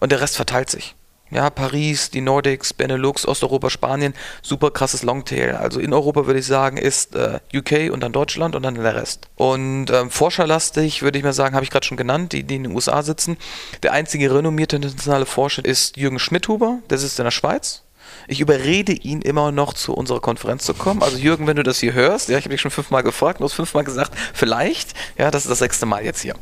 Und 0.00 0.12
der 0.12 0.20
Rest 0.20 0.36
verteilt 0.36 0.70
sich. 0.70 0.94
Ja, 1.30 1.48
Paris, 1.50 2.10
die 2.10 2.20
Nordics, 2.20 2.72
Benelux, 2.72 3.26
Osteuropa, 3.26 3.70
Spanien, 3.70 4.14
super 4.42 4.70
krasses 4.70 5.02
Longtail. 5.02 5.56
Also 5.56 5.78
in 5.78 5.92
Europa 5.92 6.26
würde 6.26 6.40
ich 6.40 6.46
sagen, 6.46 6.76
ist 6.76 7.14
äh, 7.14 7.38
UK 7.54 7.92
und 7.92 8.00
dann 8.00 8.12
Deutschland 8.12 8.56
und 8.56 8.62
dann 8.64 8.74
der 8.74 8.94
Rest. 8.94 9.28
Und 9.36 9.90
ähm, 9.90 10.10
forscherlastig 10.10 11.02
würde 11.02 11.18
ich 11.18 11.24
mal 11.24 11.32
sagen, 11.32 11.54
habe 11.54 11.64
ich 11.64 11.70
gerade 11.70 11.86
schon 11.86 11.96
genannt, 11.96 12.32
die, 12.32 12.42
die 12.42 12.56
in 12.56 12.64
den 12.64 12.74
USA 12.74 13.02
sitzen. 13.02 13.36
Der 13.82 13.92
einzige 13.92 14.34
renommierte 14.34 14.76
internationale 14.76 15.26
Forscher 15.26 15.64
ist 15.64 15.96
Jürgen 15.96 16.18
Schmidhuber, 16.18 16.80
der 16.90 16.98
sitzt 16.98 17.18
in 17.18 17.24
der 17.24 17.30
Schweiz. 17.30 17.82
Ich 18.26 18.40
überrede 18.40 18.92
ihn 18.92 19.22
immer 19.22 19.52
noch 19.52 19.72
zu 19.72 19.94
unserer 19.94 20.20
Konferenz 20.20 20.64
zu 20.64 20.74
kommen. 20.74 21.02
Also 21.02 21.16
Jürgen, 21.16 21.46
wenn 21.46 21.56
du 21.56 21.62
das 21.62 21.78
hier 21.78 21.92
hörst, 21.92 22.28
ja, 22.28 22.38
ich 22.38 22.44
habe 22.44 22.52
dich 22.52 22.60
schon 22.60 22.70
fünfmal 22.70 23.02
gefragt, 23.02 23.40
du 23.40 23.44
hast 23.44 23.54
fünfmal 23.54 23.84
gesagt, 23.84 24.12
vielleicht. 24.34 24.94
Ja, 25.16 25.30
das 25.30 25.44
ist 25.44 25.50
das 25.50 25.58
sechste 25.58 25.86
Mal 25.86 26.04
jetzt 26.04 26.20
hier. 26.20 26.34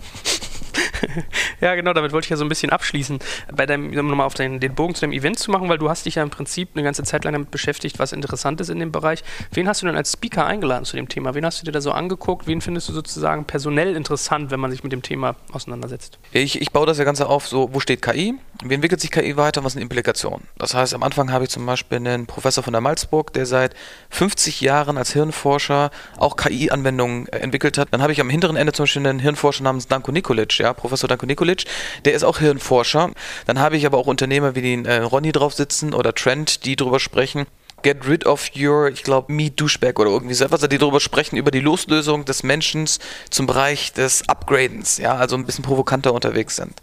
ja, 1.61 1.75
genau, 1.75 1.93
damit 1.93 2.13
wollte 2.13 2.27
ich 2.27 2.31
ja 2.31 2.37
so 2.37 2.45
ein 2.45 2.49
bisschen 2.49 2.71
abschließen, 2.71 3.19
bei 3.53 3.67
deinem, 3.67 3.97
um 3.99 4.09
nochmal 4.09 4.27
auf 4.27 4.35
den, 4.35 4.61
den 4.61 4.75
Bogen 4.75 4.95
zu 4.95 5.03
dem 5.03 5.13
Event 5.13 5.39
zu 5.39 5.51
machen, 5.51 5.69
weil 5.69 5.79
du 5.79 5.89
hast 5.89 6.07
dich 6.07 6.17
ja 6.17 6.23
im 6.23 6.31
Prinzip 6.31 6.71
eine 6.75 6.83
ganze 6.83 7.03
Zeit 7.03 7.25
lang 7.25 7.33
damit 7.33 7.51
beschäftigt, 7.51 7.99
was 7.99 8.13
interessant 8.13 8.61
ist 8.61 8.69
in 8.69 8.79
dem 8.79 8.93
Bereich. 8.93 9.23
Wen 9.53 9.69
hast 9.69 9.83
du 9.83 9.87
denn 9.87 9.97
als 9.97 10.13
Speaker 10.13 10.47
eingeladen 10.47 10.85
zu 10.85 10.97
dem 10.97 11.09
Thema? 11.09 11.35
Wen 11.35 11.45
hast 11.45 11.61
du 11.61 11.65
dir 11.65 11.73
da 11.73 11.81
so 11.81 11.93
angeguckt? 11.93 12.47
Wen 12.47 12.61
findest 12.61 12.89
du 12.89 12.93
sozusagen 12.93 13.45
personell 13.45 13.97
interessant, 13.97 14.51
wenn 14.51 14.61
man 14.61 14.71
sich 14.71 14.83
mit 14.83 14.93
dem 14.93 15.03
Thema 15.03 15.37
auseinandersetzt? 15.53 16.19
Ich, 16.33 16.61
ich 16.61 16.73
baue 16.73 16.87
das 16.87 16.99
ja 16.99 17.05
Ganze 17.05 17.29
auf, 17.29 17.47
so, 17.47 17.71
wo 17.73 17.81
steht 17.81 18.03
KI? 18.03 18.35
Wie 18.65 18.75
entwickelt 18.75 19.01
sich 19.01 19.11
KI 19.11 19.37
weiter? 19.37 19.63
Was 19.63 19.75
sind 19.75 19.83
Implikationen? 19.83 20.49
Das 20.57 20.75
heißt, 20.75 20.95
am 20.95 21.03
Anfang 21.03 21.31
habe 21.31 21.45
ich 21.45 21.51
zum 21.51 21.65
Beispiel 21.65 21.99
einen 21.99 22.27
Professor 22.27 22.65
von 22.65 22.73
der 22.73 22.81
Malzburg, 22.81 23.33
der 23.33 23.47
seit 23.47 23.75
50 24.11 24.61
Jahren 24.61 24.99
als 24.99 25.13
Hirnforscher 25.13 25.91
auch 26.17 26.37
KI-Anwendungen 26.37 27.29
äh, 27.29 27.39
entwickelt 27.39 27.79
hat. 27.79 27.89
Dann 27.93 28.03
habe 28.03 28.13
ich 28.13 28.21
am 28.21 28.31
hinteren 28.31 28.57
Ende 28.57 28.73
zum 28.73 28.85
Beispiel 28.85 29.07
einen 29.07 29.21
Hirnforscher 29.21 29.63
namens 29.63 29.87
Danko 29.87 30.11
Nikolic, 30.11 30.59
ja, 30.59 30.73
Professor 30.73 30.88
Danko 30.97 31.27
Nikolic, 31.27 31.65
der 32.05 32.15
ist 32.15 32.25
auch 32.25 32.39
Hirnforscher. 32.39 33.11
Dann 33.47 33.59
habe 33.59 33.77
ich 33.77 33.87
aber 33.87 33.99
auch 33.99 34.07
Unternehmer 34.07 34.55
wie 34.55 34.63
den 34.63 34.85
äh, 34.85 34.97
Ronny 34.99 35.33
drauf 35.33 35.55
sitzen 35.55 35.95
oder 35.95 36.15
Trent, 36.15 36.65
die 36.65 36.77
darüber 36.77 37.01
sprechen, 37.01 37.47
Get 37.83 38.07
rid 38.09 38.27
of 38.27 38.51
your, 38.57 38.89
ich 38.89 39.03
glaube, 39.03 39.33
me 39.33 39.51
douchebag 39.51 39.99
oder 39.99 40.11
irgendwie 40.11 40.35
so 40.35 40.45
etwas, 40.45 40.61
die 40.61 40.79
darüber 40.79 41.01
sprechen, 41.01 41.37
über 41.37 41.51
die 41.51 41.61
Loslösung 41.61 42.25
des 42.25 42.43
Menschen 42.43 42.89
zum 43.31 43.47
Bereich 43.47 43.93
des 43.93 44.29
Upgradens, 44.29 44.99
ja, 44.99 45.15
also 45.15 45.37
ein 45.37 45.47
bisschen 45.47 45.65
provokanter 45.65 46.13
unterwegs 46.13 46.57
sind. 46.57 46.75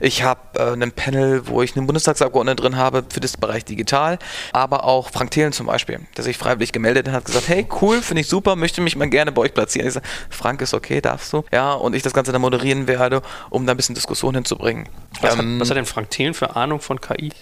Ich 0.00 0.22
habe 0.22 0.40
äh, 0.58 0.72
einen 0.72 0.92
Panel, 0.92 1.46
wo 1.46 1.62
ich 1.62 1.76
einen 1.76 1.86
Bundestagsabgeordneten 1.86 2.62
drin 2.62 2.76
habe 2.76 3.04
für 3.08 3.20
das 3.20 3.36
Bereich 3.36 3.64
digital, 3.64 4.18
aber 4.52 4.84
auch 4.84 5.10
Frank 5.10 5.30
Thelen 5.30 5.52
zum 5.52 5.66
Beispiel, 5.66 6.00
der 6.16 6.24
sich 6.24 6.38
freiwillig 6.38 6.72
gemeldet 6.72 7.08
hat, 7.10 7.24
gesagt, 7.24 7.48
hey, 7.48 7.66
cool, 7.80 8.00
finde 8.00 8.22
ich 8.22 8.28
super, 8.28 8.56
möchte 8.56 8.80
mich 8.80 8.96
mal 8.96 9.08
gerne 9.08 9.32
bei 9.32 9.42
euch 9.42 9.54
platzieren. 9.54 9.88
Ich 9.88 9.94
sage, 9.94 10.06
Frank 10.30 10.60
ist 10.60 10.74
okay, 10.74 11.00
darfst 11.00 11.32
du? 11.32 11.44
Ja, 11.52 11.72
und 11.72 11.94
ich 11.94 12.02
das 12.02 12.12
Ganze 12.12 12.32
dann 12.32 12.40
moderieren 12.40 12.86
werde, 12.86 13.22
um 13.50 13.66
da 13.66 13.72
ein 13.72 13.76
bisschen 13.76 13.94
Diskussion 13.94 14.34
hinzubringen. 14.34 14.88
Was, 15.20 15.34
ähm, 15.34 15.38
hat, 15.38 15.60
was 15.60 15.70
hat 15.70 15.76
denn 15.76 15.86
Frank 15.86 16.10
Thelen 16.10 16.34
für 16.34 16.56
Ahnung 16.56 16.80
von 16.80 17.00
KI? 17.00 17.32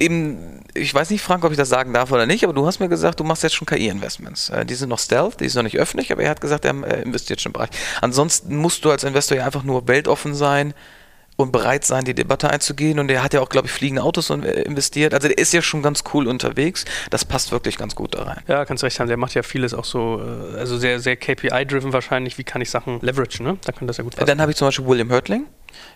Eben, 0.00 0.62
ich 0.74 0.94
weiß 0.94 1.10
nicht, 1.10 1.22
Frank, 1.22 1.44
ob 1.44 1.50
ich 1.50 1.56
das 1.56 1.68
sagen 1.68 1.92
darf 1.92 2.12
oder 2.12 2.26
nicht, 2.26 2.44
aber 2.44 2.52
du 2.52 2.66
hast 2.66 2.80
mir 2.80 2.88
gesagt, 2.88 3.20
du 3.20 3.24
machst 3.24 3.42
jetzt 3.42 3.54
schon 3.54 3.66
KI-Investments. 3.66 4.50
Äh, 4.50 4.64
die 4.64 4.74
sind 4.74 4.88
noch 4.88 4.98
Stealth, 4.98 5.40
die 5.40 5.48
sind 5.48 5.56
noch 5.56 5.64
nicht 5.64 5.78
öffentlich, 5.78 6.12
aber 6.12 6.22
er 6.22 6.30
hat 6.30 6.40
gesagt, 6.40 6.64
er 6.64 6.74
äh, 6.84 7.02
investiert 7.02 7.40
schon 7.40 7.50
im 7.50 7.54
Bereich. 7.54 7.70
Ansonsten 8.00 8.56
musst 8.56 8.84
du 8.84 8.90
als 8.90 9.04
Investor 9.04 9.36
ja 9.36 9.44
einfach 9.44 9.62
nur 9.62 9.88
weltoffen 9.88 10.34
sein 10.34 10.74
und 11.36 11.52
bereit 11.52 11.84
sein, 11.84 12.04
die 12.04 12.14
Debatte 12.14 12.50
einzugehen. 12.50 12.98
Und 12.98 13.10
er 13.10 13.22
hat 13.22 13.32
ja 13.32 13.40
auch, 13.40 13.48
glaube 13.48 13.68
ich, 13.68 13.72
fliegende 13.72 14.02
Autos 14.02 14.28
äh, 14.30 14.62
investiert. 14.62 15.14
Also 15.14 15.28
der 15.28 15.38
ist 15.38 15.52
ja 15.52 15.62
schon 15.62 15.82
ganz 15.82 16.02
cool 16.12 16.26
unterwegs. 16.26 16.84
Das 17.10 17.24
passt 17.24 17.52
wirklich 17.52 17.78
ganz 17.78 17.94
gut 17.94 18.14
da 18.14 18.24
rein. 18.24 18.42
Ja, 18.48 18.64
kannst 18.64 18.82
recht 18.82 18.98
haben. 18.98 19.06
Der 19.06 19.16
macht 19.16 19.34
ja 19.34 19.44
vieles 19.44 19.72
auch 19.72 19.84
so, 19.84 20.20
also 20.56 20.76
sehr, 20.78 20.98
sehr 20.98 21.16
KPI-driven 21.16 21.92
wahrscheinlich. 21.92 22.38
Wie 22.38 22.44
kann 22.44 22.60
ich 22.60 22.70
Sachen 22.70 23.00
leveragen, 23.00 23.46
ne? 23.46 23.58
Da 23.64 23.72
kann 23.72 23.86
das 23.86 23.98
ja 23.98 24.04
gut 24.04 24.16
passen. 24.16 24.26
Dann 24.26 24.40
habe 24.40 24.50
ich 24.50 24.56
zum 24.56 24.66
Beispiel 24.66 24.86
William 24.86 25.12
Hurtling 25.12 25.46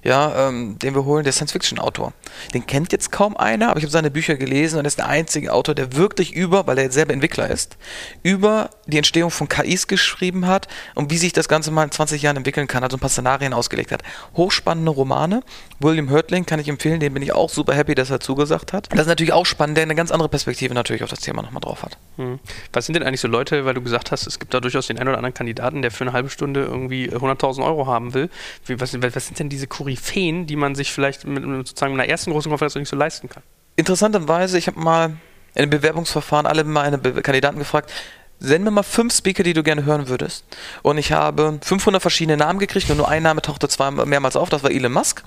ja, 0.03 0.49
ähm, 0.49 0.79
den 0.79 0.95
wir 0.95 1.05
holen, 1.05 1.25
der 1.25 1.33
Science-Fiction-Autor. 1.33 2.13
Den 2.55 2.67
kennt 2.67 2.93
jetzt 2.93 3.13
kaum 3.13 3.37
einer, 3.37 3.71
aber 3.71 3.79
ich 3.79 3.85
habe 3.85 3.93
seine 3.93 4.11
Bücher 4.11 4.37
gelesen 4.37 4.79
und 4.79 4.85
er 4.85 4.89
ist 4.89 4.99
der 4.99 5.09
einzige 5.09 5.53
Autor, 5.53 5.75
der 5.75 5.97
wirklich 5.97 6.35
über, 6.35 6.67
weil 6.67 6.79
er 6.79 6.85
jetzt 6.85 6.95
selber 6.95 7.13
Entwickler 7.13 7.49
ist, 7.49 7.77
über 8.23 8.71
die 8.87 8.97
Entstehung 8.97 9.31
von 9.31 9.49
KIs 9.49 9.87
geschrieben 9.87 10.47
hat 10.47 10.69
und 10.95 11.11
wie 11.11 11.19
sich 11.19 11.33
das 11.33 11.49
Ganze 11.49 11.71
mal 11.71 11.85
in 11.85 11.91
20 11.91 12.23
Jahren 12.23 12.37
entwickeln 12.37 12.67
kann, 12.67 12.83
also 12.83 12.97
ein 12.97 13.01
paar 13.01 13.11
Szenarien 13.11 13.53
ausgelegt 13.53 13.93
hat. 13.93 14.03
Hochspannende 14.37 14.91
Romane. 14.91 15.43
William 15.79 16.11
Hurtling 16.11 16.47
kann 16.47 16.61
ich 16.61 16.69
empfehlen, 16.69 17.01
den 17.01 17.15
bin 17.15 17.23
ich 17.23 17.33
auch 17.33 17.51
super 17.51 17.75
happy, 17.75 17.95
dass 17.95 18.11
er 18.11 18.21
zugesagt 18.21 18.73
hat. 18.73 18.89
Das 18.93 19.03
ist 19.03 19.07
natürlich 19.07 19.33
auch 19.33 19.47
spannend, 19.47 19.77
der 19.77 19.83
eine 19.83 19.95
ganz 19.95 20.11
andere 20.11 20.29
Perspektive 20.29 20.75
natürlich 20.75 21.03
auf 21.05 21.11
das 21.11 21.21
Thema 21.21 21.43
nochmal 21.43 21.61
drauf 21.61 21.83
hat. 21.83 21.99
Hm. 22.17 22.39
Was 22.73 22.87
sind 22.87 22.95
denn 22.95 23.03
eigentlich 23.03 23.21
so 23.21 23.29
Leute, 23.29 23.65
weil 23.65 23.75
du 23.75 23.83
gesagt 23.83 24.11
hast, 24.11 24.27
es 24.27 24.39
gibt 24.39 24.55
da 24.55 24.61
durchaus 24.61 24.87
den 24.87 24.99
einen 24.99 25.09
oder 25.09 25.19
anderen 25.19 25.35
Kandidaten, 25.35 25.83
der 25.83 25.91
für 25.91 26.05
eine 26.05 26.13
halbe 26.13 26.29
Stunde 26.29 26.63
irgendwie 26.65 27.11
100.000 27.11 27.65
Euro 27.65 27.87
haben 27.87 28.15
will. 28.15 28.31
Wie, 28.67 28.81
was, 28.81 29.01
was 29.01 29.27
sind 29.27 29.39
denn 29.39 29.49
diese 29.49 29.62
Koryphäen, 29.67 30.47
die 30.47 30.57
man 30.57 30.75
sich 30.75 30.93
vielleicht 30.93 31.27
mit, 31.27 31.45
mit 31.45 31.67
sozusagen 31.69 31.95
einer 31.95 32.09
ersten 32.09 32.31
großen 32.33 32.51
Konferenz 32.51 32.75
nicht 32.75 32.89
so 32.89 32.97
leisten 32.97 33.29
kann? 33.29 33.43
Interessanterweise, 33.77 34.59
ich 34.59 34.67
habe 34.67 34.79
mal 34.79 35.17
in 35.55 35.63
einem 35.63 35.71
Bewerbungsverfahren 35.71 36.47
alle 36.47 36.65
meine 36.65 36.99
Be 36.99 37.23
Kandidaten 37.23 37.59
gefragt, 37.59 37.91
send 38.39 38.65
mir 38.65 38.71
mal 38.71 38.83
fünf 38.83 39.15
Speaker, 39.15 39.43
die 39.43 39.53
du 39.53 39.63
gerne 39.63 39.85
hören 39.85 40.09
würdest. 40.09 40.45
Und 40.83 40.99
ich 40.99 41.13
habe 41.13 41.59
500 41.63 42.03
verschiedene 42.03 42.37
Namen 42.37 42.59
gekriegt 42.59 42.91
und 42.91 42.97
nur 42.97 43.09
ein 43.09 43.23
Name 43.23 43.41
tauchte 43.43 43.69
zweimal 43.69 44.07
mehrmals 44.07 44.37
auf, 44.37 44.49
das 44.49 44.63
war 44.63 44.71
Elon 44.71 44.93
Musk. 44.93 45.23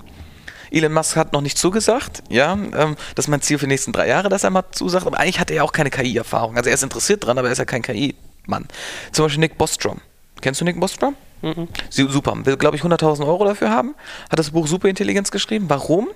Elon 0.70 0.92
Musk 0.92 1.16
hat 1.16 1.32
noch 1.32 1.40
nicht 1.40 1.56
zugesagt, 1.56 2.22
ja, 2.28 2.52
ähm, 2.52 2.96
das 3.14 3.26
ist 3.26 3.28
mein 3.28 3.40
Ziel 3.40 3.58
für 3.58 3.66
die 3.66 3.72
nächsten 3.72 3.92
drei 3.92 4.08
Jahre, 4.08 4.28
dass 4.28 4.44
er 4.44 4.50
mal 4.50 4.64
zusagt, 4.72 5.06
aber 5.06 5.18
eigentlich 5.18 5.40
hat 5.40 5.50
er 5.50 5.56
ja 5.56 5.62
auch 5.62 5.72
keine 5.72 5.90
KI-Erfahrung. 5.90 6.56
Also 6.56 6.68
er 6.68 6.74
ist 6.74 6.82
interessiert 6.82 7.24
dran, 7.24 7.38
aber 7.38 7.48
er 7.48 7.52
ist 7.52 7.58
ja 7.58 7.64
kein 7.64 7.82
KI-Mann. 7.82 8.66
Zum 9.12 9.24
Beispiel 9.24 9.40
Nick 9.40 9.56
Bostrom. 9.58 10.00
Kennst 10.40 10.60
du 10.60 10.64
Nick 10.64 10.78
Bostrom? 10.78 11.16
Mhm. 11.42 11.68
Super. 11.90 12.34
Will, 12.44 12.56
glaube 12.56 12.76
ich, 12.76 12.82
100.000 12.82 13.26
Euro 13.26 13.44
dafür 13.44 13.70
haben. 13.70 13.94
Hat 14.30 14.38
das 14.38 14.50
Buch 14.50 14.66
Superintelligenz 14.66 15.30
geschrieben. 15.30 15.66
Warum? 15.68 16.08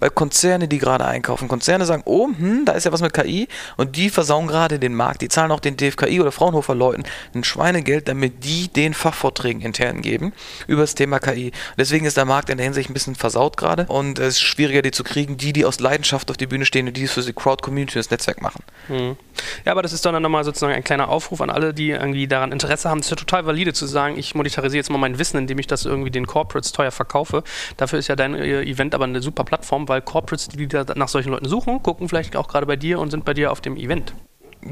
Weil 0.00 0.10
Konzerne, 0.10 0.68
die 0.68 0.78
gerade 0.78 1.04
einkaufen, 1.04 1.48
Konzerne 1.48 1.86
sagen, 1.86 2.02
oh, 2.04 2.28
hm, 2.28 2.64
da 2.64 2.72
ist 2.72 2.84
ja 2.84 2.92
was 2.92 3.02
mit 3.02 3.14
KI 3.14 3.48
und 3.76 3.96
die 3.96 4.10
versauen 4.10 4.46
gerade 4.46 4.78
den 4.78 4.94
Markt. 4.94 5.22
Die 5.22 5.28
zahlen 5.28 5.50
auch 5.50 5.60
den 5.60 5.76
DFKI 5.76 6.20
oder 6.20 6.32
Fraunhofer 6.32 6.74
Leuten 6.74 7.04
ein 7.34 7.44
Schweinegeld, 7.44 8.08
damit 8.08 8.44
die 8.44 8.68
den 8.68 8.94
Fachvorträgen 8.94 9.62
intern 9.62 10.02
geben 10.02 10.32
über 10.66 10.82
das 10.82 10.94
Thema 10.94 11.18
KI. 11.18 11.52
Deswegen 11.78 12.06
ist 12.06 12.16
der 12.16 12.24
Markt 12.24 12.50
in 12.50 12.58
der 12.58 12.64
Hinsicht 12.64 12.90
ein 12.90 12.94
bisschen 12.94 13.14
versaut 13.14 13.56
gerade 13.56 13.86
und 13.86 14.18
es 14.18 14.36
ist 14.36 14.40
schwieriger, 14.40 14.82
die 14.82 14.90
zu 14.90 15.04
kriegen, 15.04 15.36
die, 15.36 15.52
die 15.52 15.64
aus 15.64 15.80
Leidenschaft 15.80 16.30
auf 16.30 16.36
die 16.36 16.46
Bühne 16.46 16.64
stehen 16.64 16.86
und 16.88 16.96
die 16.96 17.04
es 17.04 17.12
für 17.12 17.22
die 17.22 17.32
Crowd-Community 17.32 17.94
das 17.98 18.10
Netzwerk 18.10 18.42
machen. 18.42 18.62
Mhm. 18.88 19.16
Ja, 19.64 19.72
aber 19.72 19.82
das 19.82 19.92
ist 19.92 20.04
dann 20.04 20.20
nochmal 20.22 20.44
sozusagen 20.44 20.72
ein 20.72 20.84
kleiner 20.84 21.08
Aufruf 21.08 21.40
an 21.40 21.50
alle, 21.50 21.74
die 21.74 21.90
irgendwie 21.90 22.26
daran 22.26 22.52
Interesse 22.52 22.88
haben. 22.88 23.00
Es 23.00 23.06
ist 23.06 23.10
ja 23.10 23.16
total 23.16 23.46
valide 23.46 23.72
zu 23.72 23.86
sagen, 23.86 24.18
ich 24.18 24.34
monetarisiere 24.34 24.78
jetzt 24.78 24.90
mal 24.90 24.98
mein 24.98 25.18
Wissen, 25.18 25.38
indem 25.38 25.58
ich 25.58 25.66
das 25.66 25.84
irgendwie 25.84 26.10
den 26.10 26.26
Corporates 26.26 26.72
teuer 26.72 26.90
verkaufe. 26.90 27.42
Dafür 27.76 27.98
ist 27.98 28.08
ja 28.08 28.16
dein 28.16 28.34
äh, 28.34 28.62
Event 28.62 28.94
aber 28.94 29.04
eine 29.04 29.20
super 29.20 29.44
Plattform, 29.44 29.75
weil 29.88 30.02
Corporates, 30.02 30.48
die 30.48 30.66
da 30.66 30.84
nach 30.94 31.08
solchen 31.08 31.30
Leuten 31.30 31.48
suchen, 31.48 31.82
gucken 31.82 32.08
vielleicht 32.08 32.36
auch 32.36 32.48
gerade 32.48 32.66
bei 32.66 32.76
dir 32.76 32.98
und 32.98 33.10
sind 33.10 33.24
bei 33.24 33.34
dir 33.34 33.52
auf 33.52 33.60
dem 33.60 33.76
Event. 33.76 34.14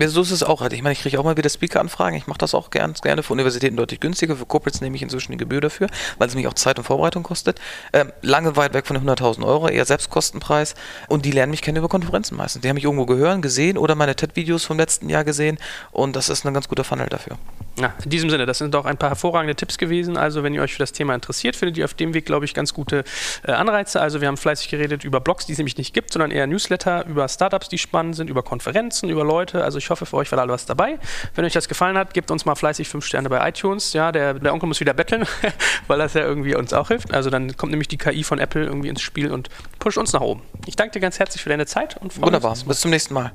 So 0.06 0.22
ist 0.22 0.30
es 0.30 0.42
auch 0.42 0.60
halt. 0.60 0.72
Ich 0.72 0.82
meine, 0.82 0.92
ich 0.92 1.00
kriege 1.00 1.20
auch 1.20 1.24
mal 1.24 1.36
wieder 1.36 1.48
Speaker-Anfragen. 1.48 2.16
Ich 2.16 2.26
mache 2.26 2.38
das 2.38 2.54
auch 2.54 2.70
gern, 2.70 2.94
gerne 2.94 3.22
für 3.22 3.32
Universitäten 3.32 3.76
deutlich 3.76 4.00
günstiger. 4.00 4.34
Für 4.34 4.46
Corporates 4.46 4.80
nehme 4.80 4.96
ich 4.96 5.02
inzwischen 5.02 5.32
die 5.32 5.38
Gebühr 5.38 5.60
dafür, 5.60 5.88
weil 6.18 6.26
es 6.26 6.34
mich 6.34 6.48
auch 6.48 6.54
Zeit 6.54 6.78
und 6.78 6.84
Vorbereitung 6.84 7.22
kostet. 7.22 7.60
Ähm, 7.92 8.12
lange 8.20 8.56
weit 8.56 8.74
weg 8.74 8.86
von 8.86 8.96
den 8.96 9.08
100.000 9.08 9.46
Euro, 9.46 9.68
eher 9.68 9.84
Selbstkostenpreis. 9.84 10.74
Und 11.08 11.24
die 11.24 11.30
lernen 11.30 11.50
mich 11.50 11.62
kennen 11.62 11.78
über 11.78 11.88
Konferenzen 11.88 12.36
meistens. 12.36 12.62
Die 12.62 12.68
haben 12.68 12.74
mich 12.74 12.84
irgendwo 12.84 13.06
gehört, 13.06 13.42
gesehen 13.42 13.78
oder 13.78 13.94
meine 13.94 14.16
TED-Videos 14.16 14.64
vom 14.64 14.78
letzten 14.78 15.08
Jahr 15.08 15.24
gesehen. 15.24 15.58
Und 15.92 16.16
das 16.16 16.28
ist 16.28 16.44
ein 16.44 16.54
ganz 16.54 16.68
guter 16.68 16.84
Funnel 16.84 17.06
dafür. 17.06 17.38
Ja, 17.76 17.92
in 18.04 18.10
diesem 18.10 18.30
Sinne, 18.30 18.46
das 18.46 18.58
sind 18.58 18.72
doch 18.72 18.84
ein 18.84 18.96
paar 18.96 19.08
hervorragende 19.10 19.56
Tipps 19.56 19.78
gewesen. 19.78 20.16
Also, 20.16 20.44
wenn 20.44 20.54
ihr 20.54 20.62
euch 20.62 20.74
für 20.74 20.78
das 20.78 20.92
Thema 20.92 21.14
interessiert, 21.14 21.56
findet 21.56 21.76
ihr 21.76 21.84
auf 21.84 21.94
dem 21.94 22.14
Weg, 22.14 22.24
glaube 22.24 22.44
ich, 22.44 22.54
ganz 22.54 22.72
gute 22.72 23.02
äh, 23.44 23.50
Anreize. 23.50 24.00
Also, 24.00 24.20
wir 24.20 24.28
haben 24.28 24.36
fleißig 24.36 24.68
geredet 24.68 25.02
über 25.02 25.20
Blogs, 25.20 25.46
die 25.46 25.52
es 25.52 25.58
nämlich 25.58 25.76
nicht 25.76 25.92
gibt, 25.92 26.12
sondern 26.12 26.30
eher 26.30 26.46
Newsletter, 26.46 27.04
über 27.06 27.28
Startups, 27.28 27.68
die 27.68 27.78
spannend 27.78 28.14
sind, 28.14 28.30
über 28.30 28.44
Konferenzen, 28.44 29.08
über 29.08 29.24
Leute. 29.24 29.64
Also, 29.64 29.78
ich 29.78 29.90
hoffe, 29.90 30.06
für 30.06 30.16
euch 30.16 30.30
war 30.30 30.38
da 30.38 30.52
was 30.52 30.66
dabei. 30.66 31.00
Wenn 31.34 31.44
euch 31.44 31.52
das 31.52 31.68
gefallen 31.68 31.98
hat, 31.98 32.14
gebt 32.14 32.30
uns 32.30 32.44
mal 32.44 32.54
fleißig 32.54 32.88
fünf 32.88 33.04
Sterne 33.04 33.28
bei 33.28 33.46
iTunes. 33.48 33.92
Ja, 33.92 34.12
der, 34.12 34.34
der 34.34 34.52
Onkel 34.52 34.68
muss 34.68 34.78
wieder 34.78 34.94
betteln, 34.94 35.26
weil 35.88 35.98
das 35.98 36.14
ja 36.14 36.22
irgendwie 36.22 36.54
uns 36.54 36.72
auch 36.72 36.88
hilft. 36.88 37.12
Also, 37.12 37.28
dann 37.28 37.56
kommt 37.56 37.72
nämlich 37.72 37.88
die 37.88 37.98
KI 37.98 38.22
von 38.22 38.38
Apple 38.38 38.64
irgendwie 38.64 38.88
ins 38.88 39.02
Spiel 39.02 39.32
und 39.32 39.48
pusht 39.80 39.98
uns 39.98 40.12
nach 40.12 40.20
oben. 40.20 40.42
Ich 40.66 40.76
danke 40.76 40.92
dir 40.92 41.00
ganz 41.00 41.18
herzlich 41.18 41.42
für 41.42 41.48
deine 41.48 41.66
Zeit 41.66 41.96
und 41.96 42.12
freue 42.12 42.30
mich. 42.30 42.42
Wunderbar. 42.42 42.56
Bis 42.66 42.80
zum 42.80 42.92
nächsten 42.92 43.14
Mal. 43.14 43.34